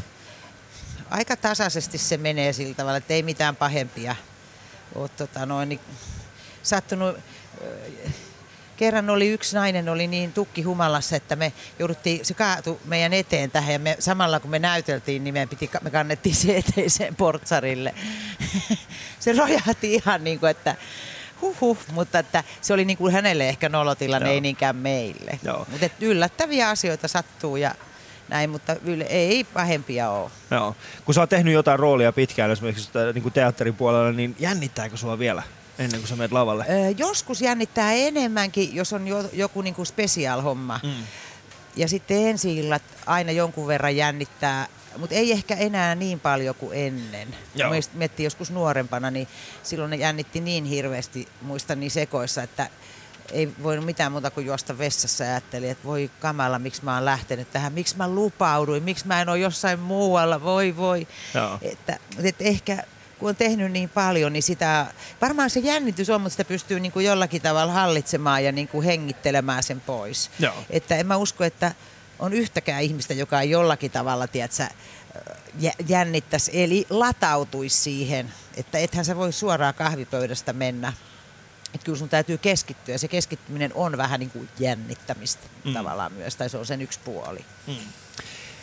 aika 1.09 1.35
tasaisesti 1.35 1.97
se 1.97 2.17
menee 2.17 2.53
sillä 2.53 2.73
tavalla, 2.73 2.97
että 2.97 3.13
ei 3.13 3.23
mitään 3.23 3.55
pahempia 3.55 4.15
ole 4.95 5.09
tota, 5.09 5.45
noin, 5.45 5.69
niin, 5.69 5.79
sattunut. 6.63 7.17
Kerran 8.77 9.09
oli 9.09 9.29
yksi 9.29 9.55
nainen, 9.55 9.89
oli 9.89 10.07
niin 10.07 10.33
tukki 10.33 10.61
humalassa, 10.61 11.15
että 11.15 11.35
me 11.35 11.53
jouduttiin, 11.79 12.25
se 12.25 12.33
kaatui 12.33 12.79
meidän 12.85 13.13
eteen 13.13 13.51
tähän 13.51 13.73
ja 13.73 13.79
me, 13.79 13.95
samalla 13.99 14.39
kun 14.39 14.51
me 14.51 14.59
näyteltiin, 14.59 15.23
niin 15.23 15.33
meidän 15.33 15.49
piti, 15.49 15.69
me 15.81 15.89
kannettiin 15.89 16.35
se 16.35 16.57
eteiseen 16.57 17.15
portsarille. 17.15 17.93
se 19.19 19.33
rojahti 19.33 19.93
ihan 19.93 20.23
niin 20.23 20.39
kuin, 20.39 20.49
että 20.49 20.75
huhhuh, 21.41 21.77
mutta 21.91 22.19
että 22.19 22.43
se 22.61 22.73
oli 22.73 22.85
niin 22.85 22.97
kuin 22.97 23.13
hänelle 23.13 23.49
ehkä 23.49 23.69
nolotilanne, 23.69 24.27
Joo. 24.27 24.33
ei 24.33 24.41
niinkään 24.41 24.75
meille. 24.75 25.39
Mutta 25.69 25.89
yllättäviä 26.01 26.69
asioita 26.69 27.07
sattuu 27.07 27.57
ja 27.57 27.75
näin, 28.29 28.49
mutta 28.49 28.75
yle, 28.85 29.03
ei 29.03 29.43
pahempia 29.43 30.09
ole. 30.09 30.31
Joo. 30.51 30.75
Kun 31.05 31.13
sä 31.13 31.21
oot 31.21 31.29
tehnyt 31.29 31.53
jotain 31.53 31.79
roolia 31.79 32.11
pitkään 32.11 32.51
esimerkiksi 32.51 32.89
niin 33.13 33.23
kuin 33.23 33.33
teatterin 33.33 33.75
puolella, 33.75 34.11
niin 34.11 34.35
jännittääkö 34.39 34.97
sua 34.97 35.19
vielä 35.19 35.43
ennen 35.79 35.99
kuin 35.99 36.07
sä 36.07 36.15
menet 36.15 36.31
lavalle? 36.31 36.65
Ö, 36.69 36.93
joskus 36.97 37.41
jännittää 37.41 37.93
enemmänkin, 37.93 38.75
jos 38.75 38.93
on 38.93 39.07
jo, 39.07 39.29
joku 39.33 39.61
niin 39.61 39.75
kuin 39.75 39.85
special-homma. 39.85 40.79
Mm. 40.83 41.03
Ja 41.75 41.87
sitten 41.87 42.27
ensi 42.27 42.57
illat 42.57 42.83
aina 43.05 43.31
jonkun 43.31 43.67
verran 43.67 43.95
jännittää, 43.95 44.67
mutta 44.97 45.15
ei 45.15 45.31
ehkä 45.31 45.55
enää 45.55 45.95
niin 45.95 46.19
paljon 46.19 46.55
kuin 46.55 46.77
ennen. 46.77 47.27
Joo. 47.55 47.71
Miettii 47.93 48.23
joskus 48.23 48.51
nuorempana, 48.51 49.11
niin 49.11 49.27
silloin 49.63 49.89
ne 49.89 49.95
jännitti 49.95 50.39
niin 50.39 50.65
hirveästi, 50.65 51.27
muistan 51.41 51.79
niin 51.79 51.91
sekoissa, 51.91 52.43
että 52.43 52.69
ei 53.31 53.53
voinut 53.63 53.85
mitään 53.85 54.11
muuta 54.11 54.31
kuin 54.31 54.45
juosta 54.45 54.77
vessassa 54.77 55.23
ja 55.23 55.29
ajattelin, 55.29 55.69
että 55.69 55.83
voi 55.83 56.11
kamala, 56.19 56.59
miksi 56.59 56.85
mä 56.85 56.93
oon 56.93 57.05
lähtenyt 57.05 57.51
tähän, 57.51 57.73
miksi 57.73 57.97
mä 57.97 58.09
lupauduin, 58.09 58.83
miksi 58.83 59.07
mä 59.07 59.21
en 59.21 59.29
ole 59.29 59.39
jossain 59.39 59.79
muualla, 59.79 60.43
voi 60.43 60.77
voi. 60.77 61.07
Joo. 61.33 61.57
Että, 61.61 61.99
että 62.23 62.43
ehkä 62.43 62.83
kun 63.19 63.29
on 63.29 63.35
tehnyt 63.35 63.71
niin 63.71 63.89
paljon, 63.89 64.33
niin 64.33 64.43
sitä, 64.43 64.85
varmaan 65.21 65.49
se 65.49 65.59
jännitys 65.59 66.09
on, 66.09 66.21
mutta 66.21 66.33
sitä 66.33 66.45
pystyy 66.45 66.79
niin 66.79 66.91
kuin 66.91 67.05
jollakin 67.05 67.41
tavalla 67.41 67.73
hallitsemaan 67.73 68.43
ja 68.43 68.51
niin 68.51 68.67
kuin 68.67 68.85
hengittelemään 68.85 69.63
sen 69.63 69.81
pois. 69.81 70.31
Joo. 70.39 70.53
Että 70.69 70.95
en 70.95 71.07
mä 71.07 71.17
usko, 71.17 71.43
että 71.43 71.71
on 72.19 72.33
yhtäkään 72.33 72.83
ihmistä, 72.83 73.13
joka 73.13 73.41
ei 73.41 73.49
jollakin 73.49 73.91
tavalla, 73.91 74.27
tiedätkö, 74.27 74.63
jä- 75.59 75.73
jännittäisi, 75.87 76.51
eli 76.63 76.85
latautuisi 76.89 77.77
siihen, 77.77 78.33
että 78.57 78.77
ethän 78.77 79.05
sä 79.05 79.15
voi 79.15 79.33
suoraan 79.33 79.73
kahvipöydästä 79.73 80.53
mennä. 80.53 80.93
Että 81.73 81.85
kyllä 81.85 81.97
sun 81.97 82.09
täytyy 82.09 82.37
keskittyä 82.37 82.95
ja 82.95 82.99
se 82.99 83.07
keskittyminen 83.07 83.71
on 83.73 83.97
vähän 83.97 84.19
niin 84.19 84.29
kuin 84.29 84.49
jännittämistä 84.59 85.47
Mm. 85.63 85.69
mm. 85.69 85.73
tavallaan 85.73 86.13
myös, 86.13 86.35
tai 86.35 86.49
se 86.49 86.57
on 86.57 86.65
sen 86.65 86.81
yksi 86.81 86.99
puoli. 87.05 87.45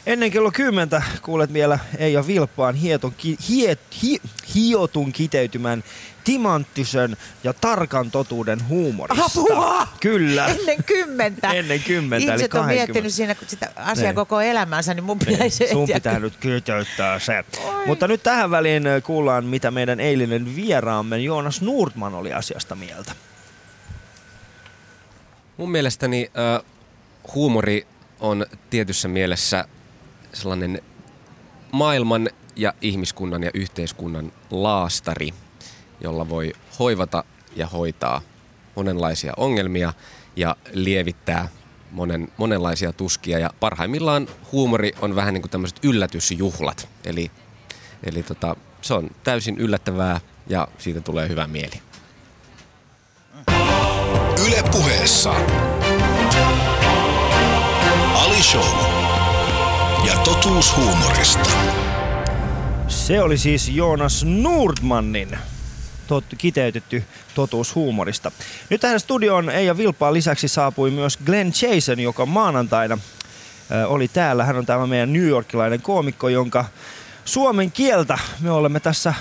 Ennen 0.06 0.30
kello 0.30 0.50
kymmentä 0.50 1.02
kuulet 1.22 1.52
vielä 1.52 1.78
Eija 1.98 2.26
Vilppaan 2.26 2.74
hieton, 2.74 3.14
ki, 3.16 3.36
hiet, 3.48 3.80
hi, 4.02 4.20
hiotun 4.54 5.12
kiteytymän 5.12 5.84
timanttisen 6.24 7.16
ja 7.44 7.52
tarkan 7.52 8.10
totuuden 8.10 8.68
huumorista. 8.68 9.24
Apua! 9.24 9.88
Kyllä. 10.00 10.46
Ennen 10.46 10.84
kymmentä. 10.84 11.52
Ennen 11.52 11.82
kymmentä, 11.82 12.24
eli 12.24 12.30
Ihmiset 12.32 12.54
on 12.54 12.60
20. 12.60 12.74
miettinyt 12.86 13.14
siinä 13.14 13.36
sitä 13.46 13.70
asiaa 13.76 14.06
Niin. 14.06 14.14
koko 14.14 14.40
elämänsä, 14.40 14.94
niin 14.94 15.04
mun 15.04 15.18
pitäisi... 15.18 15.68
Sun 15.68 15.88
pitää 15.94 16.18
nyt 16.18 16.36
kiteyttää 16.36 17.18
se. 17.18 17.44
Oi. 17.64 17.86
Mutta 17.86 18.08
nyt 18.08 18.22
tähän 18.22 18.50
väliin 18.50 18.86
äh, 18.86 19.02
kuullaan, 19.02 19.44
mitä 19.44 19.70
meidän 19.70 20.00
eilinen 20.00 20.56
vieraamme 20.56 21.18
Joonas 21.18 21.62
Nordman 21.62 22.14
oli 22.14 22.32
asiasta 22.32 22.74
mieltä. 22.74 23.12
Mun 25.56 25.70
mielestäni 25.70 26.30
äh, 26.56 26.64
huumori 27.34 27.86
on 28.20 28.46
tietyssä 28.70 29.08
mielessä 29.08 29.64
sellainen 30.34 30.82
maailman 31.72 32.30
ja 32.56 32.74
ihmiskunnan 32.80 33.42
ja 33.42 33.50
yhteiskunnan 33.54 34.32
laastari, 34.50 35.34
jolla 36.00 36.28
voi 36.28 36.52
hoivata 36.78 37.24
ja 37.56 37.66
hoitaa 37.66 38.20
monenlaisia 38.76 39.32
ongelmia 39.36 39.92
ja 40.36 40.56
lievittää 40.72 41.48
monen, 41.90 42.28
monenlaisia 42.36 42.92
tuskia. 42.92 43.38
Ja 43.38 43.50
parhaimmillaan 43.60 44.28
huumori 44.52 44.92
on 45.00 45.16
vähän 45.16 45.34
niin 45.34 45.42
kuin 45.42 45.50
tämmöiset 45.50 45.78
yllätysjuhlat. 45.82 46.88
Eli, 47.04 47.30
eli 48.04 48.22
tota, 48.22 48.56
se 48.82 48.94
on 48.94 49.10
täysin 49.24 49.58
yllättävää 49.58 50.20
ja 50.46 50.68
siitä 50.78 51.00
tulee 51.00 51.28
hyvä 51.28 51.46
mieli. 51.46 51.82
Yle 54.46 54.62
puheessa. 54.72 55.34
Ali 58.14 58.42
Show. 58.42 59.23
Ja 60.06 60.14
totuus 60.14 60.76
huumorista. 60.76 61.50
Se 62.88 63.22
oli 63.22 63.38
siis 63.38 63.68
Joonas 63.68 64.24
Nordmanin 64.24 65.38
tot, 66.06 66.24
kiteytetty 66.38 67.04
totuus 67.34 67.74
huumorista. 67.74 68.32
Nyt 68.70 68.80
tähän 68.80 69.00
studioon 69.00 69.50
Eija 69.50 69.76
Vilpaan 69.76 70.14
lisäksi 70.14 70.48
saapui 70.48 70.90
myös 70.90 71.16
Glenn 71.16 71.52
Jason, 71.62 72.00
joka 72.00 72.26
maanantaina 72.26 72.98
oli 73.86 74.08
täällä. 74.08 74.44
Hän 74.44 74.56
on 74.56 74.66
tämä 74.66 74.86
meidän 74.86 75.12
New 75.12 75.26
Yorkilainen 75.26 75.82
koomikko, 75.82 76.28
jonka 76.28 76.64
suomen 77.24 77.72
kieltä 77.72 78.18
me 78.40 78.50
olemme 78.50 78.80
tässä, 78.80 79.14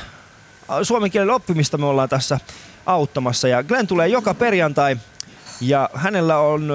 suomen 0.83 1.11
kielen 1.11 1.29
oppimista 1.29 1.77
me 1.77 1.85
ollaan 1.85 2.09
tässä 2.09 2.39
auttamassa. 2.85 3.47
Ja 3.47 3.63
Glenn 3.63 3.87
tulee 3.87 4.07
joka 4.07 4.33
perjantai 4.33 4.97
ja 5.61 5.89
hänellä 5.93 6.37
on 6.37 6.71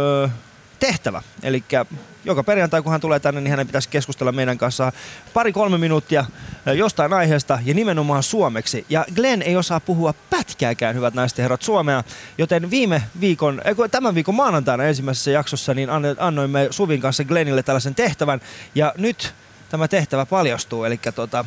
tehtävä. 0.80 1.22
Eli 1.42 1.64
joka 2.24 2.44
perjantai, 2.44 2.82
kun 2.82 2.92
hän 2.92 3.00
tulee 3.00 3.20
tänne, 3.20 3.40
niin 3.40 3.50
hänen 3.50 3.66
pitäisi 3.66 3.88
keskustella 3.88 4.32
meidän 4.32 4.58
kanssa 4.58 4.92
pari-kolme 5.34 5.78
minuuttia 5.78 6.24
ö, 6.66 6.74
jostain 6.74 7.12
aiheesta 7.12 7.58
ja 7.64 7.74
nimenomaan 7.74 8.22
suomeksi. 8.22 8.86
Ja 8.88 9.04
Glenn 9.14 9.42
ei 9.42 9.56
osaa 9.56 9.80
puhua 9.80 10.14
pätkääkään, 10.30 10.94
hyvät 10.94 11.14
naiset 11.14 11.38
ja 11.38 11.44
herrat, 11.44 11.62
suomea, 11.62 12.04
joten 12.38 12.70
viime 12.70 13.02
viikon, 13.20 13.62
äh, 13.66 13.76
kun 13.76 13.90
tämän 13.90 14.14
viikon 14.14 14.34
maanantaina 14.34 14.84
ensimmäisessä 14.84 15.30
jaksossa, 15.30 15.74
niin 15.74 15.88
annoimme 16.18 16.68
Suvin 16.70 17.00
kanssa 17.00 17.24
Glennille 17.24 17.62
tällaisen 17.62 17.94
tehtävän. 17.94 18.40
Ja 18.74 18.94
nyt 18.96 19.34
tämä 19.68 19.88
tehtävä 19.88 20.26
paljastuu, 20.26 20.84
eli 20.84 21.00
tota, 21.14 21.44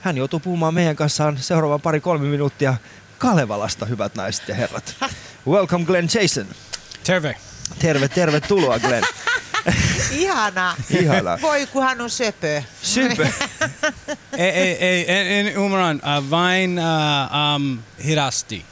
hän 0.00 0.16
joutuu 0.16 0.40
puhumaan 0.40 0.74
meidän 0.74 0.96
kanssaan 0.96 1.38
seuraavan 1.38 1.80
pari-kolme 1.80 2.26
minuuttia 2.26 2.74
Kalevalasta, 3.18 3.86
hyvät 3.86 4.14
naiset 4.14 4.48
ja 4.48 4.54
herrat. 4.54 4.94
Welcome 5.48 5.84
Glenn 5.84 6.08
Jason. 6.14 6.46
Terve. 7.04 7.36
Terve, 7.78 8.08
tervetuloa 8.08 8.78
Glenn. 8.78 9.06
Ihana. 10.10 10.76
Ihana. 10.90 11.38
Voi 11.42 11.66
kunhan 11.66 12.00
on 12.00 12.10
söpö. 12.10 12.62
Sypö. 12.82 13.26
ei, 14.36 14.48
ei, 14.50 14.76
ei, 14.86 15.04
en, 15.08 15.46
en 15.46 15.46
ymmärrän. 15.54 15.96
Uh, 15.96 16.30
vain 16.30 16.78
uh, 16.78 17.54
um, 17.56 17.78
hidasti. 18.04 18.64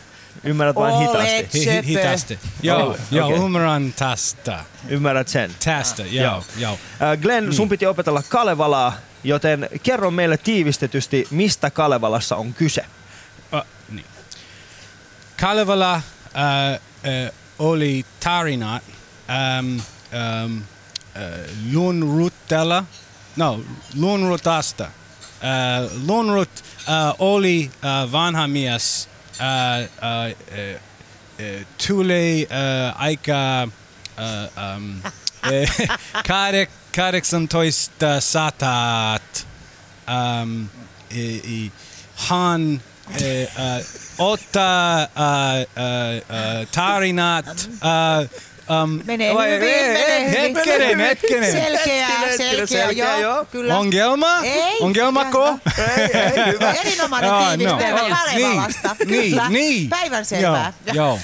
Ymmärrät 0.44 0.76
vain 0.76 0.94
Olet 0.94 1.08
hitaasti. 1.08 1.58
Hi, 1.58 1.64
söpö. 1.64 1.82
hi, 1.82 1.86
hitaasti. 1.94 2.38
Joo, 2.62 2.82
Oh, 2.82 2.96
joo, 3.10 3.28
okei. 3.28 3.40
ymmärrän 3.44 3.94
tästä. 3.98 4.64
Ymmärrät 4.88 5.28
sen. 5.28 5.50
Tästä, 5.64 6.02
Joo. 6.02 6.10
joo, 6.24 6.44
joo. 6.56 6.72
Äh, 7.02 7.18
Glenn, 7.18 7.54
sun 7.54 7.68
piti 7.68 7.86
opetella 7.86 8.22
Kalevalaa, 8.28 8.92
joten 9.24 9.68
kerro 9.82 10.10
meille 10.10 10.36
tiivistetysti, 10.36 11.26
mistä 11.30 11.70
Kalevalassa 11.70 12.36
on 12.36 12.54
kyse. 12.54 12.84
Uh, 13.52 13.60
niin. 13.88 14.06
Kalevala 15.40 15.94
uh, 15.94 16.80
uh, 17.28 17.34
oli 17.58 18.04
tarinat 18.20 18.82
um, 19.60 19.80
um, 20.44 20.62
uh, 21.18 21.72
Lunrutella, 21.72 22.84
no, 23.36 23.60
Lunrutasta. 23.94 24.90
Uh, 25.42 26.06
Lunrut 26.06 26.62
uh, 26.88 27.12
oli 27.18 27.70
uh, 27.82 28.06
vanha 28.12 28.46
mies, 28.46 29.08
uh, 29.40 29.86
uh, 30.02 30.80
tuli 31.78 32.46
aika 32.96 33.68
um, 34.18 35.02
eh, 35.52 35.88
kahdek, 36.24 36.70
18 36.92 38.20
satat. 38.20 39.46
Um, 40.08 40.70
i, 41.10 41.40
i, 41.44 41.70
han 42.28 42.80
eh, 43.20 43.46
uh, 45.26 46.64
tarinat 46.70 47.68
um, 48.82 49.00
Menee 49.04 49.34
vai- 49.34 49.50
hyvin, 49.50 49.68
eh, 49.68 49.88
menee 49.92 50.28
hyvin. 50.30 50.56
Hetkinen, 50.56 50.98
hetkinen. 50.98 51.52
Selkeä, 51.52 52.06
Hetkinen, 52.06 52.36
selkeä, 52.38 52.66
selkeä, 52.66 53.18
joo, 53.18 53.20
joo. 53.34 53.44
Kyllä. 53.44 53.78
Ongelma? 53.78 54.40
Ei. 54.42 54.78
Ongelmako? 54.80 55.58
Ei, 55.78 56.04
ei, 56.20 56.46
hyvä. 56.52 56.72
Erinomainen 56.72 57.30
Ah, 57.30 57.48
tiivistelmä 57.48 58.08
no. 58.08 58.16
Kalevalasta. 58.32 58.96
Niin, 59.06 59.30
Kyllä. 59.30 59.48
niin. 59.48 59.90
Selvää. 60.22 60.72
Joo, 60.86 60.94
joo. 60.94 61.18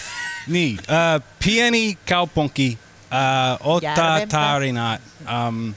Niin. 0.46 0.78
Uh, 0.78 1.24
pieni 1.44 1.98
kaupunki 2.08 2.78
uh, 3.60 3.74
ottaa 3.74 4.08
Järvenpää. 4.08 4.40
tarinat. 4.52 5.00
Um, 5.48 5.74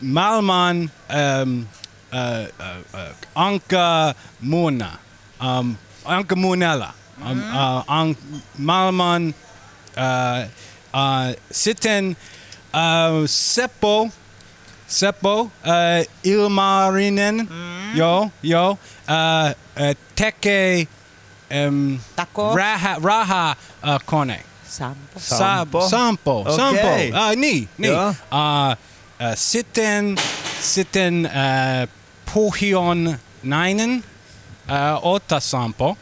maailman 0.00 0.90
Anka 3.34 4.14
Muna. 4.40 4.90
Um, 5.58 5.76
Anka 6.04 6.36
Munella. 6.36 6.94
Uh, 7.22 7.82
an, 7.86 8.16
maailman 8.58 9.34
uh, 9.96 10.48
uh, 10.94 11.34
sitten 11.50 12.16
uh, 12.74 13.26
Seppo 13.26 14.08
Seppo, 14.86 15.40
uh, 15.40 15.50
Ilmarinen, 16.24 17.48
joo, 17.94 18.30
joo, 18.42 18.70
uh, 18.70 18.76
uh, 19.82 19.96
tekee 20.14 20.86
um, 21.68 22.00
Tako. 22.16 22.54
raha, 22.56 22.96
raha 23.04 23.56
uh, 23.84 23.98
kone. 24.06 24.40
Sampo. 24.68 25.20
Sampo. 25.20 25.80
Sa- 25.80 25.88
Sampo, 25.88 26.40
Okei. 26.40 26.56
Sampo, 26.56 26.88
uh, 27.30 27.36
niin, 27.36 27.68
niin. 27.78 27.92
Joo. 27.92 28.08
Uh, 28.08 28.14
uh, 28.72 28.76
sitten, 29.34 30.16
sitten 30.60 31.30
uh, 31.32 31.88
Pohjon 32.34 33.18
nainen, 33.42 34.04
uh, 34.68 35.06
Otta 35.12 35.40
Sampo, 35.40 35.96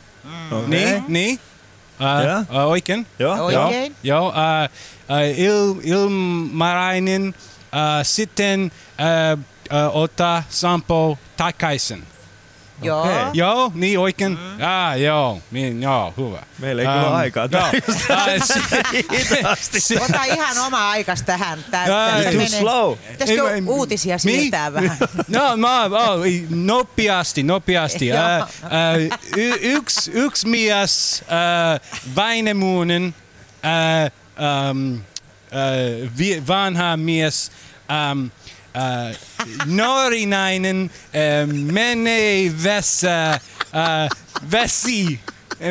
Okei. 0.53 0.68
niin, 0.68 1.05
niin, 1.09 1.39
uh, 2.01 2.27
Joo. 2.27 2.64
uh, 2.64 2.71
oikein. 2.71 3.07
Joo, 3.18 3.45
Oikein. 3.45 3.97
Joo, 4.03 4.29
uh, 4.29 4.35
uh, 4.35 5.39
il, 5.39 5.75
ilmarainen, 5.93 7.29
uh, 7.29 7.35
sitten 8.03 8.73
uh, 9.35 9.39
uh, 9.39 9.97
ottaa 10.03 10.43
Sampo 10.49 11.18
takaisin. 11.37 12.03
Joo. 12.83 13.01
Okei. 13.03 13.14
Joo, 13.33 13.72
niin 13.74 13.99
oikein. 13.99 14.33
Mm. 14.33 14.64
Ah, 14.64 15.01
joo, 15.01 15.41
niin, 15.51 15.83
joo, 15.83 16.14
hyvä. 16.16 16.43
Meillä 16.59 16.83
ei 16.83 16.89
kyllä 16.89 17.07
Ähm, 17.07 17.14
aikaa 17.14 17.49
tää 17.49 17.70
Hitaasti. 19.12 19.78
Ota 20.01 20.24
ihan 20.24 20.59
oma 20.66 20.91
aikas 20.91 21.22
tähän. 21.22 21.64
Tää, 21.70 21.87
Too 21.87 22.33
menee- 22.33 22.47
slow. 22.49 22.99
Pitäisikö 23.12 23.43
uutisia 23.66 24.18
siirtää 24.18 24.72
vähän? 24.74 24.97
No, 25.28 25.57
mä, 25.57 25.85
oh, 25.85 26.20
nopeasti, 26.51 27.43
nopeasti. 27.43 28.11
Uh, 28.12 28.49
uh, 28.64 29.18
y- 29.37 29.59
yksi, 29.62 30.11
yksi 30.14 30.49
mies, 30.49 31.24
uh, 31.24 32.16
Väinämuunen, 32.16 33.14
uh, 33.64 34.11
um, 34.70 34.95
uh, 34.95 36.47
vanha 36.49 36.97
mies, 36.97 37.53
um, 38.12 38.24
uh, 38.24 39.16
nuori 39.64 40.26
nainen 40.26 40.91
uh, 40.91 41.53
menee 41.72 42.53
vessa, 42.62 43.41
uh, 43.74 44.09
vesi, 44.53 45.20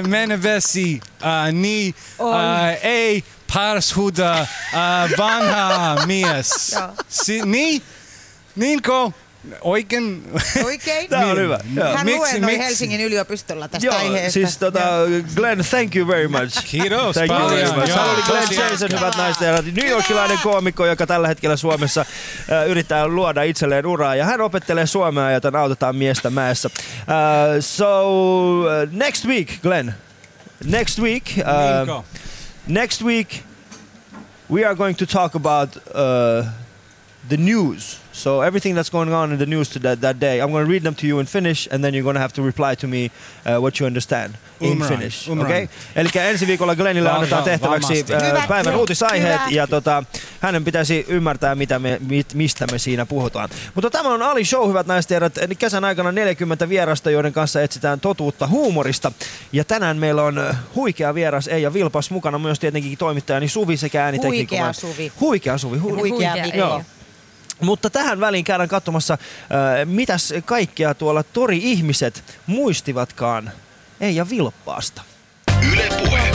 menee 0.07 0.37
vesi, 0.43 1.01
uh, 1.21 1.51
niin 1.51 1.95
uh, 2.19 2.83
ei 2.83 3.23
parshuda 3.53 4.41
uh, 4.41 5.17
vanha 5.17 6.05
mies. 6.05 6.75
Si- 7.09 7.41
niin? 7.45 7.81
Niinko? 8.55 9.13
Oikein? 9.61 10.23
Oikein. 10.65 11.09
Tää 11.09 11.25
on 11.27 11.37
hyvä. 11.37 11.59
Joo. 11.75 11.87
Hän 11.95 12.05
Miksi- 12.05 12.17
luennoi 12.19 12.51
miksi? 12.51 12.65
Helsingin 12.65 13.01
yliopistolla 13.01 13.67
tästä 13.67 13.87
Joo, 13.87 13.95
aiheesta. 13.97 14.31
siis 14.33 14.57
tota, 14.57 14.79
Glenn, 15.35 15.63
thank 15.69 15.95
you 15.95 16.07
very 16.07 16.27
much. 16.27 16.63
Kiitos 16.71 17.15
Thank 17.15 17.31
you 17.31 17.49
very 17.49 17.61
paljon. 17.63 17.79
much. 17.79 17.91
Hän 17.95 18.09
oli 18.09 18.21
Glenn 18.21 18.47
Jason, 18.71 18.89
hyvät 18.91 19.17
naiset 19.17 19.41
ja 19.41 19.47
herrat. 19.47 19.65
New 19.65 19.87
Yorkilainen 19.89 20.37
koomikko, 20.43 20.85
joka 20.85 21.07
tällä 21.07 21.27
hetkellä 21.27 21.55
Suomessa 21.55 22.01
äh, 22.51 22.67
yrittää 22.69 23.07
luoda 23.07 23.43
itselleen 23.43 23.85
uraa. 23.85 24.15
Ja 24.15 24.25
hän 24.25 24.41
opettelee 24.41 24.85
suomea, 24.87 25.31
joten 25.31 25.55
autetaan 25.55 25.95
miestä 25.95 26.29
mäessä. 26.29 26.69
Uh, 26.73 26.73
so, 27.59 28.03
uh, 28.59 28.65
next 28.91 29.25
week, 29.25 29.49
Glenn. 29.61 29.91
Next 30.65 30.99
week. 30.99 31.23
Uh, 31.37 32.03
next 32.67 33.01
week, 33.01 33.29
we 34.51 34.65
are 34.65 34.75
going 34.75 34.97
to 34.97 35.05
talk 35.05 35.35
about 35.35 35.75
uh, 35.75 36.45
the 37.29 37.37
news. 37.37 37.97
So 38.19 38.41
everything 38.41 38.75
that's 38.75 38.89
going 38.89 39.13
on 39.13 39.31
in 39.31 39.37
the 39.37 39.45
news 39.45 39.69
to 39.69 39.79
that, 39.79 40.01
that 40.01 40.19
day, 40.19 40.41
I'm 40.41 40.51
going 40.51 40.65
to 40.65 40.69
read 40.71 40.83
them 40.83 40.95
to 40.95 41.07
you 41.07 41.19
in 41.19 41.25
Finnish, 41.25 41.69
and 41.71 41.81
then 41.83 41.93
you're 41.93 42.03
going 42.03 42.15
to 42.15 42.19
have 42.19 42.33
to 42.33 42.41
reply 42.41 42.75
to 42.75 42.87
me 42.87 43.11
uh, 43.45 43.61
what 43.61 43.79
you 43.79 43.87
understand 43.87 44.33
in 44.59 44.77
Umran, 44.77 44.87
Finnish. 44.87 45.29
umran. 45.29 45.45
Okay? 45.45 45.67
Eli 45.95 46.09
ensi 46.15 46.47
viikolla 46.47 46.75
Glennille 46.75 47.09
annetaan 47.09 47.43
tehtäväksi 47.43 48.05
Hyvä, 48.27 48.43
päivän 48.47 48.75
uutisaiheet, 48.75 49.41
ja 49.49 49.67
tota, 49.67 50.03
hänen 50.39 50.63
pitäisi 50.63 51.05
ymmärtää, 51.07 51.55
mitä 51.55 51.79
me, 51.79 51.97
mit, 52.07 52.33
mistä 52.33 52.67
me 52.71 52.79
siinä 52.79 53.05
puhutaan. 53.05 53.49
Mutta 53.75 53.89
tämä 53.89 54.09
on 54.09 54.21
Ali 54.21 54.45
Show, 54.45 54.69
hyvät 54.69 54.87
naiset 54.87 55.11
ja 55.11 55.21
Kesän 55.57 55.85
aikana 55.85 56.11
40 56.11 56.69
vierasta, 56.69 57.09
joiden 57.11 57.33
kanssa 57.33 57.61
etsitään 57.61 57.99
totuutta 57.99 58.47
huumorista. 58.47 59.11
Ja 59.51 59.63
tänään 59.63 59.97
meillä 59.97 60.23
on 60.23 60.37
äh, 60.37 60.57
huikea 60.75 61.15
vieras 61.15 61.47
Eija 61.47 61.73
Vilpas 61.73 62.11
mukana, 62.11 62.39
myös 62.39 62.59
tietenkin 62.59 62.97
toimittajani 62.97 63.47
Suvi 63.47 63.77
sekä 63.77 64.03
äänitekniikko. 64.05 64.55
Huikea 64.55 64.73
Suvi. 64.73 65.11
Huikea 65.19 65.57
Suvi. 65.57 65.77
Hu- 65.77 65.95
Huikea 65.95 66.31
Huikea. 66.31 66.55
Joo. 66.55 66.81
Mutta 67.61 67.89
tähän 67.89 68.19
väliin 68.19 68.45
käydään 68.45 68.69
katsomassa, 68.69 69.13
äh, 69.13 69.19
mitäs 69.85 70.33
kaikkea 70.45 70.93
tuolla 70.93 71.23
tori-ihmiset 71.23 72.23
muistivatkaan 72.47 73.51
Eija 74.01 74.29
Vilppaasta. 74.29 75.01
Yle 75.73 75.89
Puhe. 75.97 76.31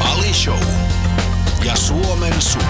Ali 0.00 0.34
Show. 0.34 0.58
Ja 1.64 1.76
Suomen 1.76 2.42
Suvi. 2.42 2.64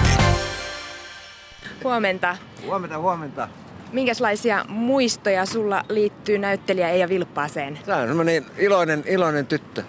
Huomenta. 1.83 2.37
Huomenta, 2.65 2.97
huomenta. 2.99 3.47
Minkälaisia 3.91 4.65
muistoja 4.69 5.45
sulla 5.45 5.83
liittyy 5.89 6.37
näyttelijä 6.37 6.89
Eija 6.89 7.09
Vilppaaseen? 7.09 7.79
Tämä 7.85 7.97
on 7.97 8.07
semmoinen 8.07 8.45
iloinen, 8.57 9.03
iloinen 9.07 9.45
tyttö. 9.45 9.83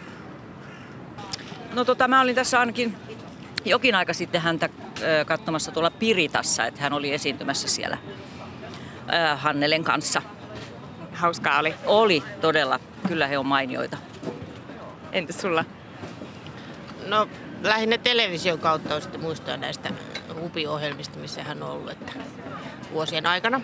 No 1.72 1.84
tota, 1.84 2.08
mä 2.08 2.20
olin 2.20 2.34
tässä 2.34 2.60
ainakin 2.60 2.96
jokin 3.64 3.94
aika 3.94 4.12
sitten 4.12 4.40
häntä 4.40 4.68
katsomassa 5.26 5.72
tuolla 5.72 5.90
Piritassa, 5.90 6.66
että 6.66 6.80
hän 6.82 6.92
oli 6.92 7.12
esiintymässä 7.12 7.68
siellä 7.68 7.98
Hannelen 9.36 9.84
kanssa. 9.84 10.22
Hauskaa 11.12 11.58
oli. 11.58 11.74
Oli 11.86 12.22
todella, 12.40 12.80
kyllä 13.08 13.26
he 13.26 13.38
on 13.38 13.46
mainioita. 13.46 13.96
Entäs 15.12 15.40
sulla? 15.40 15.64
No 17.06 17.28
lähinnä 17.62 17.98
television 17.98 18.58
kautta 18.58 18.94
on 18.94 19.02
sitten 19.02 19.20
muistoa 19.20 19.56
näistä 19.56 19.90
hupiohjelmista, 20.40 21.18
missä 21.18 21.42
hän 21.42 21.62
on 21.62 21.70
ollut 21.70 21.90
että 21.90 22.12
vuosien 22.92 23.26
aikana. 23.26 23.60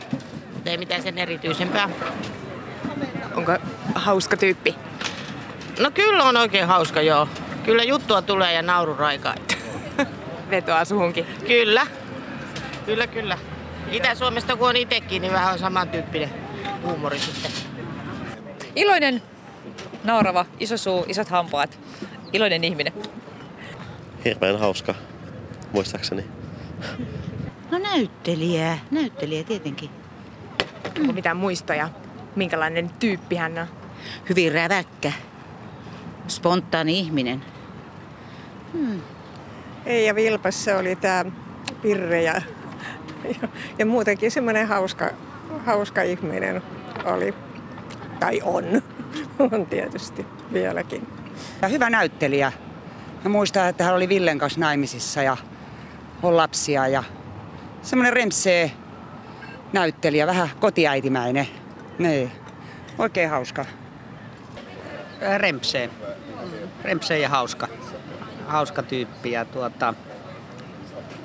Mutta 0.53 0.71
ei 0.71 0.79
mitään 0.79 1.03
sen 1.03 1.19
erityisempää. 1.19 1.91
Onko 3.35 3.53
hauska 3.95 4.37
tyyppi? 4.37 4.75
No 5.79 5.91
kyllä 5.91 6.25
on 6.25 6.37
oikein 6.37 6.67
hauska, 6.67 7.01
joo. 7.01 7.29
Kyllä 7.65 7.83
juttua 7.83 8.23
tulee 8.23 8.53
ja 8.53 8.63
naururaika. 8.63 9.35
Että. 9.37 9.58
Vetoaa 10.51 10.85
suhunkin. 10.85 11.27
Kyllä. 11.47 11.87
Kyllä, 12.87 13.07
kyllä. 13.07 13.39
Itä-Suomesta 13.93 14.57
kun 14.57 14.69
on 14.69 14.77
itsekin, 14.77 15.23
niin 15.23 15.33
vähän 15.33 15.53
on 15.53 15.59
samantyyppinen 15.59 16.31
huumori 16.83 17.19
sitten. 17.19 17.51
Iloinen, 18.77 19.23
naurava, 20.05 20.47
iso 20.61 20.77
suu, 20.77 21.05
isot 21.09 21.29
hampaat. 21.29 21.79
Iloinen 22.33 22.65
ihminen. 22.65 22.93
Hirveän 24.25 24.59
hauska, 24.59 24.95
muistaakseni. 25.73 26.25
No 27.71 27.79
näyttelijä, 27.79 28.79
näyttelijä 28.91 29.45
tietenkin. 29.45 29.91
Onko 31.01 31.13
mitään 31.13 31.37
muistoja? 31.37 31.89
Minkälainen 32.37 32.91
tyyppi 32.91 33.37
hän 33.37 33.59
on? 33.59 33.67
Hyvin 34.29 34.53
räväkkä, 34.53 35.13
spontaani 36.29 36.99
ihminen. 36.99 37.45
Hmm. 38.73 39.01
Eija 39.87 40.15
Vilpas, 40.15 40.65
se 40.65 40.75
oli 40.75 40.97
tämä 40.97 41.25
Pirre 41.83 42.23
ja, 42.23 42.43
ja, 43.25 43.49
ja 43.79 43.87
muutenkin 43.87 44.31
semmoinen 44.31 44.67
hauska, 44.67 45.11
hauska 45.67 46.03
ihminen 46.03 46.63
oli, 47.05 47.35
tai 48.21 48.41
on, 48.45 48.83
on 49.53 49.67
tietysti 49.67 50.27
vieläkin. 50.53 51.07
Ja 51.63 51.69
hyvä 51.69 51.91
näyttelijä. 51.91 52.53
Mä 53.25 53.31
muistan, 53.31 53.69
että 53.69 53.85
hän 53.85 53.95
oli 53.95 54.09
Villen 54.09 54.39
kanssa 54.39 54.61
naimisissa 54.61 55.23
ja 55.23 55.37
on 56.23 56.37
lapsia 56.37 56.89
ja 56.89 57.05
semmoinen 57.83 58.13
remsee 58.13 58.73
näyttelijä, 59.73 60.27
vähän 60.27 60.49
kotiäitimäinen. 60.61 61.47
Niin, 61.99 62.33
oikein 62.99 63.31
hauska. 63.31 63.65
Rempsee. 65.39 65.91
Rempsee 66.85 67.19
ja 67.19 67.29
hauska. 67.29 67.69
Hauska 68.49 68.83
tyyppi 68.83 69.31
ja 69.31 69.45
tuota, 69.45 69.95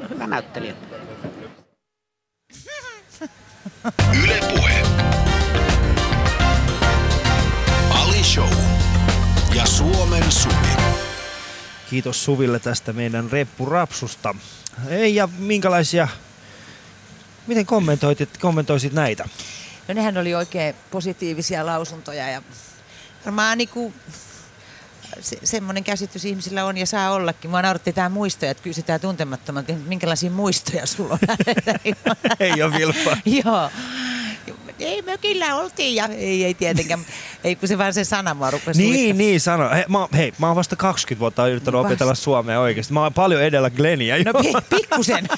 hyvä 0.09 0.27
näyttelijä. 0.27 0.73
Yle 4.23 4.39
Puhe. 4.49 4.81
Ali 7.89 8.23
Show. 8.23 8.53
Ja 9.55 9.65
Suomen 9.65 10.31
Suvi. 10.31 10.83
Kiitos 11.89 12.25
Suville 12.25 12.59
tästä 12.59 12.93
meidän 12.93 13.31
reppurapsusta. 13.31 14.35
Ei 14.87 15.15
ja 15.15 15.29
minkälaisia, 15.37 16.07
miten 17.47 17.65
kommentoitit, 17.65 18.37
kommentoisit 18.37 18.93
näitä? 18.93 19.29
No 19.87 19.93
nehän 19.93 20.17
oli 20.17 20.35
oikein 20.35 20.75
positiivisia 20.91 21.65
lausuntoja 21.65 22.29
ja 22.29 22.41
varmaan 23.25 23.57
niinku 23.57 23.93
se, 25.21 25.37
semmoinen 25.43 25.83
käsitys 25.83 26.25
ihmisillä 26.25 26.65
on 26.65 26.77
ja 26.77 26.85
saa 26.85 27.11
ollakin. 27.11 27.51
Mua 27.51 27.61
nauratti 27.61 27.93
tämä 27.93 28.09
muistoja, 28.09 28.51
että 28.51 28.63
kysytään 28.63 28.99
tuntemattomalta, 28.99 29.71
että 29.71 29.87
minkälaisia 29.89 30.31
muistoja 30.31 30.85
sulla 30.85 31.13
on. 31.13 31.19
ei 32.39 32.63
ole 32.63 32.73
vilpaa. 32.77 33.17
Joo. 33.45 33.69
Ei 34.79 35.01
mökillä 35.01 35.55
oltiin 35.55 35.95
ja 35.95 36.05
ei, 36.07 36.45
ei 36.45 36.53
tietenkään. 36.53 36.99
Ei 37.43 37.55
kun 37.55 37.67
se 37.67 37.77
vaan 37.77 37.93
se 37.93 38.03
sana 38.03 38.33
mua 38.33 38.51
rupesi 38.51 38.79
Niin, 38.79 38.89
luistamaan. 38.93 39.17
niin 39.17 39.39
sano. 39.41 39.69
Hei 39.69 39.83
mä, 39.87 40.07
hei, 40.17 40.33
mä 40.37 40.47
oon 40.47 40.55
vasta 40.55 40.75
20 40.75 41.19
vuotta 41.19 41.47
yrittänyt 41.47 41.77
Vasta. 41.77 41.87
opetella 41.87 42.15
suomea 42.15 42.59
oikeasti. 42.59 42.93
Mä 42.93 43.01
oon 43.03 43.13
paljon 43.13 43.41
edellä 43.43 43.69
Gleniä. 43.69 44.15
No 44.23 44.33
pi- 44.33 44.75
pikkusen. 44.77 45.27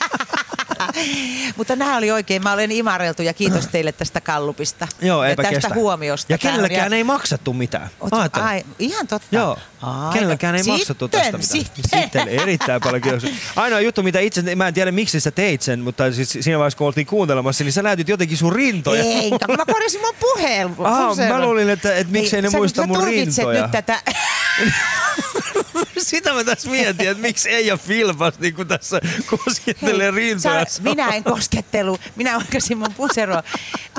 Mutta 1.57 1.75
nämä 1.75 1.97
oli 1.97 2.11
oikein. 2.11 2.43
Mä 2.43 2.53
olen 2.53 2.71
imareltu 2.71 3.21
ja 3.21 3.33
kiitos 3.33 3.67
teille 3.67 3.91
tästä 3.91 4.21
kallupista. 4.21 4.87
Joo, 5.01 5.23
ja 5.23 5.35
tästä 5.35 5.49
kestä. 5.51 5.73
huomiosta. 5.75 6.33
Ja 6.33 6.37
kenellekään 6.37 6.81
vielä- 6.83 6.95
ei 6.95 7.03
maksettu 7.03 7.53
mitään. 7.53 7.89
Oot- 8.01 8.41
ai, 8.41 8.63
ihan 8.79 9.07
totta. 9.07 9.27
Joo. 9.31 9.57
Ai, 9.81 10.13
Kenellekään 10.13 10.55
ei 10.55 10.61
no, 10.67 10.73
maksettu 10.73 11.05
sitten, 11.05 11.21
tästä 11.21 11.37
mitään. 11.37 11.75
Sitten. 11.83 12.01
Sitten 12.01 12.27
erittäin 12.27 12.81
paljon 12.81 13.01
kiitoksia. 13.01 13.29
Ainoa 13.55 13.79
juttu, 13.79 14.03
mitä 14.03 14.19
itse, 14.19 14.55
mä 14.55 14.67
en 14.67 14.73
tiedä 14.73 14.91
miksi 14.91 15.19
sä 15.19 15.31
teit 15.31 15.61
sen, 15.61 15.79
mutta 15.79 16.11
siis 16.11 16.37
siinä 16.41 16.57
vaiheessa 16.57 16.77
kun 16.77 16.87
oltiin 16.87 17.07
kuuntelemassa, 17.07 17.63
niin 17.63 17.73
sä 17.73 17.81
näytit 17.81 18.09
jotenkin 18.09 18.37
sun 18.37 18.53
rintoja. 18.53 19.03
Eikä, 19.03 19.47
mä 19.47 19.65
korjasin 19.65 20.01
mun 20.01 20.15
puheen. 20.19 20.75
Aha, 20.79 21.15
mä 21.29 21.41
luulin, 21.41 21.69
että, 21.69 21.95
että 21.95 22.11
miksei 22.13 22.41
ne 22.41 22.49
sä, 22.49 22.57
muista 22.57 22.81
sä 22.81 22.87
mun 22.87 22.97
tulkitset 22.99 23.37
rintoja. 23.37 23.61
nyt 23.61 23.71
tätä. 23.71 23.99
Sitä 25.97 26.33
mä 26.33 26.43
tässä 26.43 26.69
mietin, 26.69 27.09
että 27.09 27.21
miksi 27.21 27.49
Eija 27.49 27.77
Filpas 27.77 28.39
niin 28.39 28.53
kuin 28.53 28.67
tässä 28.67 29.01
koskettelee 29.25 30.11
rintoja. 30.11 30.65
Minä 30.81 31.07
en 31.09 31.23
koskettelu, 31.23 31.99
minä 32.15 32.37
oikaisin 32.37 32.77
mun 32.77 32.93
puseroa. 32.93 33.43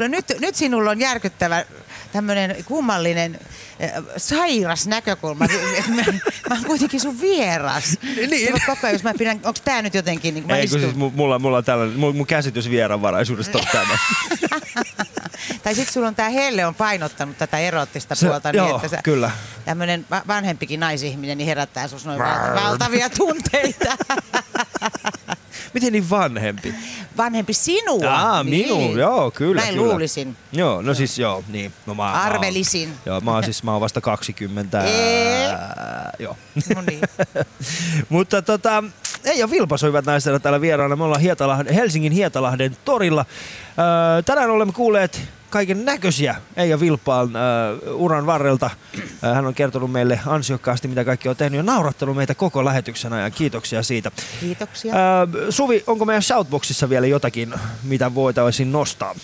No 0.00 0.08
nyt, 0.08 0.24
nyt 0.40 0.54
sinulla 0.54 0.90
on 0.90 1.00
järkyttävä 1.00 1.64
tämmöinen 2.12 2.64
kummallinen 2.64 3.38
äh, 3.82 4.04
sairas 4.16 4.86
näkökulma. 4.86 5.46
Mä, 5.96 6.02
mä 6.48 6.54
oon 6.54 6.64
kuitenkin 6.64 7.00
sun 7.00 7.20
vieras. 7.20 7.98
Niin. 8.02 8.52
Mä 8.52 8.58
Koko 8.66 8.78
ajan, 8.82 8.92
jos 8.94 9.02
mä 9.02 9.14
pidän, 9.18 9.40
onks 9.44 9.60
tää 9.60 9.82
nyt 9.82 9.94
jotenkin, 9.94 10.34
niin 10.34 10.42
kun 10.42 10.50
mä 10.52 10.56
Ei, 10.56 10.68
kun 10.68 10.78
istun, 10.78 10.92
siis 10.92 11.12
mu- 11.12 11.16
mulla, 11.16 11.38
mulla 11.38 11.56
on 11.56 11.64
tällainen, 11.64 11.98
mun, 11.98 12.16
mun 12.16 12.26
käsitys 12.26 12.70
vieraanvaraisuudesta 12.70 13.58
on 13.58 13.64
tämä. 13.72 13.98
tai 15.62 15.74
sit 15.74 15.88
sulla 15.88 16.08
on 16.08 16.14
tää 16.14 16.28
Helle 16.28 16.66
on 16.66 16.74
painottanut 16.74 17.38
tätä 17.38 17.58
erottista 17.58 18.14
Se- 18.14 18.26
puolta. 18.26 18.50
joo, 18.50 18.66
niin, 18.66 18.76
että 18.76 18.88
sä, 18.88 19.00
kyllä. 19.02 19.30
Tämmönen 19.64 20.06
va- 20.10 20.22
vanhempikin 20.28 20.80
naisihminen 20.80 21.38
niin 21.38 21.46
herättää 21.48 21.88
sus 21.88 22.04
noin 22.06 22.18
valta- 22.18 22.62
valtavia 22.64 23.10
tunteita. 23.10 23.96
Miten 25.74 25.92
niin 25.92 26.10
vanhempi? 26.10 26.74
Vanhempi 27.16 27.52
sinua. 27.54 28.10
Aa, 28.14 28.42
niin. 28.42 28.66
minun, 28.68 28.98
joo, 28.98 29.30
kyllä. 29.30 29.62
Näin 29.62 29.74
kyllä. 29.74 29.88
luulisin. 29.92 30.36
Joo, 30.52 30.82
no 30.82 30.94
siis 30.94 31.18
joo, 31.18 31.44
niin. 31.48 31.72
No, 31.86 31.94
mä, 31.94 32.02
Mä 32.02 32.12
Arvelisin. 32.12 32.88
oon, 32.88 32.98
joo, 33.06 33.20
mä 33.20 33.30
oon 33.30 33.44
siis, 33.44 33.62
mä 33.62 33.72
oon 33.72 33.80
vasta 33.80 34.00
20. 34.00 34.82
Ee. 34.84 35.46
Ää, 35.46 36.10
joo. 36.18 36.36
No 36.74 36.82
niin. 36.86 37.00
Mutta 38.08 38.42
tota, 38.42 38.84
ei 39.26 39.42
ole 39.42 39.50
Vilpas 39.50 39.82
on 39.84 39.88
hyvät 39.88 40.04
naiset 40.04 40.42
täällä 40.42 40.60
vieraana. 40.60 40.96
Me 40.96 41.04
ollaan 41.04 41.20
Hietalahden, 41.20 41.74
Helsingin 41.74 42.12
Hietalahden 42.12 42.76
torilla. 42.84 43.24
Öö, 43.78 44.22
tänään 44.22 44.50
olemme 44.50 44.72
kuulleet 44.72 45.20
kaiken 45.50 45.84
näköisiä 45.84 46.34
Eija 46.56 46.80
Vilpaan 46.80 47.36
öö, 47.36 47.92
uran 47.92 48.26
varrelta. 48.26 48.70
Öö, 49.24 49.34
hän 49.34 49.46
on 49.46 49.54
kertonut 49.54 49.92
meille 49.92 50.20
ansiokkaasti, 50.26 50.88
mitä 50.88 51.04
kaikki 51.04 51.28
on 51.28 51.36
tehnyt 51.36 51.56
ja 51.56 51.62
naurattanut 51.62 52.16
meitä 52.16 52.34
koko 52.34 52.64
lähetyksen 52.64 53.12
ajan. 53.12 53.32
Kiitoksia 53.32 53.82
siitä. 53.82 54.10
Kiitoksia. 54.40 54.94
Öö, 54.94 55.52
Suvi, 55.52 55.84
onko 55.86 56.04
meidän 56.04 56.22
shoutboxissa 56.22 56.88
vielä 56.88 57.06
jotakin, 57.06 57.54
mitä 57.82 58.14
voitaisiin 58.14 58.72
nostaa? 58.72 59.14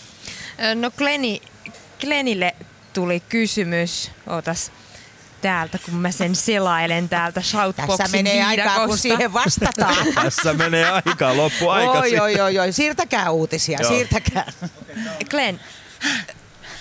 No 0.74 0.90
Gleni, 0.98 1.42
Glenille 2.00 2.54
tuli 2.92 3.22
kysymys. 3.28 4.10
Ootas 4.26 4.72
täältä, 5.42 5.78
kun 5.78 5.94
mä 5.94 6.10
sen 6.10 6.34
selailen 6.34 7.08
täältä 7.08 7.40
shoutboxin 7.42 7.96
Tässä 7.98 8.16
menee 8.16 8.44
aikaa, 8.44 8.86
kun 8.86 8.98
siihen 8.98 9.32
vastataan. 9.32 10.06
Tässä 10.22 10.54
menee 10.54 10.90
aikaa, 10.90 11.36
loppu 11.36 11.68
aika 11.68 11.90
oi, 11.90 12.18
oi, 12.18 12.40
oi, 12.40 12.58
oi, 12.58 12.72
siirtäkää 12.72 13.30
uutisia, 13.30 13.78
Joo. 13.82 13.90
siirtäkää. 13.90 14.52
Glenn, 15.30 15.60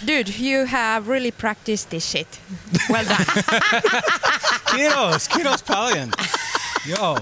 dude, 0.08 0.32
you 0.40 0.68
have 0.68 1.08
really 1.08 1.32
practiced 1.32 1.90
this 1.90 2.12
shit. 2.12 2.42
Well 2.92 3.06
done. 3.06 3.26
Kiitos, 4.76 5.30
kiitos 5.30 5.64
paljon. 5.64 6.12
Joo. 6.86 7.20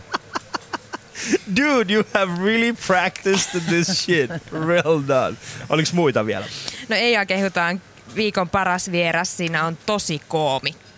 Dude, 1.55 1.93
you 1.93 2.03
have 2.13 2.43
really 2.43 2.73
practiced 2.87 3.61
this 3.61 3.87
shit. 4.05 4.29
Well 4.51 5.01
done. 5.07 5.37
Oliko 5.69 5.89
muita 5.93 6.25
vielä? 6.25 6.45
No 6.89 6.95
Eija 6.95 7.25
kehutaan 7.25 7.81
viikon 8.15 8.49
paras 8.49 8.91
vieras, 8.91 9.37
siinä 9.37 9.65
on 9.65 9.77
tosi 9.85 10.21
koomikko. 10.27 10.88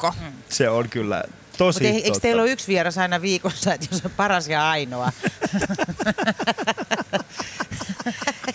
Se 0.49 0.69
on 0.69 0.89
kyllä 0.89 1.23
tosi 1.57 1.83
Mutta 1.83 1.95
eikö 1.95 2.07
totta. 2.07 2.19
teillä 2.19 2.41
ole 2.41 2.51
yksi 2.51 2.67
vieras 2.67 2.97
aina 2.97 3.21
viikossa, 3.21 3.73
että 3.73 3.87
jos 3.91 4.05
on 4.05 4.11
paras 4.17 4.47
ja 4.47 4.69
ainoa? 4.69 5.11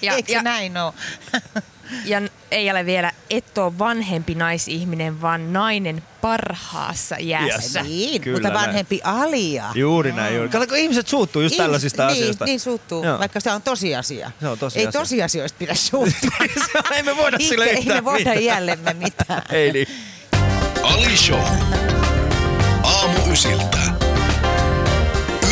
Ja- 0.02 0.12
Eikö 0.14 0.32
ja- 0.32 0.42
näin 0.42 0.76
ole? 0.76 0.92
Ja 2.04 2.22
ei 2.50 2.70
ole 2.70 2.86
vielä, 2.86 3.12
et 3.30 3.58
ole 3.58 3.78
vanhempi 3.78 4.34
naisihminen, 4.34 5.20
vaan 5.20 5.52
nainen 5.52 6.02
parhaassa 6.20 7.16
iässä. 7.18 7.82
Niin, 7.82 8.20
Kyllä 8.20 8.36
mutta 8.36 8.48
näin. 8.48 8.66
vanhempi 8.66 9.00
alia. 9.04 9.64
Juuri 9.74 10.12
näin. 10.12 10.34
Juuri. 10.34 10.48
Kato, 10.48 10.66
kun 10.66 10.76
ihmiset 10.76 11.08
suuttuu 11.08 11.42
just 11.42 11.52
Ihmis- 11.54 11.56
tällaisista 11.62 12.06
niin, 12.06 12.12
asioista. 12.22 12.44
Niin 12.44 12.60
suuttuu, 12.60 13.04
Joo. 13.04 13.18
vaikka 13.18 13.40
se 13.40 13.50
on 13.52 13.62
tosiasia. 13.62 14.30
Se 14.40 14.48
on 14.48 14.58
tosiasia. 14.58 14.88
Ei 14.88 14.92
tosiasioista 14.92 15.58
pidä 15.58 15.74
suuttua. 15.74 16.30
ei 16.96 17.02
me 17.02 17.16
voida 17.16 17.38
sille 17.38 17.64
Ei 17.64 17.84
me 17.84 18.04
voida 18.04 18.18
mitään. 18.18 18.42
iällemme 18.42 18.94
mitään. 18.94 19.42
Ei 19.52 19.72
niin. 19.72 19.86
Ali 20.86 21.16
Show. 21.16 21.40
Aamu 22.82 23.32
ysiltä. 23.32 23.78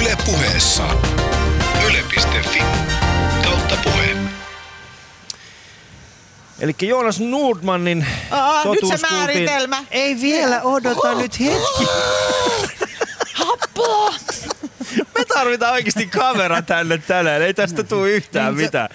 Yle 0.01 0.16
puheessa. 0.26 0.82
Yle.fi. 1.87 2.62
Kautta 3.45 3.76
puhe. 3.85 4.16
Eli 6.61 6.74
Joonas 6.82 7.20
Nordmanin 7.20 8.07
Aa, 8.30 8.64
nyt 8.64 8.74
se 8.74 8.80
kuultiin. 8.80 9.01
määritelmä. 9.11 9.85
Ei 9.91 10.20
vielä, 10.20 10.62
odota 10.62 11.11
Oh. 11.11 11.18
nyt 11.18 11.41
hetki. 11.41 11.87
Happoa! 13.45 14.14
Me 15.18 15.24
tarvitaan 15.35 15.72
oikeasti 15.72 16.07
kamera 16.07 16.62
tänne 16.62 16.99
tänään, 16.99 17.43
ei 17.43 17.55
tästä 17.55 17.82
tule 17.82 18.11
yhtään 18.11 18.55
Niin 18.55 18.64
mitään. 18.64 18.89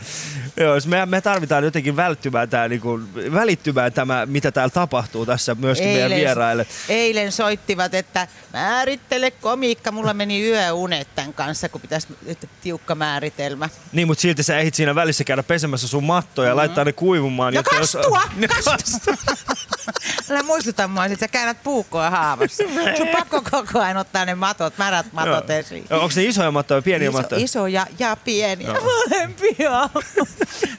Joo, 0.59 0.73
siis 0.79 0.87
me, 0.87 1.05
me 1.05 1.21
tarvitaan 1.21 1.63
jotenkin 1.63 1.95
välttymään 1.95 2.49
tää, 2.49 2.67
niinku, 2.67 2.99
välittymään 3.33 3.93
tämä, 3.93 4.25
mitä 4.25 4.51
täällä 4.51 4.69
tapahtuu 4.69 5.25
tässä 5.25 5.55
myöskin 5.55 5.87
meidän 5.89 6.11
vieraille. 6.11 6.65
eilen 6.89 7.31
soittivat, 7.31 7.93
että 7.93 8.27
määrittele 8.53 9.31
komiikka. 9.31 9.91
Mulla 9.91 10.13
meni 10.13 10.43
yöunet 10.49 11.07
tämän 11.15 11.33
kanssa, 11.33 11.69
kun 11.69 11.81
pitäisi 11.81 12.07
että 12.25 12.47
tiukka 12.61 12.95
määritelmä. 12.95 13.69
Niin, 13.91 14.07
mutta 14.07 14.21
silti 14.21 14.43
sä 14.43 14.57
ehdit 14.59 14.75
siinä 14.75 14.95
välissä 14.95 15.23
käydä 15.23 15.43
pesemässä 15.43 15.87
sun 15.87 16.03
mattoja 16.03 16.49
ja 16.49 16.55
laittaa 16.55 16.85
ne 16.85 16.93
kuivumaan. 16.93 17.53
Ja 17.53 17.59
jotta 17.59 17.75
jos- 17.75 17.91
kastua! 17.91 18.21
Kastua! 18.65 19.15
Älä 20.31 20.43
muistuta 20.43 20.87
mua, 20.87 21.05
että 21.05 21.19
sä 21.19 21.27
käännät 21.27 21.63
puukkoa 21.63 22.09
haavassa. 22.09 22.63
Sun 22.97 23.07
pakko 23.07 23.41
koko 23.51 23.79
ajan 23.79 23.97
ottaa 23.97 24.25
ne 24.25 24.35
matot, 24.35 24.77
märät 24.77 25.05
matot 25.13 25.49
esiin. 25.49 25.85
Joo, 25.89 26.01
Onko 26.03 26.13
ne 26.15 26.23
isoja 26.23 26.51
mattoja 26.51 26.75
vai 26.75 26.81
pieniä 26.81 27.09
Iso, 27.09 27.17
mattoja? 27.17 27.43
isoja 27.45 27.87
ja 27.99 28.17
pieniä. 28.23 28.67
Joo. 28.67 28.83
Molempia. 28.83 29.89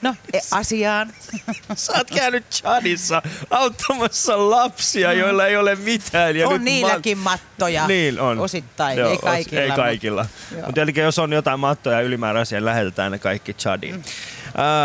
No, 0.03 0.15
e, 0.33 0.39
asiaan. 0.51 1.13
Sä 1.75 1.93
oot 1.93 2.11
käynyt 2.11 2.45
Chadissa 2.51 3.23
auttamassa 3.51 4.51
lapsia, 4.51 5.13
joilla 5.13 5.47
ei 5.47 5.57
ole 5.57 5.75
mitään. 5.75 6.37
Ja 6.37 6.49
on 6.49 6.53
nyt 6.53 6.63
niilläkin 6.63 7.19
mattoja. 7.19 7.87
Niin 7.87 8.21
on. 8.21 8.39
Osittain, 8.39 8.99
Joo, 8.99 9.11
ei 9.11 9.19
kaikilla. 9.19 9.63
Ei 9.63 9.71
kaikilla. 9.71 10.27
Mutta 10.67 10.81
eli 10.81 10.93
jos 10.97 11.19
on 11.19 11.33
jotain 11.33 11.61
mattoja 11.61 12.01
ylimääräisiä, 12.01 12.65
lähetetään 12.65 13.13
ne 13.13 13.19
kaikki 13.19 13.55
Chadiin. 13.55 13.95
Mm. 13.95 14.03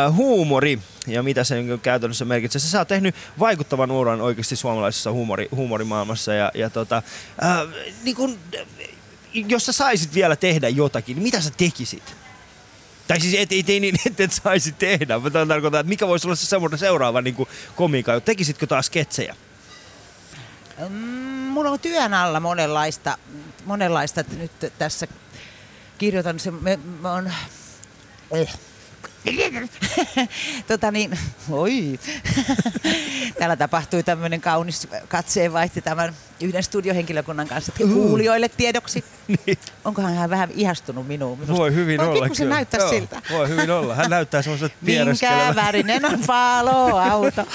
Uh, 0.09 0.15
huumori 0.15 0.79
ja 1.07 1.23
mitä 1.23 1.43
se 1.43 1.55
niin 1.55 1.79
käytännössä 1.79 2.25
merkitsee. 2.25 2.61
Sä 2.61 2.79
oot 2.79 2.87
tehnyt 2.87 3.15
vaikuttavan 3.39 3.91
uran 3.91 4.21
oikeasti 4.21 4.55
suomalaisessa 4.55 5.11
huumori, 5.11 5.47
huumorimaailmassa. 5.51 6.33
Ja, 6.33 6.51
ja 6.53 6.69
tota, 6.69 7.03
uh, 7.41 7.73
niin 8.03 8.15
kun, 8.15 8.39
jos 9.33 9.65
sä 9.65 9.71
saisit 9.71 10.13
vielä 10.13 10.35
tehdä 10.35 10.69
jotakin, 10.69 11.15
niin 11.15 11.23
mitä 11.23 11.41
sä 11.41 11.51
tekisit? 11.57 12.24
Tai 13.07 13.19
siis 13.19 13.33
et, 13.33 13.51
et, 13.51 13.67
niin, 13.67 13.95
että 14.07 14.23
et 14.23 14.33
saisi 14.33 14.71
tehdä, 14.71 15.19
mutta 15.19 15.45
tarkoitan, 15.45 15.79
että 15.79 15.89
mikä 15.89 16.07
voisi 16.07 16.27
olla 16.27 16.35
se 16.35 16.57
seuraava 16.77 17.21
niin 17.21 17.47
komiikka. 17.75 18.19
Tekisitkö 18.19 18.67
taas 18.67 18.85
sketsejä? 18.85 19.35
Mm, 20.89 20.95
mulla 21.55 21.69
on 21.69 21.79
työn 21.79 22.13
alla 22.13 22.39
monenlaista, 22.39 23.17
monenlaista 23.65 24.23
nyt 24.37 24.51
tässä 24.77 25.07
kirjoitan 25.97 26.39
se, 26.39 26.51
me, 26.51 26.79
mä 27.01 27.11
on, 27.11 27.31
eh. 28.31 28.55
tota 30.67 30.91
niin, 30.91 31.19
oi. 31.49 31.99
Täällä 33.39 33.55
tapahtui 33.55 34.03
tämmöinen 34.03 34.41
kaunis 34.41 34.87
katseenvaihti 35.07 35.81
tämän 35.81 36.13
yhden 36.41 36.63
studiohenkilökunnan 36.63 37.47
kanssa 37.47 37.71
että 37.71 37.93
kuulijoille 37.93 38.49
tiedoksi. 38.49 39.03
niin. 39.27 39.57
Onkohan 39.85 40.15
hän 40.15 40.29
vähän 40.29 40.49
ihastunut 40.53 41.07
minuun? 41.07 41.39
Minusta? 41.39 41.57
Voi 41.57 41.73
hyvin 41.73 41.99
Voi 41.99 42.07
olla. 42.07 42.29
kyllä. 42.29 42.55
näyttää 42.55 42.79
Joo, 42.79 42.89
siltä. 42.89 43.21
Voi 43.31 43.49
hyvin 43.49 43.71
olla. 43.71 43.95
Hän 43.95 44.09
näyttää 44.09 44.41
semmoiselta 44.41 44.75
Minkä 44.81 45.53
värinen 45.55 46.05
on 46.05 46.19
paloauto? 46.27 47.47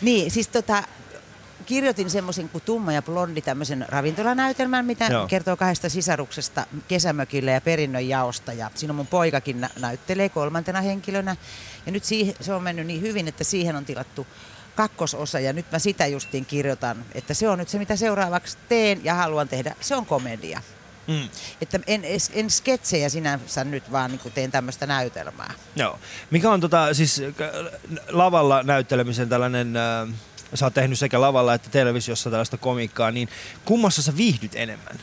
niin, 0.00 0.30
siis 0.30 0.48
tota, 0.48 0.82
kirjoitin 1.70 2.10
semmoisen 2.10 2.48
kuin 2.48 2.62
Tumma 2.64 2.92
ja 2.92 3.02
blondi 3.02 3.40
tämmöisen 3.40 3.84
ravintolanäytelmän, 3.88 4.86
mitä 4.86 5.04
Joo. 5.04 5.26
Kertoo 5.26 5.56
kahdesta 5.56 5.88
sisaruksesta 5.88 6.66
kesämökillä 6.88 7.50
ja 7.50 7.60
perinnön 7.60 8.08
jaosta. 8.08 8.52
Ja 8.52 8.70
siinä 8.74 8.92
mun 8.92 9.06
poikakin 9.06 9.60
nä- 9.60 9.70
näyttelee 9.78 10.28
kolmantena 10.28 10.80
henkilönä. 10.80 11.36
Ja 11.86 11.92
nyt 11.92 12.04
siihen, 12.04 12.34
se 12.40 12.52
on 12.52 12.62
mennyt 12.62 12.86
niin 12.86 13.00
hyvin, 13.00 13.28
että 13.28 13.44
siihen 13.44 13.76
on 13.76 13.84
tilattu 13.84 14.26
kakkososa 14.76 15.40
ja 15.40 15.52
nyt 15.52 15.72
mä 15.72 15.78
sitä 15.78 16.06
justiin 16.06 16.46
kirjoitan, 16.46 17.04
että 17.14 17.34
se 17.34 17.48
on 17.48 17.58
nyt 17.58 17.68
se 17.68 17.78
mitä 17.78 17.96
seuraavaksi 17.96 18.58
teen 18.68 19.04
ja 19.04 19.14
haluan 19.14 19.48
tehdä. 19.48 19.74
Se 19.80 19.96
on 19.96 20.06
komedia. 20.06 20.62
Mm. 21.06 21.28
Että 21.60 21.80
en, 21.86 22.02
en, 22.32 22.50
sketsejä 22.50 23.08
sinänsä 23.08 23.64
nyt, 23.64 23.92
vaan 23.92 24.10
niin 24.10 24.32
teen 24.34 24.50
tämmöistä 24.50 24.86
näytelmää. 24.86 25.54
Joo. 25.76 25.98
Mikä 26.30 26.50
on 26.50 26.60
tota, 26.60 26.94
siis 26.94 27.22
k- 27.36 27.40
lavalla 28.08 28.62
näyttelemisen 28.62 29.28
tällainen, 29.28 29.76
äh, 29.76 30.08
sä 30.54 30.66
oot 30.66 30.74
tehnyt 30.74 30.98
sekä 30.98 31.20
lavalla 31.20 31.54
että 31.54 31.70
televisiossa 31.70 32.30
tällaista 32.30 32.56
komiikkaa, 32.56 33.10
niin 33.10 33.28
kummassa 33.64 34.02
sä 34.02 34.16
viihdyt 34.16 34.52
enemmän? 34.54 34.98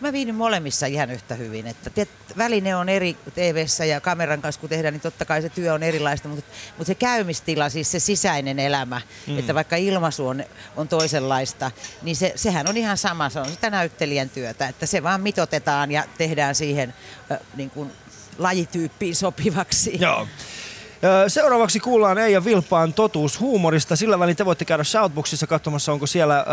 Mä 0.00 0.12
viihdyn 0.12 0.34
molemmissa 0.34 0.86
ihan 0.86 1.10
yhtä 1.10 1.34
hyvin. 1.34 1.66
Että 1.66 1.90
tiet, 1.90 2.08
väline 2.36 2.76
on 2.76 2.88
eri 2.88 3.16
tv 3.34 3.66
ja 3.88 4.00
kameran 4.00 4.42
kanssa 4.42 4.60
kun 4.60 4.68
tehdään, 4.70 4.94
niin 4.94 5.00
totta 5.00 5.24
kai 5.24 5.42
se 5.42 5.48
työ 5.48 5.74
on 5.74 5.82
erilaista, 5.82 6.28
mutta, 6.28 6.44
mutta 6.68 6.84
se 6.86 6.94
käymistila, 6.94 7.68
siis 7.68 7.90
se 7.90 7.98
sisäinen 7.98 8.58
elämä, 8.58 9.00
Mm. 9.26 9.38
että 9.38 9.54
vaikka 9.54 9.76
ilmaisu 9.76 10.26
on, 10.28 10.44
on 10.76 10.88
toisenlaista, 10.88 11.70
niin 12.02 12.16
se, 12.16 12.32
sehän 12.36 12.68
on 12.68 12.76
ihan 12.76 12.98
sama, 12.98 13.30
se 13.30 13.40
on 13.40 13.48
sitä 13.48 13.70
näyttelijän 13.70 14.28
työtä, 14.30 14.68
että 14.68 14.86
se 14.86 15.02
vaan 15.02 15.20
mitotetaan 15.20 15.92
ja 15.92 16.04
tehdään 16.18 16.54
siihen 16.54 16.94
äh, 17.32 17.38
niin 17.56 17.70
kuin 17.70 17.92
lajityyppiin 18.38 19.16
sopivaksi. 19.16 19.98
Joo. 20.00 20.28
Seuraavaksi 21.28 21.80
kuullaan 21.80 22.18
Eija 22.18 22.44
Vilpaan 22.44 22.92
totuus 22.92 23.40
huumorista. 23.40 23.96
Sillä 23.96 24.18
välin 24.18 24.36
te 24.36 24.44
voitte 24.44 24.64
käydä 24.64 24.84
Shoutboxissa 24.84 25.46
katsomassa, 25.46 25.92
onko 25.92 26.06
siellä 26.06 26.44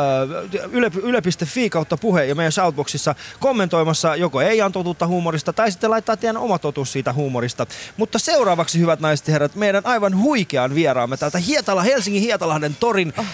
yle, 0.72 0.91
yle.fi 1.04 1.70
kautta 1.70 1.98
puhe 1.98 2.26
ja 2.26 2.36
meidän 2.36 2.52
Shoutboxissa 2.52 3.16
kommentoimassa 3.39 4.16
joko 4.16 4.41
Eijan 4.41 4.72
totuutta 4.72 5.08
huumorista 5.08 5.54
tai 5.54 5.72
sitten 5.72 5.89
laittaa 5.91 6.18
teidän 6.18 6.38
oma 6.38 6.60
totuus 6.60 6.91
siitä 6.91 7.14
huumorista. 7.14 7.66
Mutta 7.98 8.20
seuraavaksi, 8.20 8.80
hyvät 8.80 9.00
naiset 9.00 9.28
ja 9.28 9.32
herrat, 9.32 9.56
meidän 9.56 9.86
aivan 9.86 10.18
huikean 10.18 10.76
vieraamme 10.76 11.18
täältä 11.18 11.38
Hietala, 11.38 11.82
Helsingin 11.82 12.22
Hietalahden 12.22 12.76
torin 12.80 13.14
oh. 13.18 13.26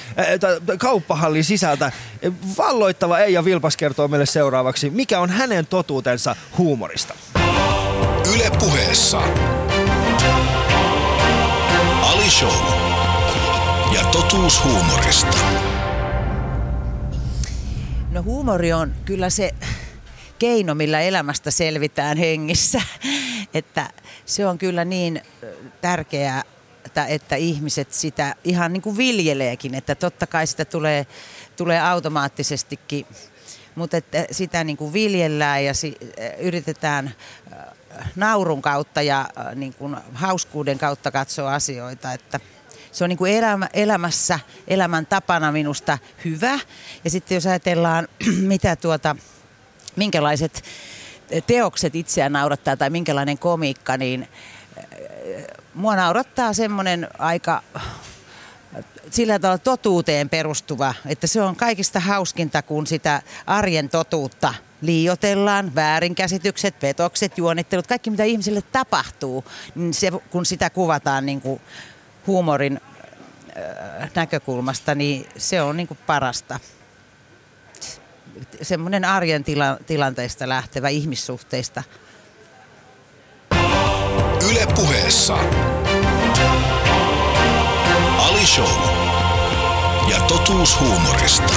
kauppahallin 0.78 1.44
sisältä. 1.44 1.92
Valloittava 2.58 3.20
Eija 3.20 3.46
Vilpas 3.46 3.78
kertoo 3.78 4.08
meille 4.08 4.26
seuraavaksi, 4.26 4.90
mikä 4.90 5.20
on 5.20 5.30
hänen 5.30 5.68
totuutensa 5.68 6.36
huumorista. 6.58 7.14
Yle 8.36 8.52
puheessa. 8.60 9.22
Show. 12.42 12.52
Ja 13.94 14.04
totuus 14.12 14.64
huumorista. 14.64 15.38
No 18.12 18.24
huumori 18.24 18.74
on 18.74 18.94
kyllä 19.06 19.30
se 19.30 19.52
keino, 20.40 20.76
millä 20.76 21.02
elämästä 21.02 21.52
selvitään 21.52 22.18
hengissä. 22.18 22.82
Että 23.54 23.90
se 24.26 24.48
on 24.48 24.58
kyllä 24.58 24.86
niin 24.86 25.22
tärkeää, 25.82 26.44
että, 26.86 27.06
että 27.06 27.36
ihmiset 27.36 27.94
sitä 27.94 28.36
ihan 28.44 28.74
niin 28.74 28.82
kuin 28.82 28.98
viljeleekin. 28.98 29.76
Että 29.76 29.96
totta 29.96 30.28
kai 30.28 30.48
sitä 30.48 30.66
tulee, 30.66 31.08
tulee 31.58 31.82
automaattisestikin, 31.82 33.06
mutta 33.76 33.98
että 33.98 34.26
sitä 34.32 34.64
niin 34.64 34.78
kuin 34.78 34.94
viljellään 34.94 35.66
ja 35.66 35.74
si, 35.74 35.98
yritetään 36.40 37.12
ö, 37.52 37.56
naurun 38.16 38.62
kautta 38.62 39.02
ja 39.02 39.30
ö, 39.38 39.56
niin 39.56 39.74
kuin 39.74 39.98
hauskuuden 40.14 40.78
kautta 40.78 41.12
katsoa 41.12 41.54
asioita. 41.54 42.14
Että 42.14 42.40
se 42.92 43.04
on 43.04 43.10
niin 43.10 43.18
kuin 43.18 43.34
elämä, 43.34 43.70
elämässä, 43.74 44.40
elämän 44.68 45.06
tapana 45.06 45.52
minusta 45.52 45.98
hyvä. 46.26 46.60
Ja 47.04 47.10
sitten 47.10 47.36
jos 47.36 47.48
ajatellaan, 47.48 48.08
mitä 48.54 48.76
tuota, 48.76 49.16
minkälaiset 49.96 50.64
teokset 51.48 51.96
itseään 51.96 52.32
naurattaa 52.32 52.78
tai 52.78 52.90
minkälainen 52.90 53.38
komiikka, 53.38 53.98
niin 53.98 54.28
mua 55.74 55.96
naurattaa 55.96 56.54
semmoinen 56.54 57.08
aika 57.20 57.64
sillä 59.12 59.40
tavalla 59.40 59.58
totuuteen 59.58 60.30
perustuva, 60.30 60.94
että 61.06 61.28
se 61.28 61.42
on 61.42 61.56
kaikista 61.56 62.00
hauskinta, 62.00 62.62
kun 62.62 62.88
sitä 62.88 63.22
arjen 63.48 63.90
totuutta 63.90 64.54
liiotellaan, 64.82 65.76
väärinkäsitykset, 65.76 66.80
petokset, 66.80 67.38
juonittelut, 67.38 67.88
kaikki 67.88 68.10
mitä 68.10 68.24
ihmisille 68.24 68.62
tapahtuu, 68.72 69.46
niin 69.76 69.94
se, 69.94 70.12
kun 70.12 70.46
sitä 70.46 70.70
kuvataan 70.70 71.26
niin 71.26 71.42
kuin 71.42 71.62
huumorin 72.28 72.80
äh, 74.02 74.12
näkökulmasta, 74.16 74.96
niin 74.96 75.26
se 75.38 75.62
on 75.62 75.78
niin 75.78 75.88
kuin 75.88 76.00
parasta. 76.08 76.60
Semmoinen 78.62 79.06
arjen 79.06 79.44
tila, 79.44 79.78
tilanteesta 79.86 80.50
lähtevä 80.50 80.90
ihmissuhteista. 80.90 81.84
Yle 84.52 84.68
puheessa. 84.76 85.38
Show. 88.56 88.68
Ja 90.10 90.20
totuus 90.28 90.80
huumorista. 90.80 91.54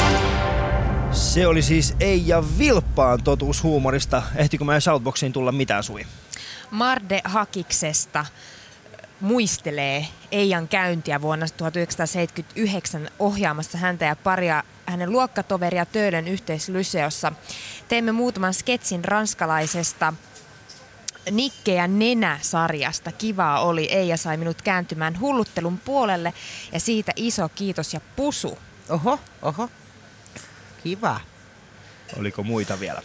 Se 1.13 1.47
oli 1.47 1.63
siis 1.63 1.95
Eija 2.01 2.45
Vilppaan 2.59 3.23
totuus 3.23 3.63
huumorista. 3.63 4.23
Ehtikö 4.37 4.65
meidän 4.65 4.83
Shoutboxiin 4.83 5.33
tulla 5.33 5.53
mitään 5.53 5.83
sui? 5.83 6.07
Marde 6.71 7.21
Hakiksesta 7.25 8.27
muistelee 9.21 10.07
Eijan 10.33 10.69
käyntiä 10.69 11.23
vuonna 11.23 11.47
1979 11.57 13.11
ohjaamassa 13.19 13.79
häntä 13.79 14.05
ja 14.05 14.17
paria 14.17 14.63
hänen 14.87 15.13
luokkatoveria 15.13 15.87
Töölön 15.87 16.29
yhteislyseossa. 16.29 17.33
Teimme 17.89 18.13
muutaman 18.13 18.55
sketsin 18.55 19.05
ranskalaisesta 19.05 20.13
Nikke 21.31 21.75
ja 21.75 21.87
Nenä-sarjasta. 21.87 23.13
Kivaa 23.13 23.61
oli. 23.61 23.85
Eija 23.85 24.17
sai 24.17 24.37
minut 24.37 24.63
kääntymään 24.63 25.21
hulluttelun 25.21 25.79
puolelle 25.79 26.35
ja 26.73 26.81
siitä 26.81 27.13
iso 27.17 27.49
kiitos 27.49 27.95
ja 27.95 28.01
pusu. 28.17 28.59
Oho, 28.89 29.21
oho. 29.43 29.69
Kiva. 30.83 31.21
Oliko 32.19 32.43
muita 32.43 32.81
vielä? 32.81 33.03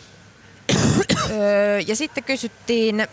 Öö, 1.32 1.80
ja 1.80 1.96
sitten 1.96 2.24
kysyttiin 2.24 3.08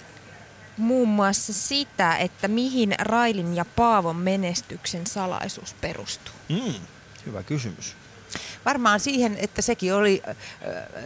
muun 0.77 1.09
muassa 1.09 1.53
sitä, 1.53 2.17
että 2.17 2.49
mihin 2.49 2.95
Railin 2.99 3.57
ja 3.57 3.65
Paavon 3.65 4.17
menestyksen 4.17 5.07
salaisuus 5.07 5.75
perustuu. 5.75 6.35
Mm, 6.49 6.75
hyvä 7.27 7.43
kysymys. 7.43 7.97
Varmaan 8.65 9.01
siihen, 9.01 9.37
että 9.41 9.63
sekin 9.63 9.95
oli 9.95 10.23
äh, 10.29 10.37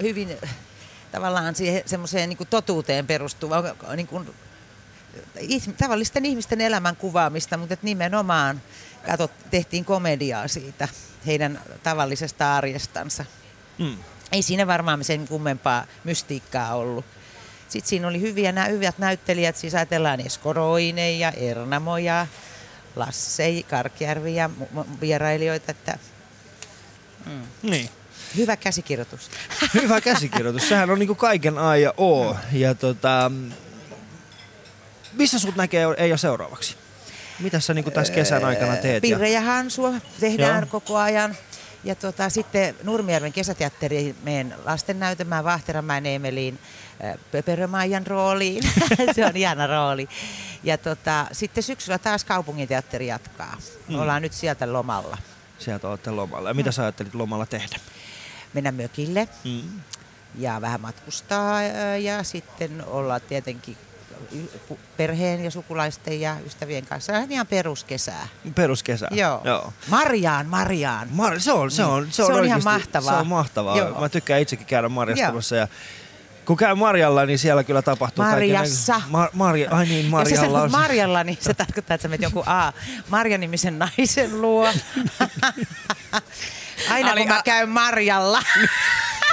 hyvin 0.03 0.39
äh, 0.45 0.51
tavallaan 1.13 1.55
siihen 1.55 1.83
semmoiseen 1.87 2.29
niin 2.29 2.49
totuuteen 2.51 3.07
perustuva 3.07 3.63
niin 3.97 4.07
kuin, 4.07 4.31
tavallisten 5.79 6.25
ihmisten 6.25 6.61
elämän 6.61 6.97
kuvaamista, 6.97 7.57
mutta 7.57 7.75
että 7.75 7.85
nimenomaan 7.85 8.63
katsot, 9.07 9.31
tehtiin 9.51 9.85
komediaa 9.85 10.49
siitä 10.49 10.89
heidän 11.27 11.61
tavallisesta 11.83 12.57
arjestansa. 12.57 13.25
Mm. 13.79 13.97
Ei 14.33 14.43
siinä 14.43 14.67
varmaan 14.67 15.05
sen 15.05 15.29
kummempaa 15.29 15.87
mystiikkaa 16.05 16.75
ollut. 16.75 17.05
Sitten 17.69 17.89
siinä 17.89 18.09
oli 18.09 18.21
hyviä, 18.21 18.53
nämä 18.53 18.67
hyvät 18.67 18.99
näyttelijät, 18.99 19.57
siis 19.57 19.75
ajatellaan 19.75 20.21
Esko 20.21 20.53
Roine 20.53 21.13
ja 21.13 21.31
Ernamo 21.33 21.99
ja 21.99 22.27
Lasse 22.97 23.63
Karkjärvi 23.71 24.35
ja 24.35 24.51
vierailijoita, 25.01 25.71
että 25.71 25.99
mm. 27.27 27.43
niin. 27.63 27.89
Hyvä 28.37 28.57
käsikirjoitus. 28.57 29.31
Hyvä 29.83 30.01
käsikirjoitus. 30.01 30.69
Sehän 30.69 30.91
on 30.91 30.99
niinku 30.99 31.15
kaiken 31.15 31.59
A 31.59 31.77
ja 31.77 31.95
O. 31.97 32.37
Ja 32.53 32.75
tota, 32.75 33.31
missä 35.13 35.39
sut 35.39 35.57
näkee 35.57 35.87
ei 35.97 36.19
seuraavaksi? 36.19 36.77
Mitä 37.41 37.61
sä 37.61 37.75
niinku 37.75 37.91
tässä 37.91 38.13
kesän 38.13 38.45
aikana 38.45 38.77
teet? 38.77 39.03
Pirre 39.03 39.31
ja 39.31 39.41
Hansua 39.41 39.93
tehdään 40.21 40.63
Joo. 40.63 40.71
koko 40.71 40.97
ajan. 40.97 41.37
Ja 41.85 41.95
tota, 41.95 42.29
sitten 42.29 42.77
Nurmijärven 42.83 43.33
kesäteatteriin 43.33 44.17
menen 44.23 44.55
lastennäytelmään 44.65 45.45
Vahteramäen 45.45 46.07
Emeliin 46.07 46.59
Pöperömaijan 47.33 48.07
rooliin. 48.07 48.63
se 49.15 49.27
on 49.27 49.37
ihana 49.37 49.67
rooli. 49.67 50.09
Ja 50.65 50.79
tota, 50.79 51.27
sitten 51.33 51.63
syksyllä 51.63 51.99
taas 51.99 52.25
kaupunginteatteri 52.25 53.07
jatkaa. 53.07 53.57
Hmm. 53.89 54.01
Ollaan 54.01 54.23
nyt 54.23 54.33
sieltä 54.33 54.73
lomalla. 54.73 55.19
Sieltä 55.59 55.89
olette 55.89 56.11
lomalla. 56.11 56.51
Ja 56.51 56.55
mitä 56.55 56.73
sä 56.73 56.83
ajattelit 56.83 57.15
lomalla 57.15 57.47
tehdä? 57.47 57.77
Mennä 58.55 58.73
mökille 58.73 59.29
hmm. 59.45 59.81
ja 60.39 60.61
vähän 60.61 60.81
matkustaa 60.81 61.63
ja 62.03 62.23
sitten 62.23 62.85
olla 62.87 63.21
tietenkin 63.21 63.77
perheen 64.97 65.45
ja 65.45 65.51
sukulaisten 65.51 66.21
ja 66.21 66.37
ystävien 66.47 66.87
kanssa. 66.87 67.13
Ihan 67.29 67.47
peruskesää. 67.47 68.29
Peruskesää? 68.55 69.09
Joo. 69.13 69.41
Joo. 69.45 69.73
Marjaan, 69.89 70.47
Marjaan. 70.47 71.09
Mar- 71.09 71.41
se 71.41 71.53
on, 71.53 71.71
se 71.71 71.85
on, 71.85 72.07
se 72.11 72.23
on, 72.23 72.29
se 72.29 72.33
on, 72.33 72.39
on 72.39 72.45
ihan 72.45 72.65
mahtavaa. 72.65 73.13
Se 73.13 73.21
on 73.21 73.27
mahtavaa. 73.27 73.79
Joo. 73.79 74.01
Mä 74.01 74.09
tykkään 74.09 74.41
itsekin 74.41 74.67
käydä 74.67 74.89
marjastamassa 74.89 75.57
ja 75.57 75.69
kun 76.45 76.57
käy 76.57 76.75
Marjalla, 76.75 77.27
niin 77.27 77.39
siellä 77.39 77.65
kyllä 77.65 77.83
tapahtuu 77.83 78.25
Marjassa. 78.25 78.93
Kaiken... 78.93 79.11
Mar- 79.11 79.31
Marja, 79.33 79.71
ai 79.71 79.87
niin, 79.87 80.07
Marjalla. 80.07 80.59
Jos 80.59 80.73
sä 80.73 80.79
Marjalla, 80.79 81.25
niin 81.25 81.39
se 81.41 81.55
tarkoittaa, 81.55 81.95
että 81.95 82.03
sä 82.03 82.09
menet 82.09 82.23
jonkun 82.23 82.43
A, 82.47 82.73
Marja-nimisen 83.09 83.79
naisen 83.79 84.41
luo. 84.41 84.69
Aina 86.91 87.17
kun 87.17 87.29
mä 87.29 87.43
käyn 87.45 87.69
Marjalla. 87.69 88.43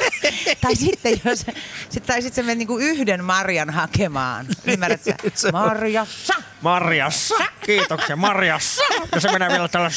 tai 0.61 0.75
sitten 0.75 1.21
jos, 1.25 1.45
sit, 1.89 2.05
tai 2.05 2.21
sitten 2.21 2.43
sä 2.43 2.47
menet 2.47 2.57
niinku 2.57 2.77
yhden 2.77 3.23
marjan 3.23 3.69
hakemaan. 3.69 4.47
Ymmärrätkö 4.65 5.13
Marjassa. 5.51 6.33
Marjassa. 6.61 7.35
Kiitoksia, 7.65 8.15
Marjassa. 8.15 8.83
Ja 9.15 9.21
se 9.21 9.31
menee 9.31 9.49
vielä 9.49 9.67
tällä 9.67 9.89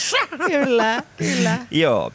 Kyllä, 0.47 1.03
kyllä. 1.17 1.59
Joo. 1.71 2.13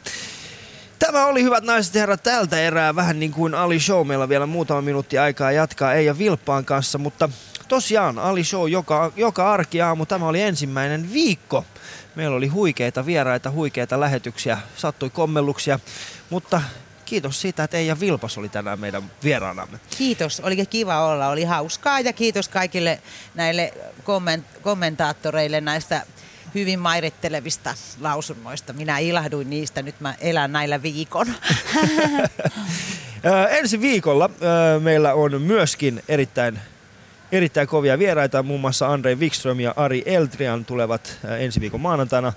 Tämä 0.98 1.26
oli 1.26 1.42
hyvät 1.42 1.64
naiset 1.64 1.94
ja 1.94 2.00
herrat 2.00 2.22
tältä 2.22 2.60
erää 2.60 2.96
vähän 2.96 3.20
niin 3.20 3.32
kuin 3.32 3.54
Ali 3.54 3.80
Show. 3.80 4.06
Meillä 4.06 4.22
on 4.22 4.28
vielä 4.28 4.46
muutama 4.46 4.82
minuutti 4.82 5.18
aikaa 5.18 5.52
jatkaa 5.52 5.94
Eija 5.94 6.18
Vilppaan 6.18 6.64
kanssa, 6.64 6.98
mutta 6.98 7.28
tosiaan 7.68 8.18
Ali 8.18 8.44
Show 8.44 8.70
joka, 8.70 9.12
joka 9.16 9.52
arkiaamu. 9.52 10.06
Tämä 10.06 10.28
oli 10.28 10.42
ensimmäinen 10.42 11.12
viikko. 11.12 11.64
Meillä 12.14 12.36
oli 12.36 12.46
huikeita 12.46 13.06
vieraita, 13.06 13.50
huikeita 13.50 14.00
lähetyksiä, 14.00 14.58
sattui 14.76 15.10
kommelluksia, 15.10 15.80
mutta 16.30 16.62
kiitos 17.04 17.40
siitä, 17.40 17.64
että 17.64 17.76
Eija 17.76 18.00
Vilpas 18.00 18.38
oli 18.38 18.48
tänään 18.48 18.80
meidän 18.80 19.02
vieraanamme. 19.24 19.78
Kiitos, 19.98 20.40
oli 20.40 20.66
kiva 20.66 21.06
olla, 21.06 21.28
oli 21.28 21.44
hauskaa 21.44 22.00
ja 22.00 22.12
kiitos 22.12 22.48
kaikille 22.48 23.00
näille 23.34 23.74
komment- 24.00 24.60
kommentaattoreille 24.62 25.60
näistä 25.60 26.06
hyvin 26.54 26.78
mairittelevista 26.78 27.74
lausunnoista. 28.00 28.72
Minä 28.72 28.98
ilahduin 28.98 29.50
niistä, 29.50 29.82
nyt 29.82 30.00
mä 30.00 30.14
elän 30.20 30.52
näillä 30.52 30.82
viikon. 30.82 31.26
Ensi 33.58 33.80
viikolla 33.80 34.30
meillä 34.80 35.14
on 35.14 35.42
myöskin 35.42 36.02
erittäin 36.08 36.60
erittäin 37.32 37.68
kovia 37.68 37.98
vieraita, 37.98 38.42
muun 38.42 38.60
muassa 38.60 38.86
Andrei 38.86 39.14
Wikström 39.14 39.60
ja 39.60 39.74
Ari 39.76 40.02
Eltrian 40.06 40.64
tulevat 40.64 41.18
ensi 41.38 41.60
viikon 41.60 41.80
maanantaina. 41.80 42.32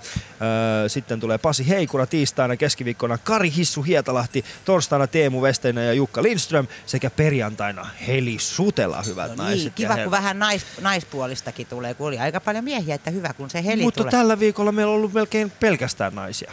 Sitten 0.88 1.20
tulee 1.20 1.38
Pasi 1.38 1.68
Heikura 1.68 2.06
tiistaina, 2.06 2.56
keskiviikkona 2.56 3.18
Kari 3.18 3.52
Hissu 3.56 3.82
Hietalahti, 3.82 4.44
torstaina 4.64 5.06
Teemu 5.06 5.42
Vesteinen 5.42 5.86
ja 5.86 5.92
Jukka 5.92 6.22
Lindström 6.22 6.66
sekä 6.86 7.10
perjantaina 7.10 7.86
Heli 8.06 8.36
Sutela, 8.38 9.02
hyvät 9.02 9.28
no 9.28 9.34
niin, 9.34 9.44
naiset. 9.44 9.72
Kiva, 9.74 9.96
kun 9.96 10.10
vähän 10.10 10.38
nais, 10.38 10.62
naispuolistakin 10.80 11.66
tulee, 11.66 11.94
kun 11.94 12.08
oli 12.08 12.18
aika 12.18 12.40
paljon 12.40 12.64
miehiä, 12.64 12.94
että 12.94 13.10
hyvä 13.10 13.32
kun 13.36 13.50
se 13.50 13.64
Heli 13.64 13.82
Mutta 13.82 14.00
tulee. 14.00 14.10
tällä 14.10 14.38
viikolla 14.38 14.72
meillä 14.72 14.90
on 14.90 14.96
ollut 14.96 15.12
melkein 15.12 15.52
pelkästään 15.60 16.14
naisia. 16.14 16.52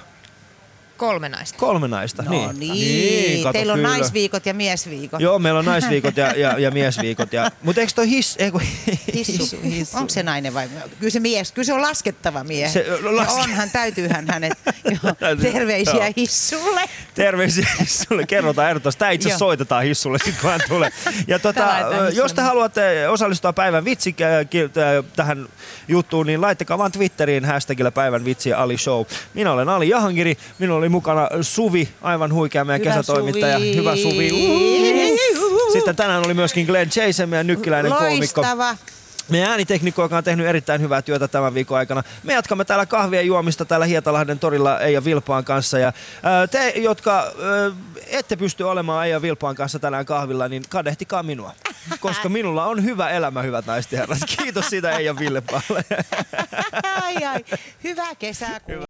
Kolme 0.98 1.30
naista. 1.30 1.60
Kolme 1.60 1.88
naista, 1.88 2.24
no 2.24 2.32
niin. 2.32 2.60
niin. 2.60 2.72
niin 2.72 3.44
kato, 3.44 3.54
Teillä 3.54 3.74
on 3.74 3.80
kyllä. 3.80 3.90
naisviikot 3.90 4.46
ja 4.46 4.54
miesviikot. 4.54 5.22
Joo, 5.22 5.40
meillä 5.40 5.60
on 5.60 5.66
naisviikot 5.66 6.18
ja, 6.18 6.32
ja, 6.32 6.60
ja 6.60 6.72
miesviikot. 6.72 7.34
Ja, 7.34 7.52
mutta 7.64 7.82
eikö 7.82 7.94
toi 7.96 8.10
his... 8.10 8.36
Eiku, 8.40 8.62
hissu. 9.14 9.32
hissu. 9.32 9.58
hissu. 9.64 9.98
Onko 9.98 10.10
se 10.10 10.24
nainen 10.24 10.54
vai? 10.54 10.70
Kyllä 11.00 11.12
se 11.12 11.20
mies, 11.20 11.52
kyllä 11.52 11.66
se 11.66 11.74
on 11.74 11.82
laskettava 11.82 12.44
mies. 12.44 12.74
Se, 12.74 12.86
laske... 13.02 13.42
onhan, 13.42 13.70
täytyyhän 13.70 14.28
hänet. 14.28 14.54
Joo, 15.04 15.36
terveisiä 15.42 15.94
joo. 15.94 16.14
hissulle. 16.18 16.82
Terveisiä 17.16 17.68
hissulle. 17.80 18.26
Kerrotaan 18.26 18.70
ehdottomasti. 18.70 19.00
Tämä 19.00 19.12
itse 19.12 19.38
soitetaan 19.38 19.84
hissulle, 19.84 20.18
kun 20.42 20.50
hän 20.50 20.60
tulee. 20.68 20.92
Ja 21.28 21.40
tota, 21.40 21.68
jos 22.14 22.34
te 22.34 22.42
haluatte 22.42 23.10
osallistua 23.10 23.54
päivän 23.54 23.86
vitsi 23.86 24.16
tähän 25.16 25.48
juttuun, 25.88 26.28
niin 26.28 26.42
laittakaa 26.42 26.78
vaan 26.78 26.92
Twitteriin 26.92 27.46
hashtagillä 27.46 27.92
päivän 27.92 28.26
vitsi 28.26 28.54
Ali 28.54 28.78
Show. 28.78 29.06
Minä 29.34 29.52
olen 29.52 29.70
Ali 29.70 29.90
Jahangiri. 29.90 30.38
Minulla 30.60 30.80
oli 30.80 30.90
mukana 30.90 31.30
Suvi, 31.42 31.90
aivan 32.02 32.34
huikea 32.34 32.66
meidän 32.66 32.82
Hyvä 32.82 32.96
kesätoimittaja. 32.96 33.58
Suvi. 33.58 33.76
Hyvä 33.76 33.96
Suvi. 33.96 34.30
Sitten 35.72 35.96
tänään 35.96 36.26
oli 36.26 36.34
myöskin 36.34 36.66
Glenn 36.66 36.92
Chase, 36.92 37.26
meidän 37.26 37.48
nykkiläinen 37.48 37.92
koomikko. 37.92 38.42
Meidän 39.30 39.50
ääniteknikko, 39.50 40.02
joka 40.02 40.18
on 40.18 40.24
tehnyt 40.24 40.48
erittäin 40.48 40.82
hyvää 40.82 41.02
työtä 41.02 41.28
tämän 41.28 41.54
viikon 41.54 41.78
aikana. 41.78 42.04
Me 42.24 42.34
jatkamme 42.34 42.66
täällä 42.66 42.86
kahvia 42.86 43.22
juomista 43.22 43.66
täällä 43.66 43.86
Hietalahden 43.86 44.40
torilla 44.40 44.80
Eija 44.80 45.06
Vilpaan 45.06 45.44
kanssa. 45.44 45.80
Ja 45.80 45.94
te, 46.52 46.74
jotka 46.76 47.34
ette 48.08 48.36
pysty 48.36 48.64
olemaan 48.64 49.06
Eija 49.06 49.22
Vilpaan 49.22 49.56
kanssa 49.56 49.80
tänään 49.80 50.06
kahvilla, 50.06 50.48
niin 50.48 50.64
kadehtikaa 50.70 51.24
minua. 51.24 51.54
Koska 52.00 52.30
minulla 52.30 52.66
on 52.66 52.84
hyvä 52.84 53.10
elämä, 53.10 53.42
hyvät 53.42 53.66
naiset 53.66 53.92
ja 53.92 54.00
herrat. 54.00 54.20
Kiitos 54.38 54.70
siitä 54.70 54.92
Eija 54.92 55.20
Vilpaalle. 55.20 55.86
ai 57.04 57.16
ai, 57.16 57.46
hyvää 57.84 58.16
kesäkuuta. 58.16 58.72
Hyvä. 58.72 58.87